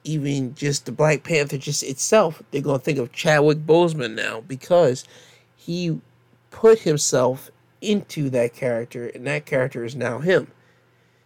[0.04, 5.06] even just the Black Panther just itself, they're gonna think of Chadwick Boseman now because
[5.56, 6.00] he
[6.50, 7.52] put himself
[7.82, 10.48] into that character, and that character is now him.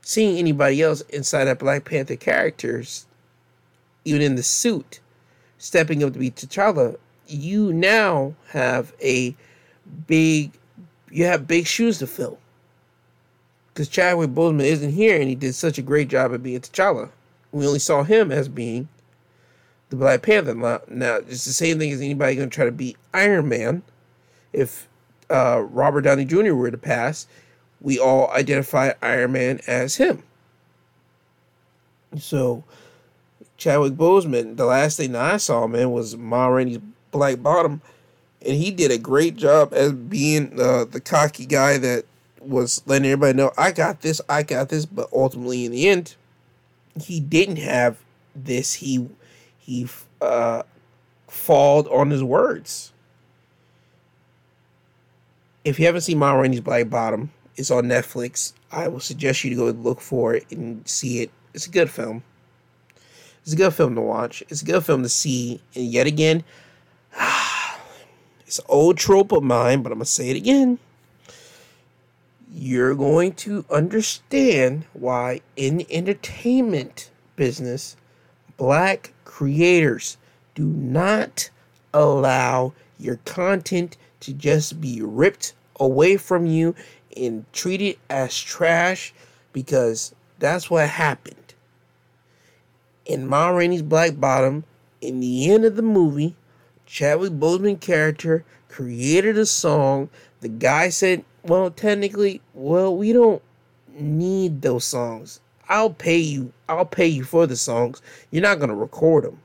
[0.02, 3.06] Seeing anybody else inside that Black Panther characters,
[4.04, 5.00] even in the suit,
[5.58, 6.98] stepping up to be T'Challa,
[7.28, 9.36] you now have a
[10.08, 10.52] big,
[11.12, 12.38] you have big shoes to fill.
[13.74, 17.12] Because Chadwick Boseman isn't here, and he did such a great job at being T'Challa
[17.52, 18.88] we only saw him as being
[19.90, 20.54] the Black Panther.
[20.54, 23.84] Now, it's the same thing as anybody going to try to be Iron Man.
[24.54, 24.88] If
[25.30, 26.54] uh, Robert Downey Jr.
[26.54, 27.28] were to pass,
[27.82, 30.24] we all identify Iron Man as him.
[32.18, 32.64] So,
[33.58, 36.80] Chadwick Boseman, the last thing I saw, man, was Ma Rainey's
[37.12, 37.82] Black Bottom,
[38.46, 42.06] and he did a great job as being uh, the cocky guy that
[42.40, 46.16] was letting everybody know, I got this, I got this, but ultimately, in the end,
[47.02, 47.98] he didn't have
[48.36, 49.08] this, he
[49.58, 49.88] he
[50.22, 50.64] uh,
[51.28, 52.92] falled on his words.
[55.64, 58.54] If you haven't seen Ma Rainey's Black Bottom, it's on Netflix.
[58.72, 61.32] I will suggest you to go look for it and see it.
[61.54, 62.24] It's a good film.
[63.44, 64.42] It's a good film to watch.
[64.50, 65.62] It's a good film to see.
[65.76, 66.44] And yet again,
[68.50, 70.80] it's an old trope of mine, but I'm going to say it again
[72.52, 77.96] you're going to understand why in the entertainment business
[78.58, 80.18] black creators
[80.56, 81.50] do not
[81.94, 86.76] allow your content to just be ripped away from you
[87.16, 89.14] and treated as trash
[89.54, 91.54] because That's what happened.
[93.06, 94.64] In Ma Rainey's Black Bottom,
[95.02, 96.36] in the end of the movie,
[96.90, 100.10] Chadwick Boseman character created a song.
[100.42, 103.44] The guy said, "Well, technically, well, we don't
[103.94, 105.40] need those songs.
[105.70, 106.52] I'll pay you.
[106.68, 108.02] I'll pay you for the songs.
[108.32, 109.40] You're not gonna record them.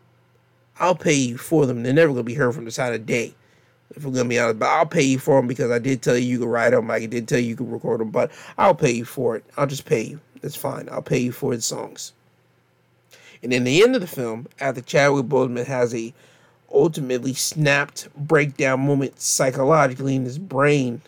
[0.81, 1.83] I'll pay you for them.
[1.83, 3.35] They're never gonna be heard from the side of day.
[3.95, 6.17] If we're gonna be honest, but I'll pay you for them because I did tell
[6.17, 6.91] you you could write them.
[6.91, 9.45] I did tell you you could record them, but I'll pay you for it.
[9.59, 10.21] I'll just pay you.
[10.41, 10.89] That's fine.
[10.91, 12.15] I'll pay you for the songs.
[13.43, 16.15] And in the end of the film, after Chadwick Boseman has a
[16.75, 21.01] ultimately snapped breakdown moment psychologically in his brain,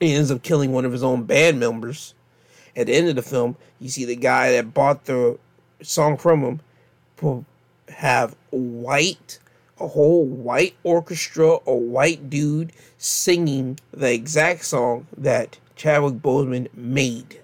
[0.00, 2.14] he ends up killing one of his own band members.
[2.76, 5.38] At the end of the film, you see the guy that bought the
[5.82, 6.60] song from
[7.20, 7.46] him
[7.88, 9.38] have white,
[9.80, 17.40] a whole white orchestra, a white dude singing the exact song that Chadwick Boseman made.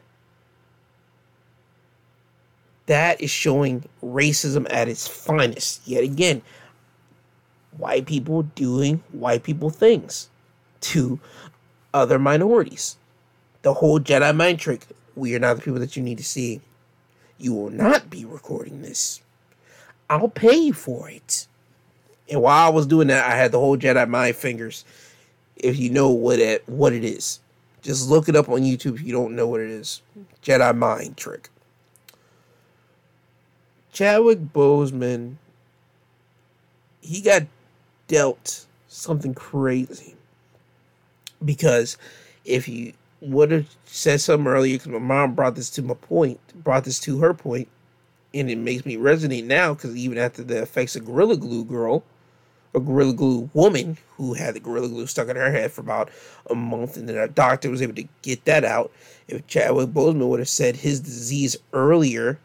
[2.86, 5.86] That is showing racism at its finest.
[5.86, 6.42] Yet again,
[7.76, 10.28] white people doing white people things
[10.80, 11.18] to
[11.92, 12.96] other minorities.
[13.62, 14.86] The whole Jedi mind trick.
[15.16, 16.60] We are not the people that you need to see.
[17.38, 19.22] You will not be recording this.
[20.10, 21.46] I'll pay you for it.
[22.30, 24.84] And while I was doing that, I had the whole Jedi mind fingers.
[25.56, 27.40] If you know what it what it is,
[27.82, 28.96] just look it up on YouTube.
[28.96, 30.02] If you don't know what it is,
[30.42, 31.48] Jedi mind trick.
[33.92, 35.36] Chadwick Boseman,
[37.00, 37.44] he got
[38.08, 40.14] dealt something crazy
[41.44, 41.96] because
[42.44, 46.40] if you would have said something earlier, because my mom brought this to my point,
[46.62, 47.68] brought this to her point,
[48.32, 52.04] and it makes me resonate now because even after the effects of Gorilla Glue Girl,
[52.74, 56.10] a Gorilla Glue woman who had the Gorilla Glue stuck in her head for about
[56.50, 58.92] a month, and then a doctor was able to get that out.
[59.28, 62.38] If Chadwick Boseman would have said his disease earlier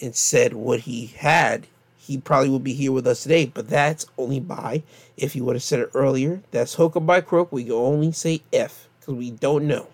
[0.00, 1.66] and said what he had,
[2.06, 3.46] he probably would be here with us today.
[3.46, 4.82] But that's only by
[5.16, 6.42] if he would have said it earlier.
[6.50, 7.50] That's hook or by crook.
[7.50, 9.88] We can only say if because we don't know.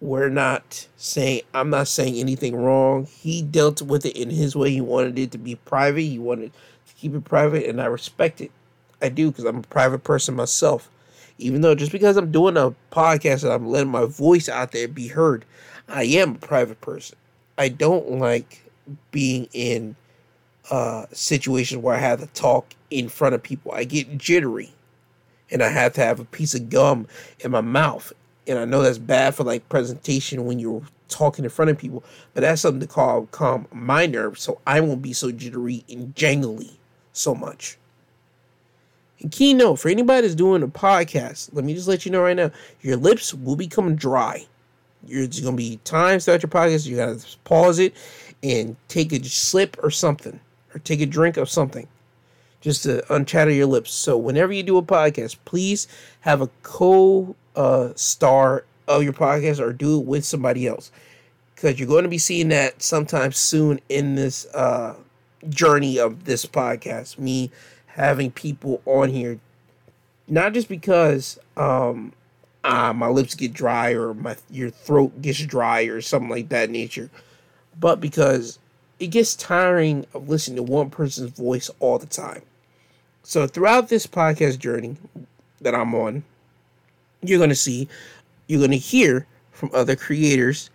[0.00, 3.06] We're not saying I'm not saying anything wrong.
[3.06, 4.70] He dealt with it in his way.
[4.70, 6.02] He wanted it to be private.
[6.02, 6.52] He wanted
[6.86, 8.52] to keep it private, and I respect it.
[9.02, 10.88] I do because I'm a private person myself.
[11.38, 14.86] Even though just because I'm doing a podcast and I'm letting my voice out there
[14.86, 15.44] be heard,
[15.88, 17.16] I am a private person.
[17.56, 18.67] I don't like
[19.10, 19.96] being in
[20.70, 23.72] uh, situations where I have to talk in front of people.
[23.72, 24.72] I get jittery
[25.50, 27.06] and I have to have a piece of gum
[27.40, 28.12] in my mouth.
[28.46, 32.04] And I know that's bad for like presentation when you're talking in front of people,
[32.34, 36.14] but that's something to call calm my nerves so I won't be so jittery and
[36.14, 36.72] jangly
[37.12, 37.78] so much.
[39.20, 42.22] And key note for anybody that's doing a podcast, let me just let you know
[42.22, 42.50] right now,
[42.82, 44.46] your lips will become dry.
[45.06, 47.94] You're gonna be times throughout your podcast, you gotta pause it
[48.42, 50.40] and take a slip or something,
[50.74, 51.88] or take a drink of something
[52.60, 53.92] just to unchatter your lips.
[53.92, 55.86] So whenever you do a podcast, please
[56.20, 57.92] have a co uh,
[58.88, 60.90] of your podcast or do it with somebody else
[61.54, 64.94] because you're going to be seeing that sometime soon in this uh,
[65.48, 67.18] journey of this podcast.
[67.18, 67.50] Me
[67.86, 69.40] having people on here,
[70.28, 72.12] not just because um,
[72.64, 76.70] uh, my lips get dry or my your throat gets dry or something like that
[76.70, 77.10] nature,
[77.80, 78.58] but because
[78.98, 82.42] it gets tiring of listening to one person's voice all the time.
[83.22, 84.96] So throughout this podcast journey
[85.60, 86.24] that I'm on,
[87.22, 87.88] you're going to see,
[88.46, 90.70] you're going to hear from other creators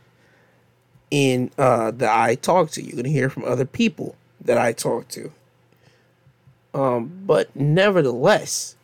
[1.10, 2.84] in uh, that I talk to.
[2.84, 5.32] You're going to hear from other people that I talk to.
[6.74, 8.76] Um, but nevertheless,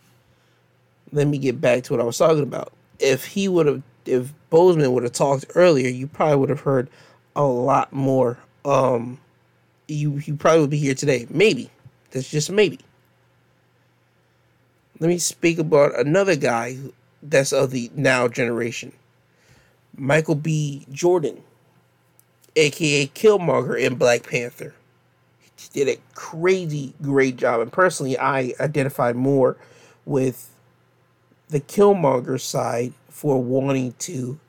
[1.11, 2.71] let me get back to what I was talking about.
[2.99, 6.89] If he would have, if Boseman would have talked earlier, you probably would have heard
[7.35, 8.37] a lot more.
[8.65, 9.19] Um,
[9.87, 11.27] you you probably would be here today.
[11.29, 11.69] Maybe
[12.11, 12.79] that's just maybe.
[14.99, 16.77] Let me speak about another guy
[17.23, 18.91] that's of the now generation.
[19.95, 20.85] Michael B.
[20.91, 21.41] Jordan,
[22.55, 24.73] aka Killmonger in Black Panther.
[25.55, 27.61] He did a crazy great job.
[27.61, 29.57] And personally, I identified more
[30.05, 30.49] with
[31.49, 34.39] the Killmonger side for wanting to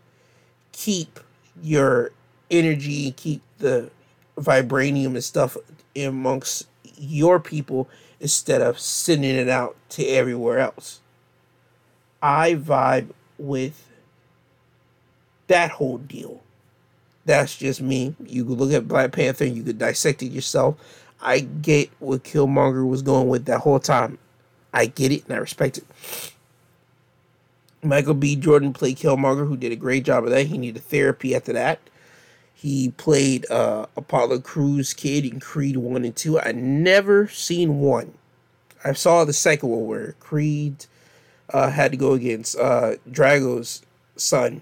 [0.73, 1.19] keep
[1.63, 2.13] your
[2.51, 3.91] energy and keep the
[4.39, 5.57] vibranium and stuff
[5.97, 6.67] amongst
[6.97, 7.89] your people
[8.21, 11.01] instead of sending it out to everywhere else.
[12.23, 13.89] I vibe with
[15.47, 16.43] that whole deal.
[17.25, 18.15] That's just me.
[18.25, 20.77] You could look at Black Panther, you could dissect it yourself.
[21.21, 24.19] I get what Killmonger was going with that whole time.
[24.73, 25.85] I get it and I respect it.
[27.83, 28.37] Michael B.
[28.37, 30.47] Jordan played Killmonger, who did a great job of that.
[30.47, 31.81] He needed therapy after that.
[32.61, 36.41] He played uh, Apollo Creed's kid in Creed 1 and 2.
[36.41, 38.13] I never seen one.
[38.85, 40.85] I saw the second one where Creed
[41.49, 43.81] uh, had to go against uh, Drago's
[44.15, 44.61] son.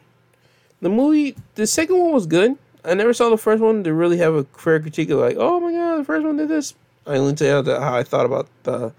[0.80, 2.56] The movie, the second one was good.
[2.84, 5.58] I never saw the first one to really have a fair critique of like, oh
[5.58, 6.76] my god, the first one did this.
[7.04, 8.92] I only tell you how I thought about the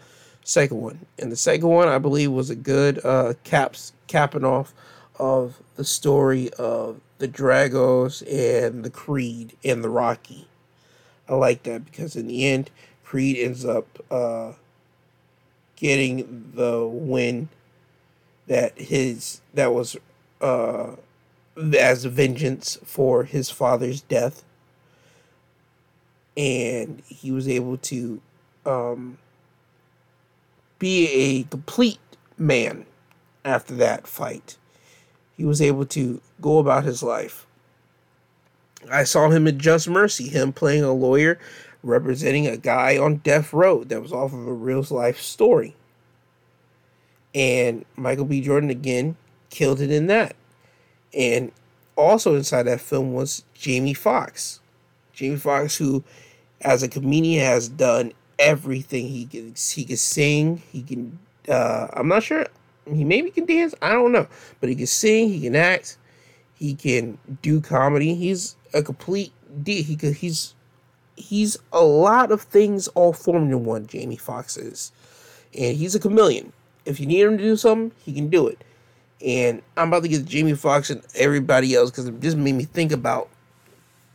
[0.43, 1.05] second one.
[1.17, 4.73] And the second one, I believe, was a good uh, caps capping off
[5.17, 10.47] of the story of the Dragos and the Creed and the Rocky.
[11.27, 12.71] I like that because in the end,
[13.03, 14.53] Creed ends up uh,
[15.75, 17.49] getting the win
[18.47, 19.95] that his that was
[20.41, 20.91] uh,
[21.77, 24.43] as vengeance for his father's death,
[26.35, 28.21] and he was able to
[28.65, 29.17] um,
[30.79, 31.99] be a complete
[32.37, 32.85] man
[33.43, 34.57] after that fight
[35.39, 37.47] he was able to go about his life.
[38.91, 41.39] I saw him in Just Mercy, him playing a lawyer
[41.81, 45.77] representing a guy on death row that was off of a real life story.
[47.33, 48.41] And Michael B.
[48.41, 49.15] Jordan again
[49.49, 50.35] killed it in that.
[51.13, 51.53] And
[51.95, 54.59] also inside that film was Jamie Foxx.
[55.13, 56.03] Jamie Foxx, who
[56.59, 59.07] as a comedian has done everything.
[59.07, 61.17] He can he can sing, he can
[61.47, 62.45] uh, I'm not sure
[62.95, 63.75] he maybe can dance.
[63.81, 64.27] I don't know,
[64.59, 65.29] but he can sing.
[65.29, 65.97] He can act.
[66.55, 68.15] He can do comedy.
[68.15, 69.31] He's a complete
[69.63, 69.81] D.
[69.81, 69.95] He.
[70.11, 70.55] He's
[71.15, 73.87] he's a lot of things all formed in one.
[73.87, 74.91] Jamie Foxx is,
[75.57, 76.53] and he's a chameleon.
[76.85, 78.63] If you need him to do something, he can do it.
[79.25, 82.63] And I'm about to get Jamie Foxx and everybody else because it just made me
[82.63, 83.29] think about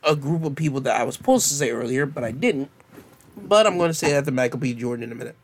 [0.02, 2.70] a group of people that I was supposed to say earlier, but I didn't.
[3.36, 4.74] But I'm going to say that to Michael B.
[4.74, 5.36] Jordan in a minute.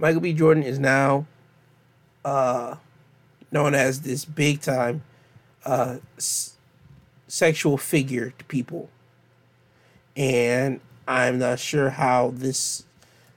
[0.00, 0.32] Michael B.
[0.32, 1.26] Jordan is now
[2.24, 2.76] uh,
[3.52, 5.02] known as this big time
[5.66, 6.54] uh, s-
[7.28, 8.88] sexual figure to people.
[10.16, 12.84] And I'm not sure how this.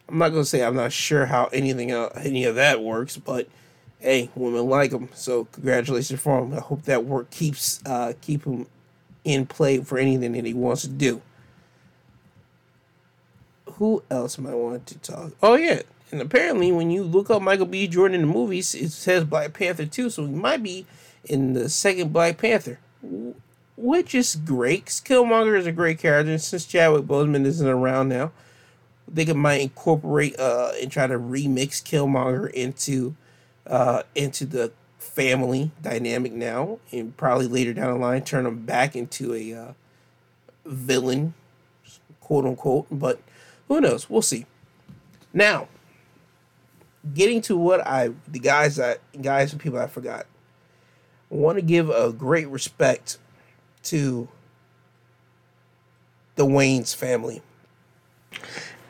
[0.08, 3.48] I'm not gonna say I'm not sure how anything any of that works, but
[4.00, 6.54] hey, women like him, so congratulations for him.
[6.54, 8.68] I hope that work keeps uh, keep him
[9.24, 11.22] in play for anything that he wants to do.
[13.74, 15.32] Who else I want to talk?
[15.42, 15.82] Oh yeah,
[16.14, 17.88] and apparently, when you look up Michael B.
[17.88, 20.86] Jordan in the movies, it says Black Panther 2, so he might be
[21.26, 22.80] in the second Black Panther,
[23.76, 24.86] which is great.
[24.86, 28.32] Killmonger is a great character, and since Chadwick Boseman isn't around now,
[29.08, 33.16] they could might incorporate uh, and try to remix Killmonger into
[33.66, 38.96] uh, into the family dynamic now, and probably later down the line turn him back
[38.96, 39.74] into a uh,
[40.64, 41.34] villain,
[42.22, 42.86] quote unquote.
[42.92, 43.20] But
[43.68, 44.12] who knows?
[44.12, 44.46] We'll see.
[45.34, 45.70] Now,
[47.14, 50.26] getting to what I the guys that guys and people I forgot.
[51.32, 53.18] I want to give a great respect
[53.84, 54.28] to
[56.36, 57.42] the Wayans family.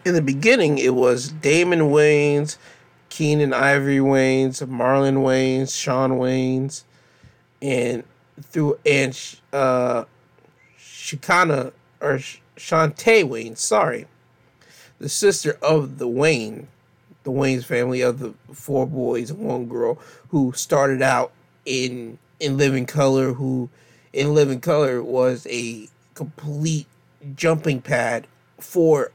[0.06, 2.57] In the beginning, it was Damon Wayans,
[3.10, 6.84] Keenen Ivory Wayans, Marlon Wayans, Sean Wayans,
[7.61, 8.03] and
[8.41, 9.18] through and
[9.53, 10.03] uh,
[10.77, 11.72] Shikana
[12.02, 12.18] or
[12.57, 14.07] Shantae Wayans, sorry,
[14.99, 16.68] the sister of the Wayne
[17.24, 19.98] the Wayans family of the four boys and one girl
[20.30, 21.32] who started out
[21.66, 23.70] in in Living Color, who
[24.12, 26.88] in Living Color was a complete
[27.36, 28.28] jumping pad
[28.60, 29.12] for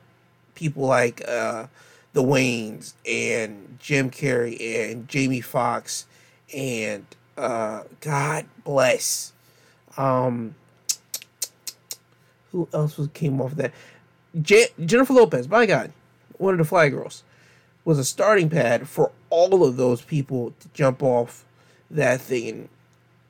[0.54, 1.66] people like uh,
[2.14, 6.06] the Wayans and Jim Carrey and Jamie Foxx
[6.54, 7.06] and
[7.36, 9.32] uh, God bless.
[9.96, 10.54] Um,
[12.52, 13.72] who else came off that?
[14.40, 15.92] Je- Jennifer Lopez, by God,
[16.38, 17.22] one of the Fly Girls
[17.88, 21.46] was a starting pad for all of those people to jump off
[21.90, 22.68] that thing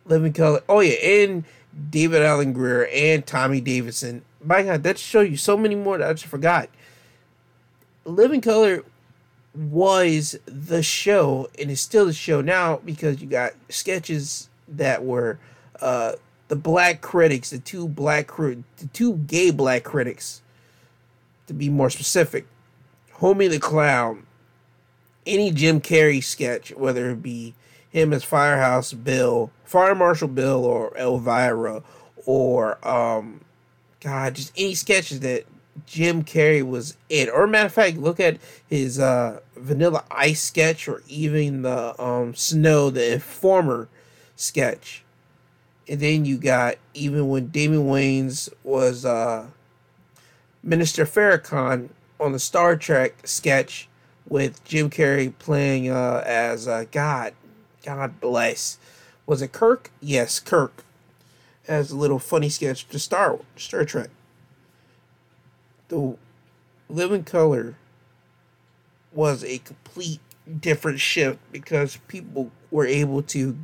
[0.05, 0.61] living color.
[0.69, 1.45] Oh yeah, and
[1.91, 4.23] David Alan Grier and Tommy Davidson.
[4.43, 6.69] My God, that show you so many more that I just forgot.
[8.05, 8.83] Living Color
[9.55, 15.39] was the show and is still the show now because you got sketches that were
[15.81, 16.15] uh,
[16.49, 20.43] the black critics, the two black the two gay black critics,
[21.47, 22.45] to be more specific,
[23.19, 24.25] Homie the Clown
[25.29, 27.55] any Jim Carrey sketch, whether it be
[27.91, 31.83] him as Firehouse Bill, Fire Marshal Bill, or Elvira,
[32.27, 33.43] or um,
[34.01, 35.45] God, just any sketches that
[35.87, 37.29] Jim Carrey was in.
[37.29, 42.35] Or matter of fact, look at his uh, Vanilla Ice sketch, or even the um,
[42.35, 43.89] Snow, the Informer
[44.37, 45.05] sketch.
[45.89, 49.47] And then you got even when Damon Wayans was uh,
[50.63, 51.89] Minister Farrakhan
[52.21, 53.89] on the Star Trek sketch
[54.29, 57.35] with Jim Carrey playing uh, as uh, God.
[57.85, 58.79] God bless.
[59.27, 59.91] Was it Kirk?
[60.01, 60.85] Yes, Kirk.
[61.67, 64.11] As a little funny sketch to Star Star Trek.
[65.89, 66.17] The
[66.89, 67.77] Living Color
[69.13, 70.21] was a complete
[70.61, 73.59] different shift because people were able to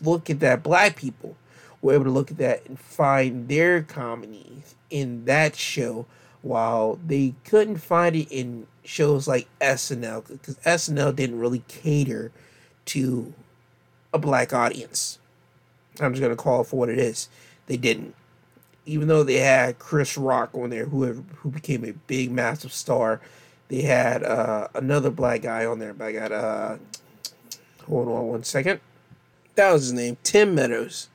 [0.00, 1.36] look at that black people
[1.80, 6.06] were able to look at that and find their comedy in that show
[6.42, 12.32] while they couldn't find it in shows like SNL because SNL didn't really cater
[12.86, 13.34] to
[14.14, 15.18] a black audience.
[16.00, 17.28] I'm just gonna call it for what it is.
[17.66, 18.14] They didn't,
[18.86, 21.04] even though they had Chris Rock on there, who
[21.36, 23.20] who became a big, massive star.
[23.68, 25.92] They had uh, another black guy on there.
[25.92, 26.76] But I got uh,
[27.86, 28.80] hold on one second.
[29.56, 31.08] That was his name, Tim Meadows.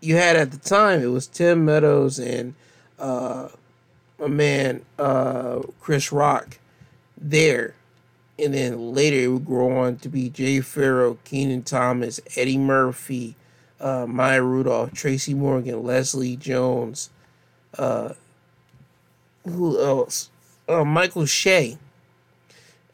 [0.00, 2.54] You had at the time it was Tim Meadows and
[2.98, 3.50] uh,
[4.20, 6.58] a man, uh, Chris Rock,
[7.16, 7.74] there.
[8.38, 13.36] And then later it would grow on to be Jay Pharoah, Kenan Thompson, Eddie Murphy,
[13.80, 17.10] uh, Maya Rudolph, Tracy Morgan, Leslie Jones,
[17.78, 18.14] uh,
[19.44, 20.30] who else?
[20.68, 21.78] Uh, Michael Che.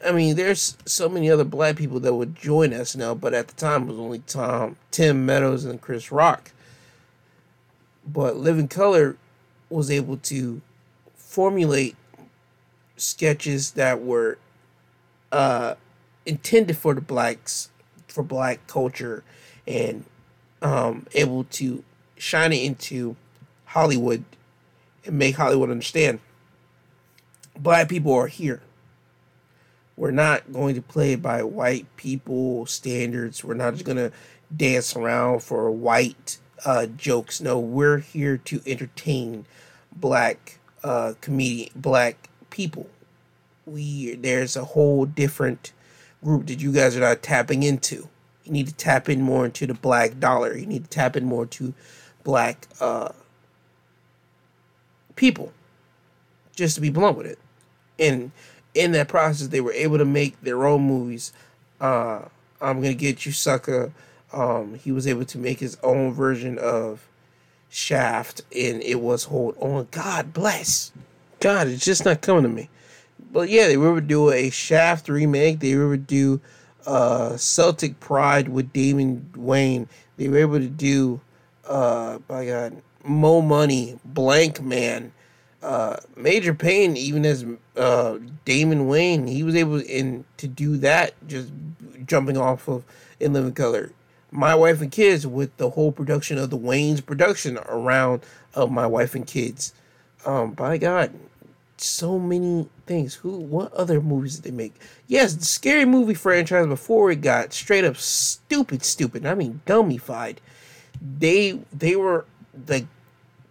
[0.05, 3.49] I mean, there's so many other black people that would join us now, but at
[3.49, 6.53] the time it was only Tom, Tim Meadows, and Chris Rock.
[8.07, 9.17] But Living Color
[9.71, 10.61] was able to
[11.37, 11.95] formulate
[12.97, 14.39] sketches that were
[15.31, 15.75] uh,
[16.25, 17.69] intended for the blacks,
[18.09, 19.23] for black culture,
[19.67, 20.07] and
[20.63, 21.85] um, able to
[22.17, 23.17] shine it into
[23.67, 24.25] Hollywood
[25.05, 26.21] and make Hollywood understand
[27.55, 28.63] black people are here.
[29.95, 33.45] We're not going to play by white people standards.
[33.45, 34.11] We're not just going to
[34.57, 37.43] dance around for white uh, jokes.
[37.43, 39.45] No, we're here to entertain
[39.95, 42.89] black uh, comedian, black people.
[43.67, 45.73] We there's a whole different
[46.23, 48.09] group that you guys are not tapping into.
[48.45, 50.57] You need to tap in more into the black dollar.
[50.57, 51.75] You need to tap in more to
[52.23, 53.11] black uh,
[55.17, 55.53] people.
[56.55, 57.39] Just to be blunt with it,
[57.99, 58.31] and
[58.73, 61.33] in that process, they were able to make their own movies.
[61.81, 62.21] Uh,
[62.61, 63.93] I'm gonna get you, sucker.
[64.33, 67.07] Um, he was able to make his own version of
[67.69, 69.89] Shaft, and it was hold on.
[69.91, 70.93] God bless.
[71.41, 72.71] God, it's just not coming to me.
[73.33, 75.61] But yeah, they were do a Shaft remake.
[75.61, 76.41] They were do
[76.87, 79.89] uh, Celtic Pride with Damon Wayne.
[80.17, 81.21] They were able to do,
[81.69, 85.11] uh, by God, Mo Money, Blankman,
[85.63, 87.45] uh, Major Payne, even as
[87.77, 91.51] uh, Damon Wayne, he was able in to do that, just
[92.07, 92.85] jumping off of
[93.21, 93.91] In Living Color.
[94.31, 98.23] My Wife and Kids with the whole production of the Wayans production around
[98.55, 99.73] of My Wife and Kids.
[100.25, 101.13] Um, by God,
[101.77, 103.15] so many things.
[103.17, 103.37] Who?
[103.37, 104.75] What other movies did they make?
[105.07, 109.27] Yes, the scary movie franchise before it got straight up stupid, stupid.
[109.27, 110.39] I mean, dummified.
[111.01, 112.87] They they were the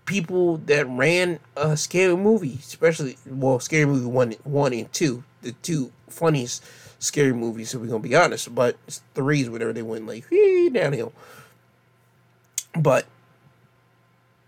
[0.05, 5.51] people that ran a scary movie, especially well, scary movie one, one and two, the
[5.53, 6.63] two funniest
[6.99, 7.69] scary movies.
[7.69, 8.77] So we're gonna be honest, but
[9.13, 11.13] threes whenever they went like whee, downhill.
[12.77, 13.05] But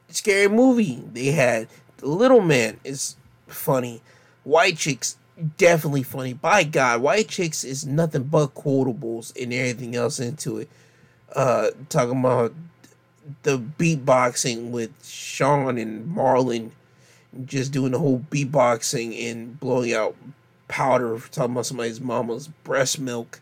[0.09, 1.67] scary movie they had.
[1.97, 3.15] The Little Man is
[3.47, 4.01] funny.
[4.43, 5.17] White Chicks
[5.57, 6.33] definitely funny.
[6.33, 10.69] By God, White Chicks is nothing but quotables and everything else into it.
[11.35, 12.53] Uh, talking about
[13.43, 16.71] the beatboxing with Sean and Marlon,
[17.45, 20.15] just doing the whole beatboxing and blowing out
[20.67, 23.41] powder, talking about somebody's mama's breast milk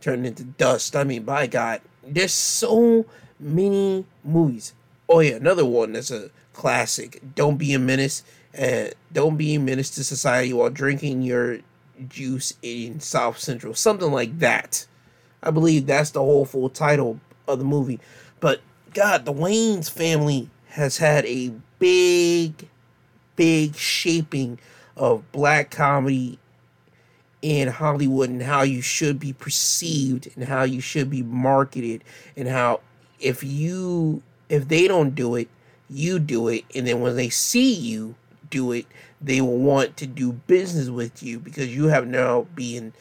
[0.00, 0.96] turned into dust.
[0.96, 3.06] I mean, by God, there's so
[3.38, 4.74] many movies.
[5.08, 7.20] Oh yeah, another one that's a classic.
[7.34, 8.22] Don't be a menace.
[8.52, 11.58] And don't be a menace to society while drinking your
[12.08, 13.74] juice in South Central.
[13.74, 14.86] Something like that.
[15.42, 18.00] I believe that's the whole full title of the movie.
[18.40, 18.60] But
[18.92, 22.68] God, the Wayans family has had a big,
[23.36, 24.58] big shaping
[24.96, 26.38] of black comedy
[27.42, 32.04] in Hollywood and how you should be perceived and how you should be marketed
[32.36, 32.80] and how
[33.18, 35.48] if you if they don't do it,
[35.88, 38.16] you do it, and then when they see you
[38.50, 38.86] do it,
[39.20, 42.92] they will want to do business with you because you have now been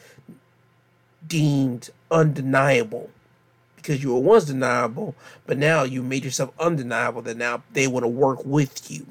[1.28, 3.10] deemed undeniable
[3.76, 5.16] because you were once deniable,
[5.48, 9.08] but now you made yourself undeniable that now they want to work with you.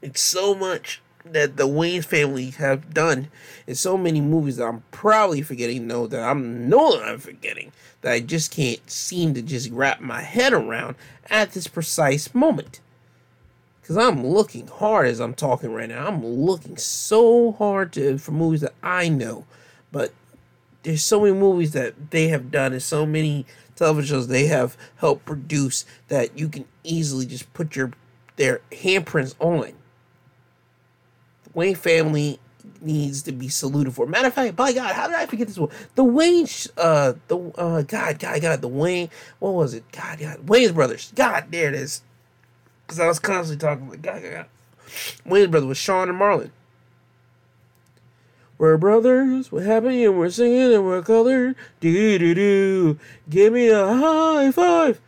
[0.00, 3.28] It's so much that the Wayne family have done
[3.66, 5.86] in so many movies that I'm probably forgetting.
[5.86, 10.22] No, that I'm no I'm forgetting that I just can't seem to just wrap my
[10.22, 10.96] head around
[11.28, 12.80] at this precise moment.
[13.86, 16.06] Cause I'm looking hard as I'm talking right now.
[16.06, 19.46] I'm looking so hard to for movies that I know,
[19.90, 20.12] but
[20.84, 24.76] there's so many movies that they have done and so many television shows they have
[24.96, 27.90] helped produce that you can easily just put your
[28.36, 29.72] their handprints on.
[31.60, 32.40] Wayne family
[32.80, 34.06] needs to be saluted for.
[34.06, 35.68] Matter of fact, by God, how did I forget this one?
[35.94, 36.46] The Wayne,
[36.78, 39.10] uh, the uh, God, God, God, the Wayne,
[39.40, 39.84] what was it?
[39.92, 41.12] God, God, Wayans brothers.
[41.14, 42.00] God, there it is.
[42.86, 44.46] Because I was constantly talking about God, God, God.
[45.26, 46.50] Wayans brother was Sean and Marlon.
[48.56, 51.56] We're brothers, we're happy and we're singing and we're colored.
[51.80, 52.98] Do do do.
[53.28, 54.98] Give me a high five.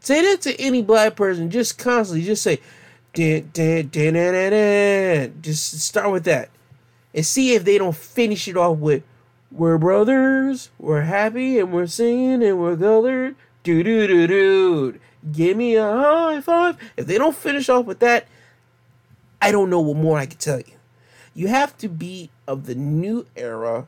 [0.00, 1.50] Say that to any black person.
[1.50, 2.60] Just constantly, just say,
[5.42, 6.50] just start with that,
[7.14, 9.02] and see if they don't finish it off with,
[9.50, 14.98] "We're brothers, we're happy and we're singing and we're colored." Do do do do.
[15.32, 16.76] Give me a high five.
[16.96, 18.26] If they don't finish off with that,
[19.42, 20.74] I don't know what more I can tell you.
[21.34, 23.86] You have to be of the new era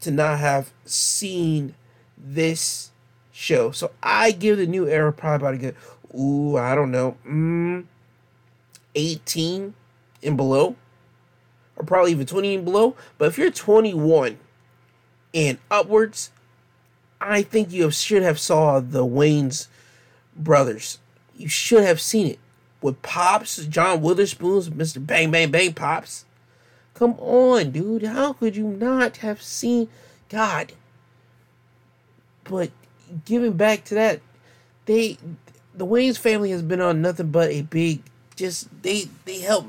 [0.00, 1.74] to not have seen
[2.18, 2.90] this
[3.32, 3.70] show.
[3.70, 5.76] So I give the new era probably about a good,
[6.14, 7.84] ooh, I don't know, mm,
[8.94, 9.74] 18
[10.22, 10.76] and below,
[11.76, 12.96] or probably even 20 and below.
[13.18, 14.38] But if you're 21
[15.32, 16.30] and upwards,
[17.20, 19.68] I think you should have saw the Wayans
[20.36, 20.98] brothers.
[21.36, 22.38] You should have seen it
[22.80, 25.04] with Pops, John Witherspoon's Mr.
[25.04, 26.24] Bang Bang Bang Pops.
[26.92, 28.04] Come on, dude.
[28.04, 29.88] How could you not have seen
[30.28, 30.72] God?
[32.44, 32.70] But
[33.24, 34.20] giving back to that,
[34.86, 35.18] they
[35.74, 38.02] the Wayans family has been on nothing but a big
[38.36, 39.66] just they they help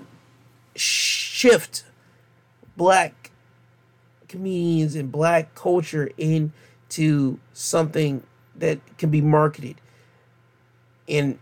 [0.75, 1.83] shift
[2.75, 3.31] black
[4.27, 8.23] comedians and black culture into something
[8.55, 9.79] that can be marketed.
[11.07, 11.39] And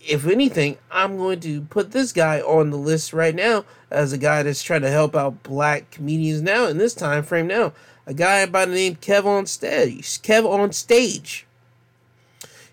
[0.00, 4.18] if anything, I'm going to put this guy on the list right now as a
[4.18, 7.72] guy that's trying to help out black comedians now in this time frame now.
[8.06, 10.22] A guy by the name Kev on stage.
[10.22, 11.45] Kev on stage.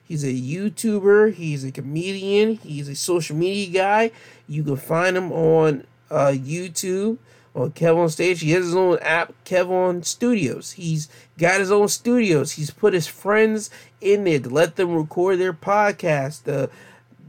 [0.08, 1.34] He's a YouTuber.
[1.36, 2.56] He's a comedian.
[2.58, 4.12] He's a social media guy.
[4.48, 7.18] You can find him on uh, YouTube
[7.56, 8.42] on Kev on Stage.
[8.42, 10.74] He has his own app, Kev on Studios.
[10.74, 11.08] He's
[11.38, 12.54] got his own studios.
[12.54, 13.70] He's put his friends
[14.02, 16.44] in there to let them record their podcast.
[16.44, 16.70] The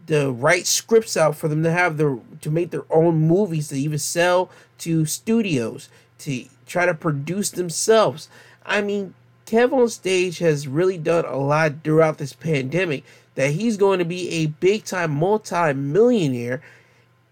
[0.07, 3.77] to write scripts out for them to have their to make their own movies to
[3.77, 5.89] even sell to studios
[6.19, 8.29] to try to produce themselves.
[8.67, 9.15] I mean,
[9.47, 13.05] Kev on stage has really done a lot throughout this pandemic
[13.35, 16.63] that he's going to be a big time multi millionaire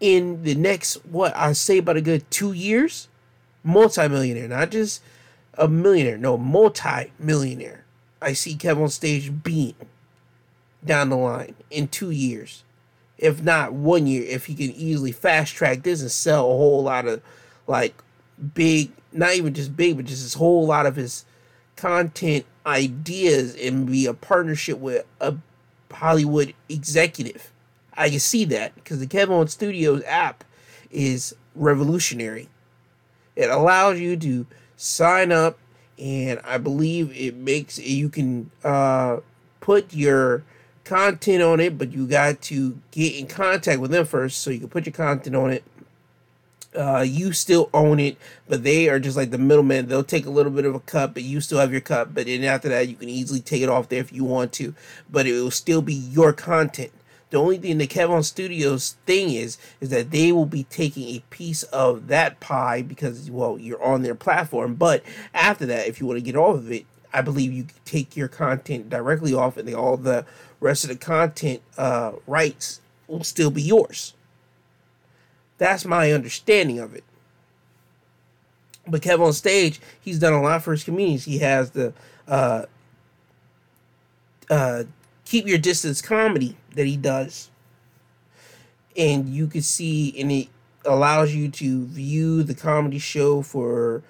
[0.00, 3.08] in the next what I say about a good two years.
[3.64, 5.02] Multi millionaire, not just
[5.54, 7.84] a millionaire, no, multi millionaire.
[8.20, 9.74] I see Kev on stage being
[10.84, 12.64] down the line in two years,
[13.18, 16.82] if not one year, if he can easily fast track this and sell a whole
[16.82, 17.22] lot of
[17.66, 17.94] like
[18.54, 21.24] big, not even just big, but just this whole lot of his
[21.76, 25.36] content ideas and be a partnership with a
[25.90, 27.52] Hollywood executive.
[27.94, 30.44] I can see that because the Kev on Studios app
[30.90, 32.48] is revolutionary.
[33.36, 34.46] It allows you to
[34.76, 35.58] sign up,
[35.98, 39.18] and I believe it makes you can uh,
[39.60, 40.44] put your
[40.84, 44.60] content on it, but you got to get in contact with them first so you
[44.60, 45.64] can put your content on it.
[46.74, 48.16] Uh, you still own it,
[48.48, 49.88] but they are just like the middleman.
[49.88, 52.14] They'll take a little bit of a cut, but you still have your cut.
[52.14, 54.74] But then after that, you can easily take it off there if you want to,
[55.10, 56.92] but it will still be your content.
[57.28, 61.08] The only thing the Kev on Studios thing is, is that they will be taking
[61.08, 64.74] a piece of that pie because, well, you're on their platform.
[64.74, 68.16] But after that, if you want to get off of it, I believe you take
[68.16, 70.26] your content directly off, and all the
[70.60, 74.14] rest of the content uh, rights will still be yours.
[75.62, 77.04] That's my understanding of it.
[78.84, 81.24] But Kev on stage, he's done a lot for his communities.
[81.24, 81.92] He has the
[82.26, 82.64] uh,
[84.50, 84.82] uh,
[85.24, 87.48] keep your distance comedy that he does,
[88.96, 90.48] and you can see, and it
[90.84, 94.02] allows you to view the comedy show for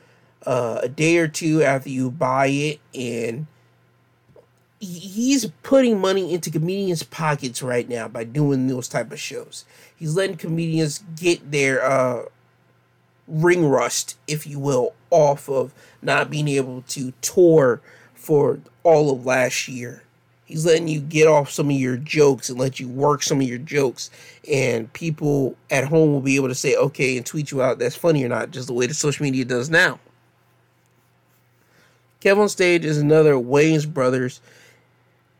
[0.47, 3.47] uh, a day or two after you buy it, and
[4.81, 9.67] he's putting money into comedians' pockets right now by doing those type of shows.
[10.03, 12.23] He's letting comedians get their uh,
[13.29, 15.73] ring rust, if you will, off of
[16.03, 17.81] not being able to tour
[18.13, 20.03] for all of last year.
[20.45, 23.47] He's letting you get off some of your jokes and let you work some of
[23.47, 24.11] your jokes,
[24.51, 27.95] and people at home will be able to say, okay, and tweet you out that's
[27.95, 30.01] funny or not, just the way the social media does now.
[32.21, 34.41] Kev on Stage is another Wayans Brothers.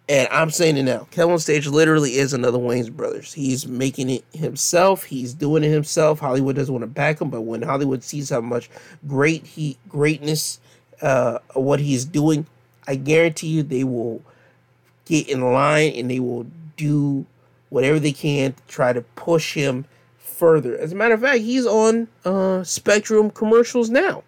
[0.09, 1.07] And I'm saying it now.
[1.13, 3.33] Kev on Stage literally is another Wayans Brothers.
[3.33, 5.05] He's making it himself.
[5.05, 6.19] He's doing it himself.
[6.19, 8.69] Hollywood doesn't want to back him, but when Hollywood sees how much
[9.07, 10.59] great he greatness
[11.01, 12.47] uh, what he's doing,
[12.87, 14.23] I guarantee you they will
[15.05, 16.47] get in line and they will
[16.77, 17.25] do
[17.69, 19.85] whatever they can to try to push him
[20.19, 20.77] further.
[20.77, 24.25] As a matter of fact, he's on uh, Spectrum commercials now.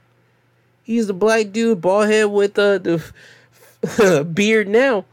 [0.84, 5.04] He's the black dude, bald head with uh, the beard now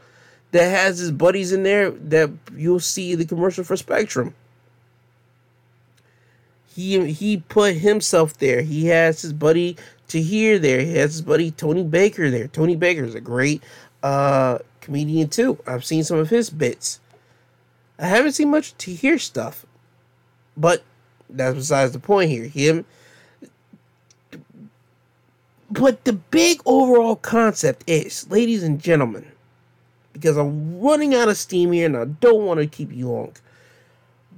[0.52, 4.34] that has his buddies in there that you'll see the commercial for Spectrum.
[6.74, 8.62] He he put himself there.
[8.62, 9.76] He has his buddy
[10.08, 10.80] Tahir there.
[10.80, 12.48] He has his buddy Tony Baker there.
[12.48, 13.62] Tony Baker is a great
[14.02, 15.58] uh, comedian too.
[15.66, 17.00] I've seen some of his bits.
[17.98, 19.66] I haven't seen much Tahir stuff,
[20.56, 20.82] but
[21.28, 22.44] that's besides the point here.
[22.44, 22.84] Him.
[25.70, 29.31] But the big overall concept is, ladies and gentlemen,
[30.12, 33.34] because I'm running out of steam here and I don't want to keep you long.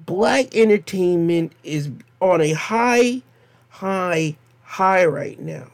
[0.06, 1.90] Black entertainment is
[2.20, 3.22] on a high,
[3.68, 5.68] high, high right now.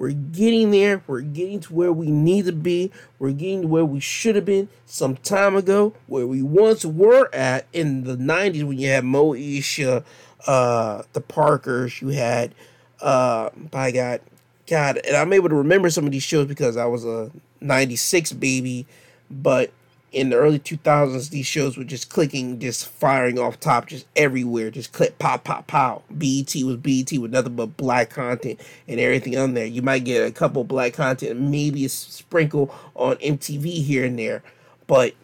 [0.00, 1.02] We're getting there.
[1.06, 2.90] We're getting to where we need to be.
[3.18, 7.28] We're getting to where we should have been some time ago, where we once were
[7.34, 10.02] at in the 90s when you had Moesha,
[10.46, 12.54] uh, the Parkers, you had,
[13.02, 14.22] uh, by God,
[14.66, 18.32] God, and I'm able to remember some of these shows because I was a 96
[18.32, 18.86] baby,
[19.30, 19.70] but
[20.12, 24.70] in the early 2000s, these shows were just clicking, just firing off top, just everywhere,
[24.70, 26.02] just click, pop, pop, pop.
[26.10, 29.66] BET was BET with nothing but black content and everything on there.
[29.66, 34.42] You might get a couple black content, maybe a sprinkle on MTV here and there,
[34.86, 35.14] but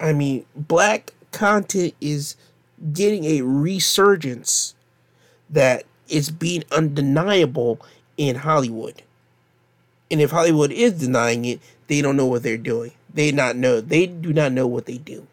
[0.00, 2.36] I mean, black content is
[2.92, 4.74] getting a resurgence
[5.50, 7.80] that is being undeniable
[8.16, 9.02] in Hollywood.
[10.10, 12.92] And if Hollywood is denying it, they don't know what they're doing.
[13.12, 13.80] They not know.
[13.80, 15.26] They do not know what they do.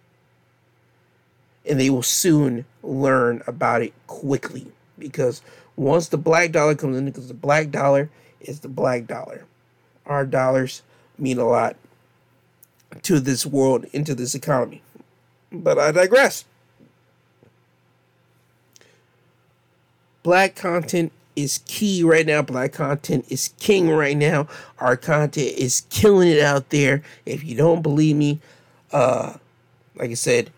[1.68, 5.42] And they will soon learn about it quickly because
[5.76, 9.46] once the black dollar comes in, because the black dollar is the black dollar.
[10.06, 10.84] Our dollars
[11.18, 11.76] mean a lot
[13.04, 14.82] to this world, into this economy.
[15.52, 16.46] But I digress.
[20.24, 22.42] Black content is key right now.
[22.42, 24.48] Black content is king right now.
[24.80, 27.02] Our content is killing it out there.
[27.26, 28.40] If you don't believe me,
[28.92, 29.34] uh,
[29.96, 30.52] like I said,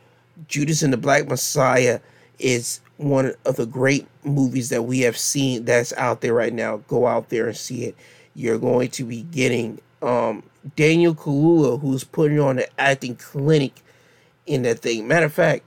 [0.47, 1.99] Judas and the Black Messiah
[2.39, 6.77] is one of the great movies that we have seen that's out there right now.
[6.87, 7.95] Go out there and see it.
[8.35, 10.43] You're going to be getting um,
[10.75, 13.81] Daniel Kaluuya, who's putting on an acting clinic
[14.45, 15.07] in that thing.
[15.07, 15.65] Matter of fact,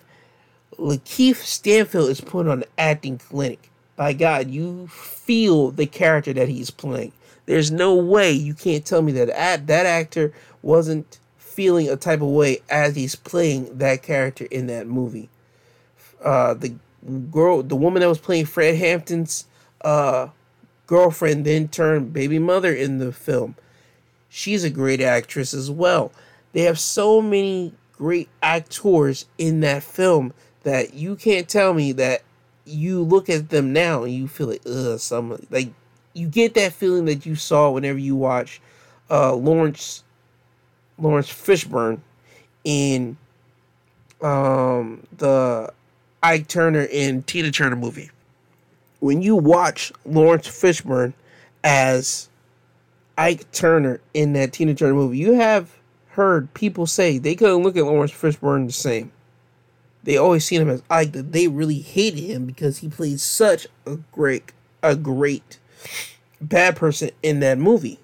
[0.78, 3.70] Lakeith Stanfield is putting on an acting clinic
[4.01, 7.13] by God, you feel the character that he's playing.
[7.45, 10.33] There's no way you can't tell me that that actor
[10.63, 15.29] wasn't feeling a type of way as he's playing that character in that movie.
[16.25, 16.75] Uh, the
[17.31, 19.45] girl, the woman that was playing Fred Hampton's
[19.83, 20.29] uh,
[20.87, 23.55] girlfriend, then turned baby mother in the film.
[24.31, 26.11] She's a great actress as well.
[26.55, 30.33] They have so many great actors in that film
[30.63, 32.23] that you can't tell me that
[32.71, 35.71] you look at them now and you feel like ugh some like
[36.13, 38.61] you get that feeling that you saw whenever you watch
[39.11, 40.03] uh Laurence
[40.99, 42.01] Laurence Fishburne
[42.65, 43.17] in
[44.21, 45.73] um the
[46.23, 48.11] Ike Turner and Tina Turner movie.
[49.01, 51.15] When you watch Laurence Fishburne
[51.65, 52.29] as
[53.17, 55.71] Ike Turner in that Tina Turner movie, you have
[56.09, 59.11] heard people say they couldn't look at Laurence Fishburne the same
[60.03, 61.13] they always seen him as Ike.
[61.13, 64.53] That they really hated him because he played such a great,
[64.83, 65.59] a great
[66.41, 67.99] bad person in that movie.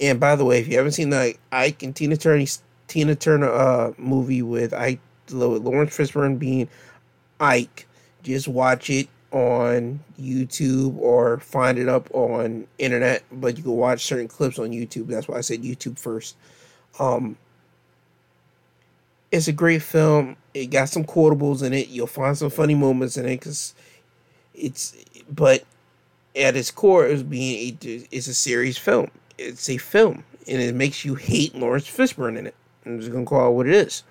[0.00, 2.44] And by the way, if you haven't seen the Ike and Tina Turner
[2.88, 5.00] Tina Turner uh, movie with Ike
[5.30, 6.68] Laurence Fishburne being
[7.40, 7.86] Ike,
[8.22, 13.22] just watch it on YouTube or find it up on internet.
[13.32, 15.06] But you can watch certain clips on YouTube.
[15.06, 16.36] That's why I said YouTube first.
[16.98, 17.36] Um,
[19.32, 20.36] it's a great film.
[20.54, 21.88] It got some quotables in it.
[21.88, 23.74] You'll find some funny moments in it because
[24.54, 24.94] it's.
[25.28, 25.64] But
[26.36, 29.10] at its core, it's being a, it's a serious film.
[29.38, 32.54] It's a film, and it makes you hate Laurence Fishburne in it.
[32.84, 34.02] I'm just gonna call it what it is.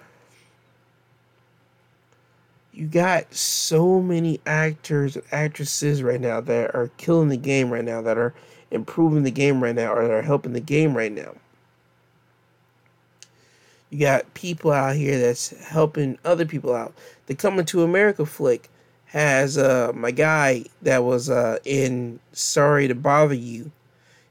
[2.73, 7.83] You got so many actors and actresses right now that are killing the game right
[7.83, 8.33] now, that are
[8.71, 11.33] improving the game right now, or that are helping the game right now.
[13.91, 16.93] You got people out here that's helping other people out.
[17.25, 18.69] The Coming to America flick
[19.05, 23.69] has uh my guy that was uh in Sorry to Bother You.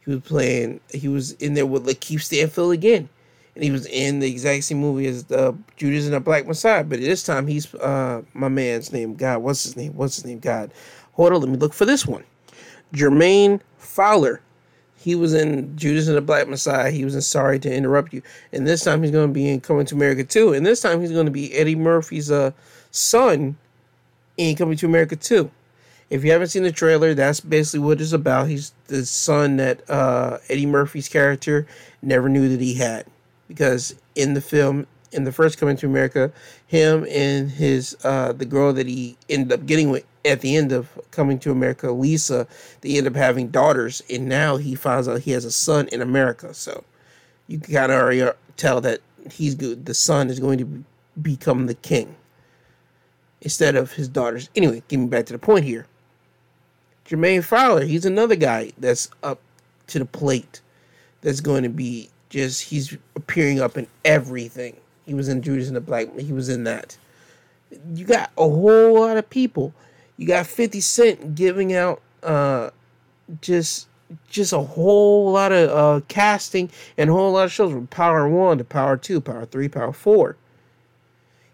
[0.06, 3.10] He was playing he was in there with Lakeith Stanfield again.
[3.54, 6.82] And he was in the exact same movie as the Judas and the Black Messiah,
[6.82, 9.14] but this time he's uh my man's name.
[9.14, 9.92] God, what's his name?
[9.94, 10.38] What's his name?
[10.38, 10.72] God.
[11.12, 12.24] Hold on, let me look for this one.
[12.94, 14.40] Jermaine Fowler.
[15.00, 16.90] He was in Judas and the Black Messiah.
[16.90, 18.20] He was in Sorry to Interrupt You.
[18.52, 20.52] And this time he's going to be in Coming to America too.
[20.52, 22.50] And this time he's going to be Eddie Murphy's uh,
[22.90, 23.56] son
[24.36, 25.50] in Coming to America too.
[26.10, 28.48] If you haven't seen the trailer, that's basically what it's about.
[28.48, 31.66] He's the son that uh, Eddie Murphy's character
[32.02, 33.06] never knew that he had.
[33.48, 36.30] Because in the film, in the first Coming to America,
[36.66, 40.72] him and his uh, the girl that he ended up getting with at the end
[40.72, 42.46] of Coming to America, Lisa,
[42.80, 46.00] they end up having daughters, and now he finds out he has a son in
[46.00, 46.54] America.
[46.54, 46.84] So
[47.46, 49.00] you can kind of already uh, tell that
[49.32, 49.86] he's good.
[49.86, 50.84] The son is going to
[51.20, 52.16] become the king
[53.40, 54.50] instead of his daughters.
[54.54, 55.86] Anyway, getting back to the point here.
[57.06, 59.40] Jermaine Fowler, he's another guy that's up
[59.88, 60.60] to the plate.
[61.22, 64.76] That's going to be just he's appearing up in everything.
[65.04, 66.16] He was in Judas and the Black.
[66.18, 66.96] He was in that.
[67.94, 69.74] You got a whole lot of people.
[70.20, 72.68] You got Fifty Cent giving out uh,
[73.40, 73.88] just
[74.28, 78.28] just a whole lot of uh, casting and a whole lot of shows from Power
[78.28, 80.36] One to Power Two, Power Three, Power Four.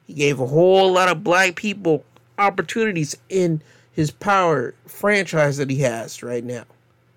[0.05, 2.05] He gave a whole lot of black people
[2.39, 3.63] opportunities in
[3.93, 6.65] his Power franchise that he has right now.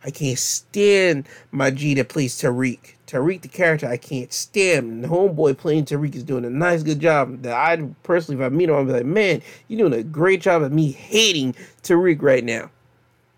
[0.03, 2.93] I can't stand my G that plays Tariq.
[3.09, 4.91] Tariq, the character, I can't stand.
[4.91, 7.41] And the homeboy playing Tariq is doing a nice, good job.
[7.41, 10.41] That I personally, if I meet him, I'll be like, man, you're doing a great
[10.41, 12.69] job of me hating Tariq right now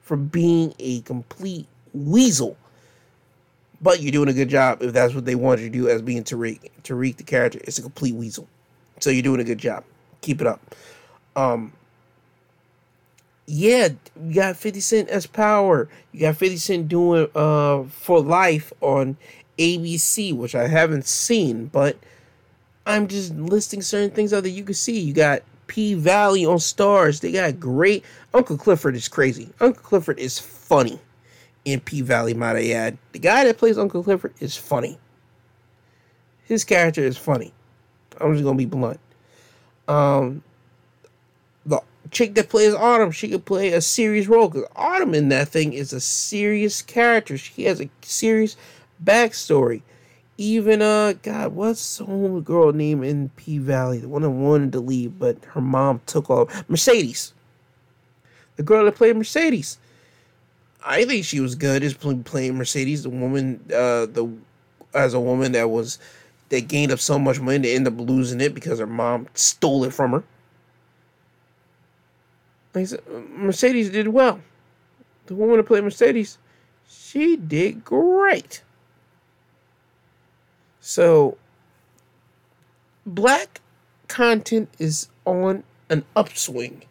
[0.02, 2.57] for being a complete weasel.
[3.81, 6.02] But you're doing a good job if that's what they wanted you to do as
[6.02, 6.69] being Tariq.
[6.84, 8.48] Tariq, the character, is a complete weasel.
[8.99, 9.85] So you're doing a good job.
[10.19, 10.76] Keep it up.
[11.38, 11.72] Um,
[13.48, 13.89] yeah,
[14.22, 15.88] you got 50 Cent as power.
[16.11, 19.18] You got 50 Cent doing uh for life on
[19.57, 21.97] ABC, which I haven't seen, but
[22.85, 24.99] I'm just listing certain things out that you can see.
[24.99, 27.21] You got P Valley on Starz.
[27.21, 28.03] They got great
[28.33, 29.49] Uncle Clifford is crazy.
[29.59, 30.99] Uncle Clifford is funny
[31.65, 32.97] in P Valley, might I add.
[33.11, 34.97] The guy that plays Uncle Clifford is funny.
[36.43, 37.53] His character is funny.
[38.19, 38.99] I'm just gonna be blunt.
[39.87, 40.43] Um,
[41.65, 45.49] the chick that plays Autumn, she could play a serious role because Autumn in that
[45.49, 47.37] thing is a serious character.
[47.37, 48.57] She has a serious
[49.03, 49.81] backstory.
[50.37, 53.99] Even uh, God, what's the girl name in P Valley?
[53.99, 56.67] The one that wanted to leave, but her mom took off.
[56.67, 57.33] Mercedes,
[58.55, 59.77] the girl that played Mercedes.
[60.83, 64.31] I think she was good as playing Mercedes, the woman, uh, the
[64.93, 65.99] as a woman that was
[66.49, 69.83] that gained up so much money to end up losing it because her mom stole
[69.83, 70.23] it from her.
[72.73, 74.41] Like I said, Mercedes did well.
[75.27, 76.37] The woman that played Mercedes,
[76.89, 78.63] she did great.
[80.81, 81.37] So,
[83.05, 83.61] black
[84.07, 86.83] content is on an upswing.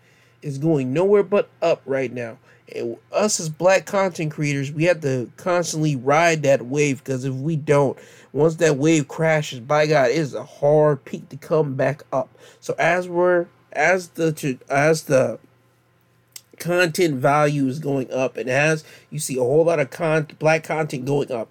[0.43, 2.39] It's going nowhere but up right now.
[2.75, 7.35] And us as black content creators, we have to constantly ride that wave because if
[7.35, 7.99] we don't,
[8.33, 12.29] once that wave crashes, by God, it is a hard peak to come back up.
[12.61, 15.39] So as we're as the as the
[16.59, 20.63] content value is going up and as you see a whole lot of con black
[20.63, 21.51] content going up,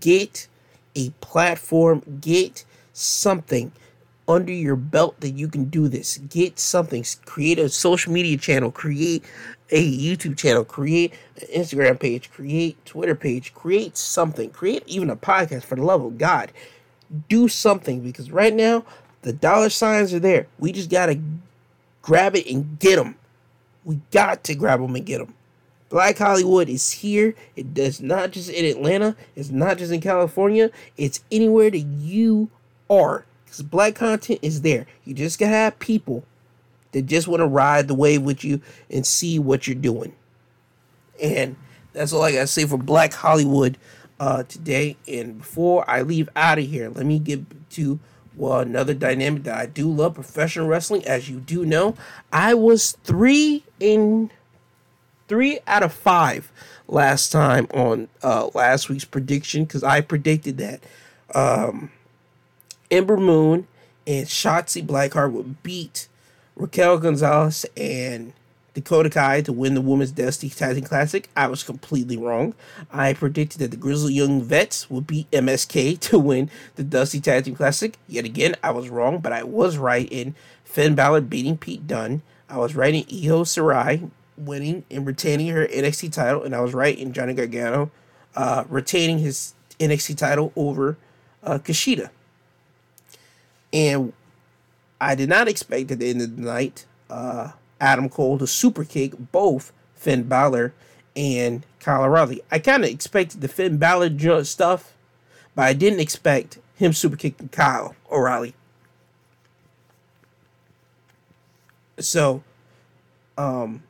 [0.00, 0.48] get
[0.94, 3.72] a platform, get something
[4.26, 6.18] under your belt that you can do this.
[6.18, 9.24] Get something, create a social media channel, create
[9.70, 15.16] a YouTube channel, create an Instagram page, create Twitter page, create something, create even a
[15.16, 16.52] podcast for the love of God.
[17.28, 18.84] Do something because right now
[19.22, 20.46] the dollar signs are there.
[20.58, 21.18] We just got to
[22.02, 23.16] grab it and get them.
[23.84, 25.34] We got to grab them and get them.
[25.88, 27.34] Black Hollywood is here.
[27.56, 29.16] It does not just in Atlanta.
[29.36, 30.70] It's not just in California.
[30.96, 32.50] It's anywhere that you
[32.90, 33.24] are.
[33.44, 34.86] Because black content is there.
[35.04, 36.24] You just gotta have people
[36.92, 40.14] that just want to ride the wave with you and see what you're doing.
[41.22, 41.56] And
[41.92, 43.78] that's all I gotta say for Black Hollywood
[44.18, 44.96] uh, today.
[45.06, 48.00] And before I leave out of here, let me get to
[48.36, 51.04] well another dynamic that I do love professional wrestling.
[51.04, 51.94] As you do know,
[52.32, 54.30] I was three in
[55.34, 56.52] three out of five
[56.86, 60.80] last time on uh, last week's prediction because I predicted that
[61.34, 61.90] um,
[62.88, 63.66] Ember Moon
[64.06, 66.06] and Shotzi Blackheart would beat
[66.54, 68.32] Raquel Gonzalez and
[68.74, 71.28] Dakota Kai to win the Women's Dusty Team Classic.
[71.36, 72.54] I was completely wrong.
[72.92, 77.56] I predicted that the Grizzly Young Vets would beat MSK to win the Dusty Team
[77.56, 77.98] Classic.
[78.06, 82.22] Yet again, I was wrong, but I was right in Finn Balor beating Pete Dunne.
[82.48, 86.74] I was right in Io Shirai winning and retaining her NXT title, and I was
[86.74, 87.90] right in Johnny Gargano
[88.36, 90.96] uh, retaining his NXT title over
[91.42, 92.10] uh, Kushida.
[93.72, 94.12] And
[95.00, 98.84] I did not expect at the end of the night uh, Adam Cole to super
[98.84, 100.72] kick both Finn Balor
[101.16, 102.42] and Kyle O'Reilly.
[102.50, 104.94] I kind of expected the Finn Balor stuff,
[105.54, 108.54] but I didn't expect him super kicking Kyle O'Reilly.
[111.98, 112.42] So,
[113.38, 113.82] um,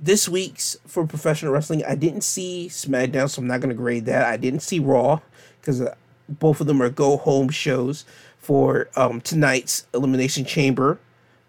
[0.00, 4.06] this week's for professional wrestling, I didn't see SmackDown, so I'm not going to grade
[4.06, 4.24] that.
[4.24, 5.20] I didn't see Raw
[5.60, 5.94] because uh,
[6.28, 8.06] both of them are go home shows
[8.38, 10.98] for um, tonight's Elimination Chamber.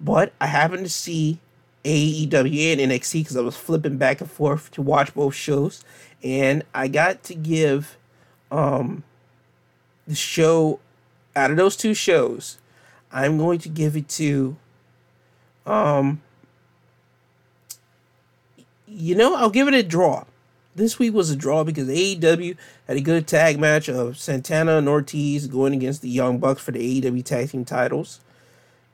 [0.02, 1.40] But I happened to see
[1.86, 5.84] AEW and NXT because I was flipping back and forth to watch both shows,
[6.22, 7.98] and I got to give
[8.52, 9.04] um,
[10.08, 10.80] the show
[11.36, 12.58] out of those two shows.
[13.14, 14.58] I'm going to give it to
[15.66, 16.22] um
[18.92, 20.26] you know, I'll give it a draw.
[20.76, 22.58] This week was a draw because AEW
[22.88, 26.72] had a good tag match of Santana and Ortiz going against the Young Bucks for
[26.72, 28.22] the AEW tag team titles.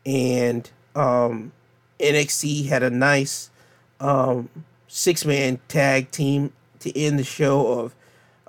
[0.05, 1.51] And um,
[1.99, 3.49] NXT had a nice
[3.99, 4.49] um,
[4.87, 7.95] six man tag team to end the show of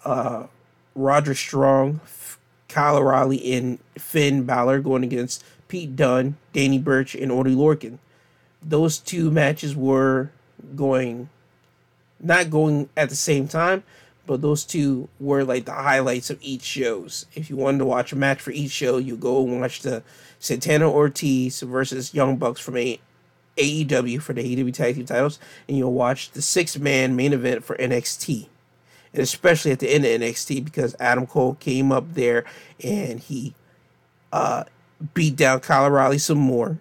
[0.04, 0.46] uh,
[0.94, 2.00] Roger Strong,
[2.68, 7.98] Kyle O'Reilly, and Finn Balor going against Pete Dunne, Danny Burch, and Oney Lorcan.
[8.62, 10.30] Those two matches were
[10.74, 11.28] going
[12.20, 13.82] not going at the same time,
[14.26, 17.26] but those two were like the highlights of each shows.
[17.34, 20.02] If you wanted to watch a match for each show, you go and watch the
[20.38, 23.00] Santana Ortiz versus Young Bucks from a
[23.56, 27.64] AEW for the AEW tag team titles, and you'll watch the six man main event
[27.64, 28.46] for NXT.
[29.12, 32.44] And especially at the end of NXT because Adam Cole came up there
[32.84, 33.54] and he
[34.32, 34.64] uh,
[35.14, 36.78] beat down Kyle O'Reilly some more.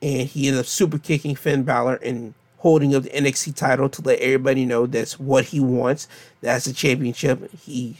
[0.00, 4.02] And he ended up super kicking Finn Balor and holding up the NXT title to
[4.02, 6.06] let everybody know that's what he wants.
[6.42, 7.50] That's the championship.
[7.52, 7.96] He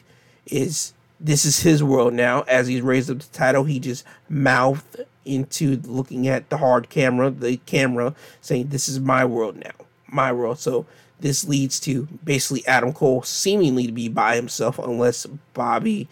[0.47, 2.43] is this is his world now.
[2.43, 7.31] As he's raised up the title, he just mouthed into looking at the hard camera,
[7.31, 9.87] the camera, saying, This is my world now.
[10.07, 10.59] My world.
[10.59, 10.87] So
[11.21, 16.09] this leads to basically Adam Cole seemingly to be by himself unless Bobby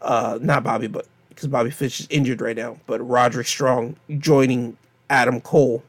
[0.00, 4.76] uh not Bobby, but because Bobby Fish is injured right now, but Roderick Strong joining
[5.10, 5.82] Adam Cole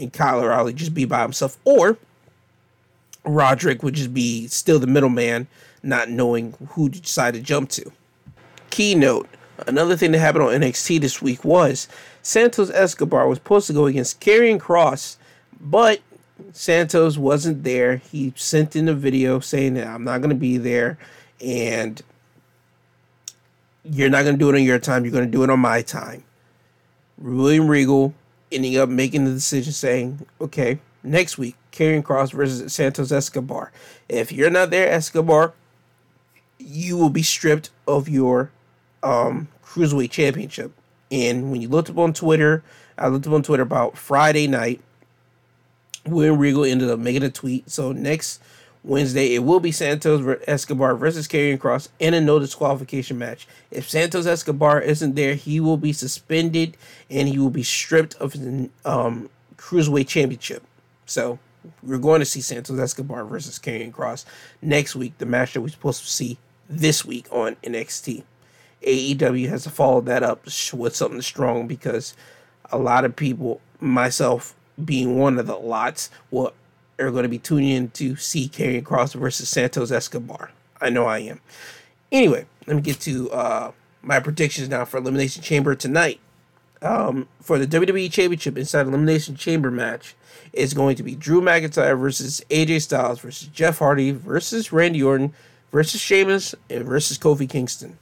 [0.00, 1.98] and Kyle O'Reilly just be by himself, or
[3.24, 5.46] Roderick would just be still the middleman,
[5.82, 7.92] not knowing who to decide to jump to.
[8.70, 9.28] Keynote
[9.66, 11.88] Another thing that happened on NXT this week was
[12.22, 15.16] Santos Escobar was supposed to go against Karrion Kross,
[15.60, 16.00] but
[16.52, 17.96] Santos wasn't there.
[17.96, 20.98] He sent in a video saying that I'm not going to be there
[21.40, 22.00] and
[23.84, 25.04] you're not going to do it on your time.
[25.04, 26.24] You're going to do it on my time.
[27.18, 28.14] William Regal
[28.52, 33.72] ending up making the decision saying, okay, next week, Karrion Kross versus Santos Escobar.
[34.08, 35.54] If you're not there, Escobar,
[36.58, 38.50] you will be stripped of your
[39.02, 40.72] um, Cruiserweight Championship.
[41.10, 42.62] And when you looked up on Twitter,
[42.98, 44.80] I looked up on Twitter about Friday night,
[46.06, 47.70] William Regal ended up making a tweet.
[47.70, 48.42] So next
[48.82, 53.46] Wednesday, it will be Santos Escobar versus Karrion Kross in a no disqualification match.
[53.70, 56.76] If Santos Escobar isn't there, he will be suspended
[57.10, 60.62] and he will be stripped of his um, Cruiserweight Championship.
[61.04, 61.38] So
[61.82, 64.24] we're going to see Santos Escobar versus Karrion Kross
[64.62, 66.38] next week, the match that we're supposed to see
[66.68, 68.22] this week on NXT.
[68.82, 72.14] AEW has to follow that up with something strong because
[72.72, 76.54] a lot of people, myself being one of the lots, will
[77.00, 80.50] are going to be tuning in to see Karrion Kross versus Santos Escobar.
[80.80, 81.40] I know I am.
[82.12, 83.72] Anyway, let me get to uh,
[84.02, 86.20] my predictions now for Elimination Chamber tonight.
[86.82, 90.14] Um, for the WWE Championship inside Elimination Chamber match,
[90.52, 95.32] is going to be Drew McIntyre versus AJ Styles versus Jeff Hardy versus Randy Orton
[95.70, 97.98] versus Sheamus and versus Kofi Kingston.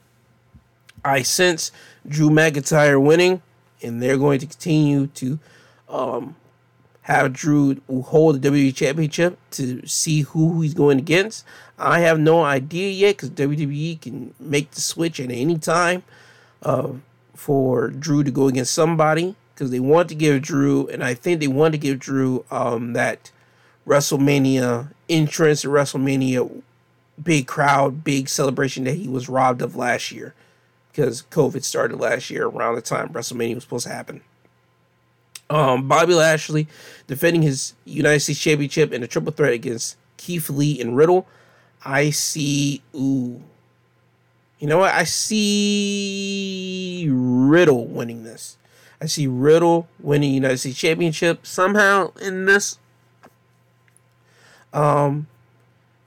[1.05, 1.71] I sense
[2.07, 3.43] Drew McIntyre winning,
[3.83, 5.39] and they're going to continue to
[5.89, 6.37] um,
[7.09, 11.43] have Drew hold the WWE Championship to see who he's going against.
[11.79, 16.03] I have no idea yet because WWE can make the switch at any time
[16.63, 16.91] uh,
[17.35, 21.41] for Drew to go against somebody because they want to give Drew, and I think
[21.41, 23.31] they want to give Drew um, that
[23.87, 26.63] WrestleMania entrance, WrestleMania
[27.23, 30.35] big crowd, big celebration that he was robbed of last year
[30.93, 34.21] because COVID started last year around the time WrestleMania was supposed to happen.
[35.51, 36.69] Um, Bobby Lashley
[37.07, 41.27] defending his United States Championship in a triple threat against Keith Lee and Riddle.
[41.85, 43.43] I see, ooh,
[44.59, 44.93] you know what?
[44.93, 46.29] I see
[47.11, 48.59] Riddle winning this.
[49.01, 52.79] I see Riddle winning United States Championship somehow in this.
[54.73, 55.29] Um,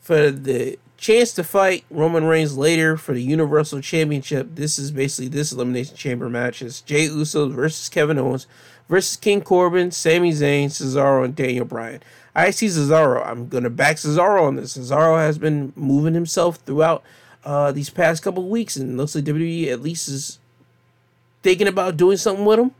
[0.01, 4.49] for the chance to fight Roman Reigns later for the Universal Championship.
[4.53, 6.61] This is basically this Elimination Chamber match.
[6.61, 8.45] It's Jey Uso versus Kevin Owens
[8.91, 12.03] versus King Corbin, Sami Zayn, Cesaro, and Daniel Bryan.
[12.35, 13.26] I see Cesaro.
[13.26, 14.77] I'm going to back Cesaro on this.
[14.77, 17.01] Cesaro has been moving himself throughout
[17.45, 20.39] uh, these past couple weeks, and looks like WWE at least is
[21.41, 22.72] thinking about doing something with him.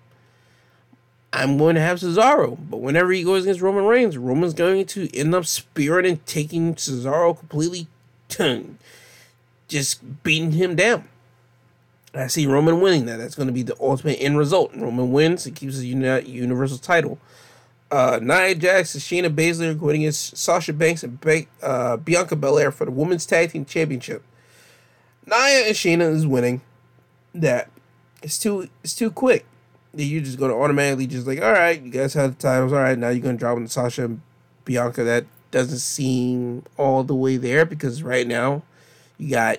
[1.32, 5.18] I'm going to have Cesaro, but whenever he goes against Roman Reigns, Roman's going to
[5.18, 7.88] end up spearing and taking Cesaro completely,
[9.70, 11.08] just beating him down.
[12.14, 13.18] I see Roman winning that.
[13.18, 14.72] That's going to be the ultimate end result.
[14.76, 15.46] Roman wins.
[15.46, 17.20] He keeps his Universal title.
[17.90, 22.36] Uh, Nia Jax and Shayna Baszler are going against Sasha Banks and Be- uh, Bianca
[22.36, 24.24] Belair for the Women's Tag Team Championship.
[25.26, 26.62] Nia and Shayna is winning.
[27.34, 27.70] That
[28.22, 29.46] it's too it's too quick.
[29.94, 32.72] You're just going to automatically just like, all right, you guys have the titles.
[32.72, 34.22] All right, now you're going to drop in Sasha and
[34.64, 35.04] Bianca.
[35.04, 38.64] That doesn't seem all the way there because right now
[39.18, 39.58] you got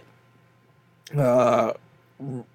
[1.16, 1.74] uh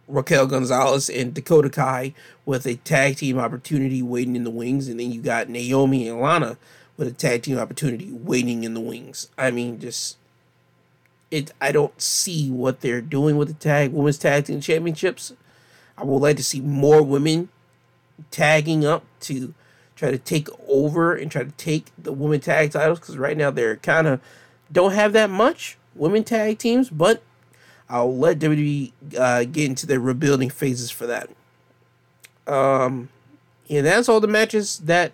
[0.07, 2.13] Raquel Gonzalez and Dakota Kai
[2.45, 6.19] with a tag team opportunity waiting in the wings, and then you got Naomi and
[6.19, 6.57] Lana
[6.95, 9.29] with a tag team opportunity waiting in the wings.
[9.37, 10.17] I mean, just
[11.31, 11.51] it.
[11.61, 15.33] I don't see what they're doing with the tag women's tag team championships.
[15.97, 17.49] I would like to see more women
[18.31, 19.53] tagging up to
[19.95, 23.49] try to take over and try to take the women tag titles because right now
[23.51, 24.21] they're kind of
[24.71, 27.23] don't have that much women tag teams, but
[27.89, 31.29] I'll let WWE uh, get into their rebuilding phases for that.
[32.45, 33.09] Um,
[33.69, 35.11] and that's all the matches that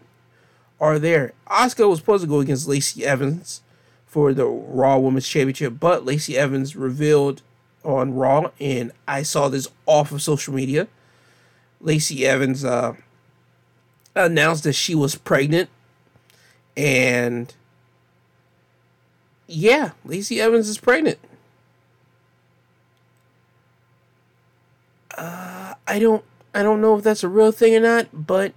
[0.80, 1.34] are there.
[1.48, 3.62] Asuka was supposed to go against Lacey Evans
[4.06, 7.42] for the Raw Women's Championship, but Lacey Evans revealed
[7.84, 10.88] on Raw, and I saw this off of social media.
[11.82, 12.94] Lacey Evans uh,
[14.16, 15.70] announced that she was pregnant,
[16.78, 17.54] and
[19.48, 21.20] yeah, Lacey Evans is pregnant.
[25.18, 26.24] I don't
[26.54, 28.54] I don't know if that's a real thing or not, but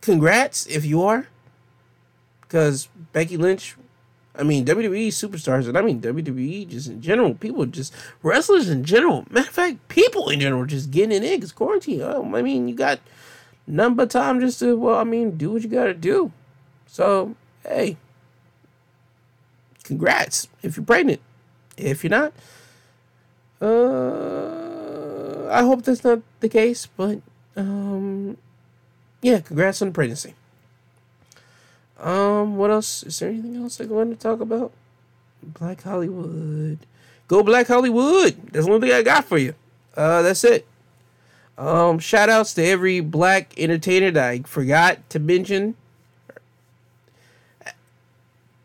[0.00, 1.28] congrats if you are.
[2.40, 3.76] Because Becky Lynch,
[4.36, 8.84] I mean WWE superstars, and I mean WWE just in general, people just wrestlers in
[8.84, 9.24] general.
[9.30, 12.02] Matter of fact, people in general just getting in because quarantine.
[12.02, 13.00] Oh, I mean, you got
[13.66, 16.32] none but time just to well, I mean, do what you gotta do.
[16.86, 17.34] So
[17.66, 17.96] hey,
[19.82, 21.20] congrats if you're pregnant.
[21.76, 22.32] If you're not,
[23.60, 24.43] uh
[25.54, 27.20] I hope that's not the case, but
[27.56, 28.36] um,
[29.22, 30.34] yeah, congrats on the pregnancy.
[32.00, 33.04] Um, what else?
[33.04, 34.72] Is there anything else I want to talk about?
[35.42, 36.78] Black Hollywood.
[37.28, 38.36] Go Black Hollywood.
[38.52, 39.54] That's one thing I got for you.
[39.96, 40.66] Uh, that's it.
[41.56, 45.76] Um, shout outs to every black entertainer that I forgot to mention.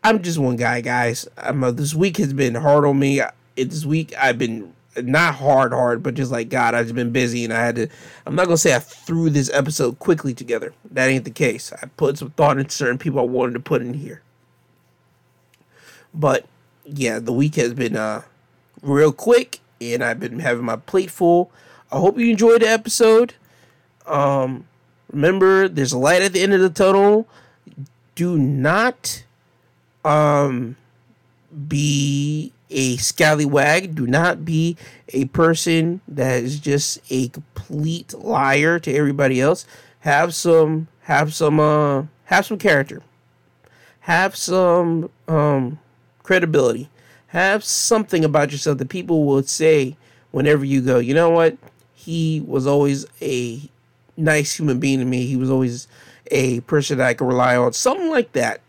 [0.02, 1.28] I'm just one guy, guys.
[1.36, 3.22] I'm uh, this week has been hard on me.
[3.54, 7.44] This week I've been not hard, hard, but just like God, I've just been busy
[7.44, 7.88] and I had to.
[8.26, 10.74] I'm not gonna say I threw this episode quickly together.
[10.90, 11.72] That ain't the case.
[11.72, 14.22] I put some thought into certain people I wanted to put in here.
[16.12, 16.46] But
[16.84, 18.22] yeah, the week has been uh
[18.82, 21.50] real quick, and I've been having my plate full.
[21.92, 23.34] I hope you enjoyed the episode.
[24.06, 24.66] Um,
[25.12, 27.28] remember, there's a light at the end of the tunnel.
[28.14, 29.24] Do not
[30.04, 30.76] um
[31.68, 33.94] be a scallywag.
[33.94, 34.76] Do not be
[35.08, 39.66] a person that is just a complete liar to everybody else.
[40.00, 43.02] Have some have some uh have some character.
[44.00, 45.78] Have some um
[46.22, 46.88] credibility.
[47.28, 49.96] Have something about yourself that people will say
[50.30, 51.56] whenever you go, you know what?
[51.94, 53.60] He was always a
[54.16, 55.26] nice human being to me.
[55.26, 55.86] He was always
[56.30, 57.72] a person that I could rely on.
[57.72, 58.60] Something like that.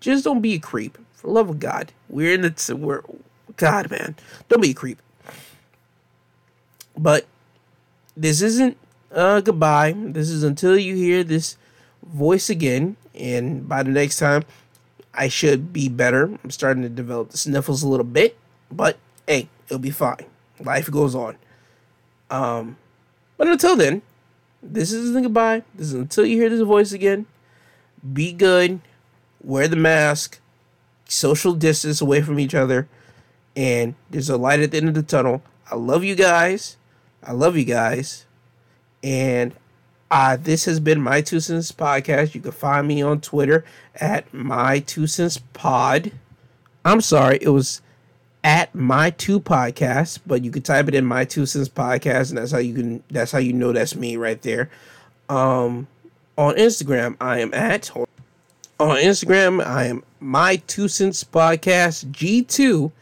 [0.00, 0.98] Just don't be a creep.
[1.14, 1.92] For love of God.
[2.08, 3.02] We're in the we're
[3.56, 4.16] God, man,
[4.48, 5.00] don't be a creep.
[6.96, 7.26] But
[8.16, 8.76] this isn't
[9.12, 9.94] uh, goodbye.
[9.96, 11.56] This is until you hear this
[12.02, 14.44] voice again, and by the next time,
[15.14, 16.38] I should be better.
[16.42, 18.36] I'm starting to develop the sniffles a little bit,
[18.70, 20.26] but hey, it'll be fine.
[20.60, 21.36] Life goes on.
[22.30, 22.76] Um,
[23.36, 24.02] but until then,
[24.62, 25.62] this isn't goodbye.
[25.74, 27.26] This is until you hear this voice again.
[28.12, 28.80] Be good.
[29.42, 30.40] Wear the mask.
[31.08, 32.88] Social distance away from each other
[33.56, 35.42] and there's a light at the end of the tunnel.
[35.70, 36.76] I love you guys.
[37.22, 38.26] I love you guys.
[39.02, 39.54] And
[40.10, 42.34] uh, this has been my two cents podcast.
[42.34, 43.64] You can find me on Twitter
[43.96, 46.12] at my two cents pod.
[46.84, 47.80] I'm sorry, it was
[48.44, 52.38] at my two podcast, but you can type it in my two cents podcast, and
[52.38, 53.02] that's how you can.
[53.10, 54.68] That's how you know that's me right there.
[55.28, 55.86] Um,
[56.36, 57.90] on Instagram, I am at.
[57.96, 62.92] On Instagram, I am my two cents podcast G two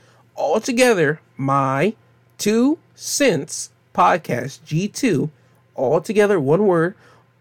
[0.40, 1.94] all together, my
[2.38, 5.28] two cents podcast, G2,
[5.74, 6.94] all together, one word,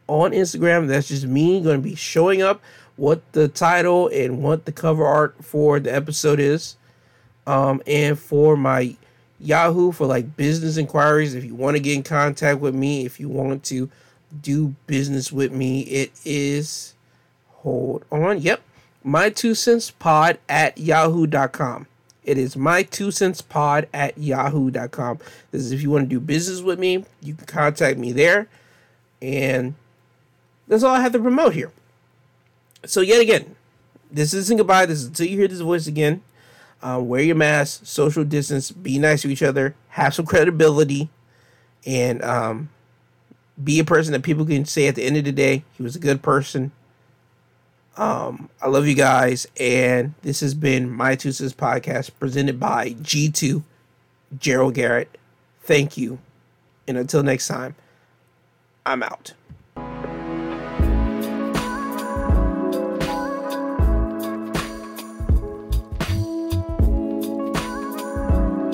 [0.08, 0.88] on Instagram.
[0.88, 2.62] That's just me going to be showing up
[2.98, 6.76] what the title and what the cover art for the episode is.
[7.48, 8.98] Um, and for my
[9.40, 13.18] Yahoo for like business inquiries, if you want to get in contact with me, if
[13.18, 13.90] you want to
[14.42, 16.96] do business with me, it is
[17.48, 18.42] hold on.
[18.42, 18.62] Yep.
[19.06, 21.88] My two cents pod at yahoo.com.
[22.30, 25.18] It is my two cents pod at yahoo.com.
[25.50, 28.48] This is if you want to do business with me, you can contact me there.
[29.20, 29.74] And
[30.68, 31.72] that's all I have to promote here.
[32.86, 33.56] So, yet again,
[34.12, 34.86] this isn't goodbye.
[34.86, 36.22] This is until you hear this voice again.
[36.84, 41.10] Uh, wear your mask, social distance, be nice to each other, have some credibility,
[41.84, 42.70] and um,
[43.62, 45.96] be a person that people can say at the end of the day, he was
[45.96, 46.74] a good person.
[48.00, 52.92] Um, I love you guys, and this has been my Two Cents podcast presented by
[52.92, 53.62] G2
[54.40, 55.18] Gerald Garrett.
[55.64, 56.20] Thank you,
[56.88, 57.76] and until next time,
[58.86, 59.34] I'm out.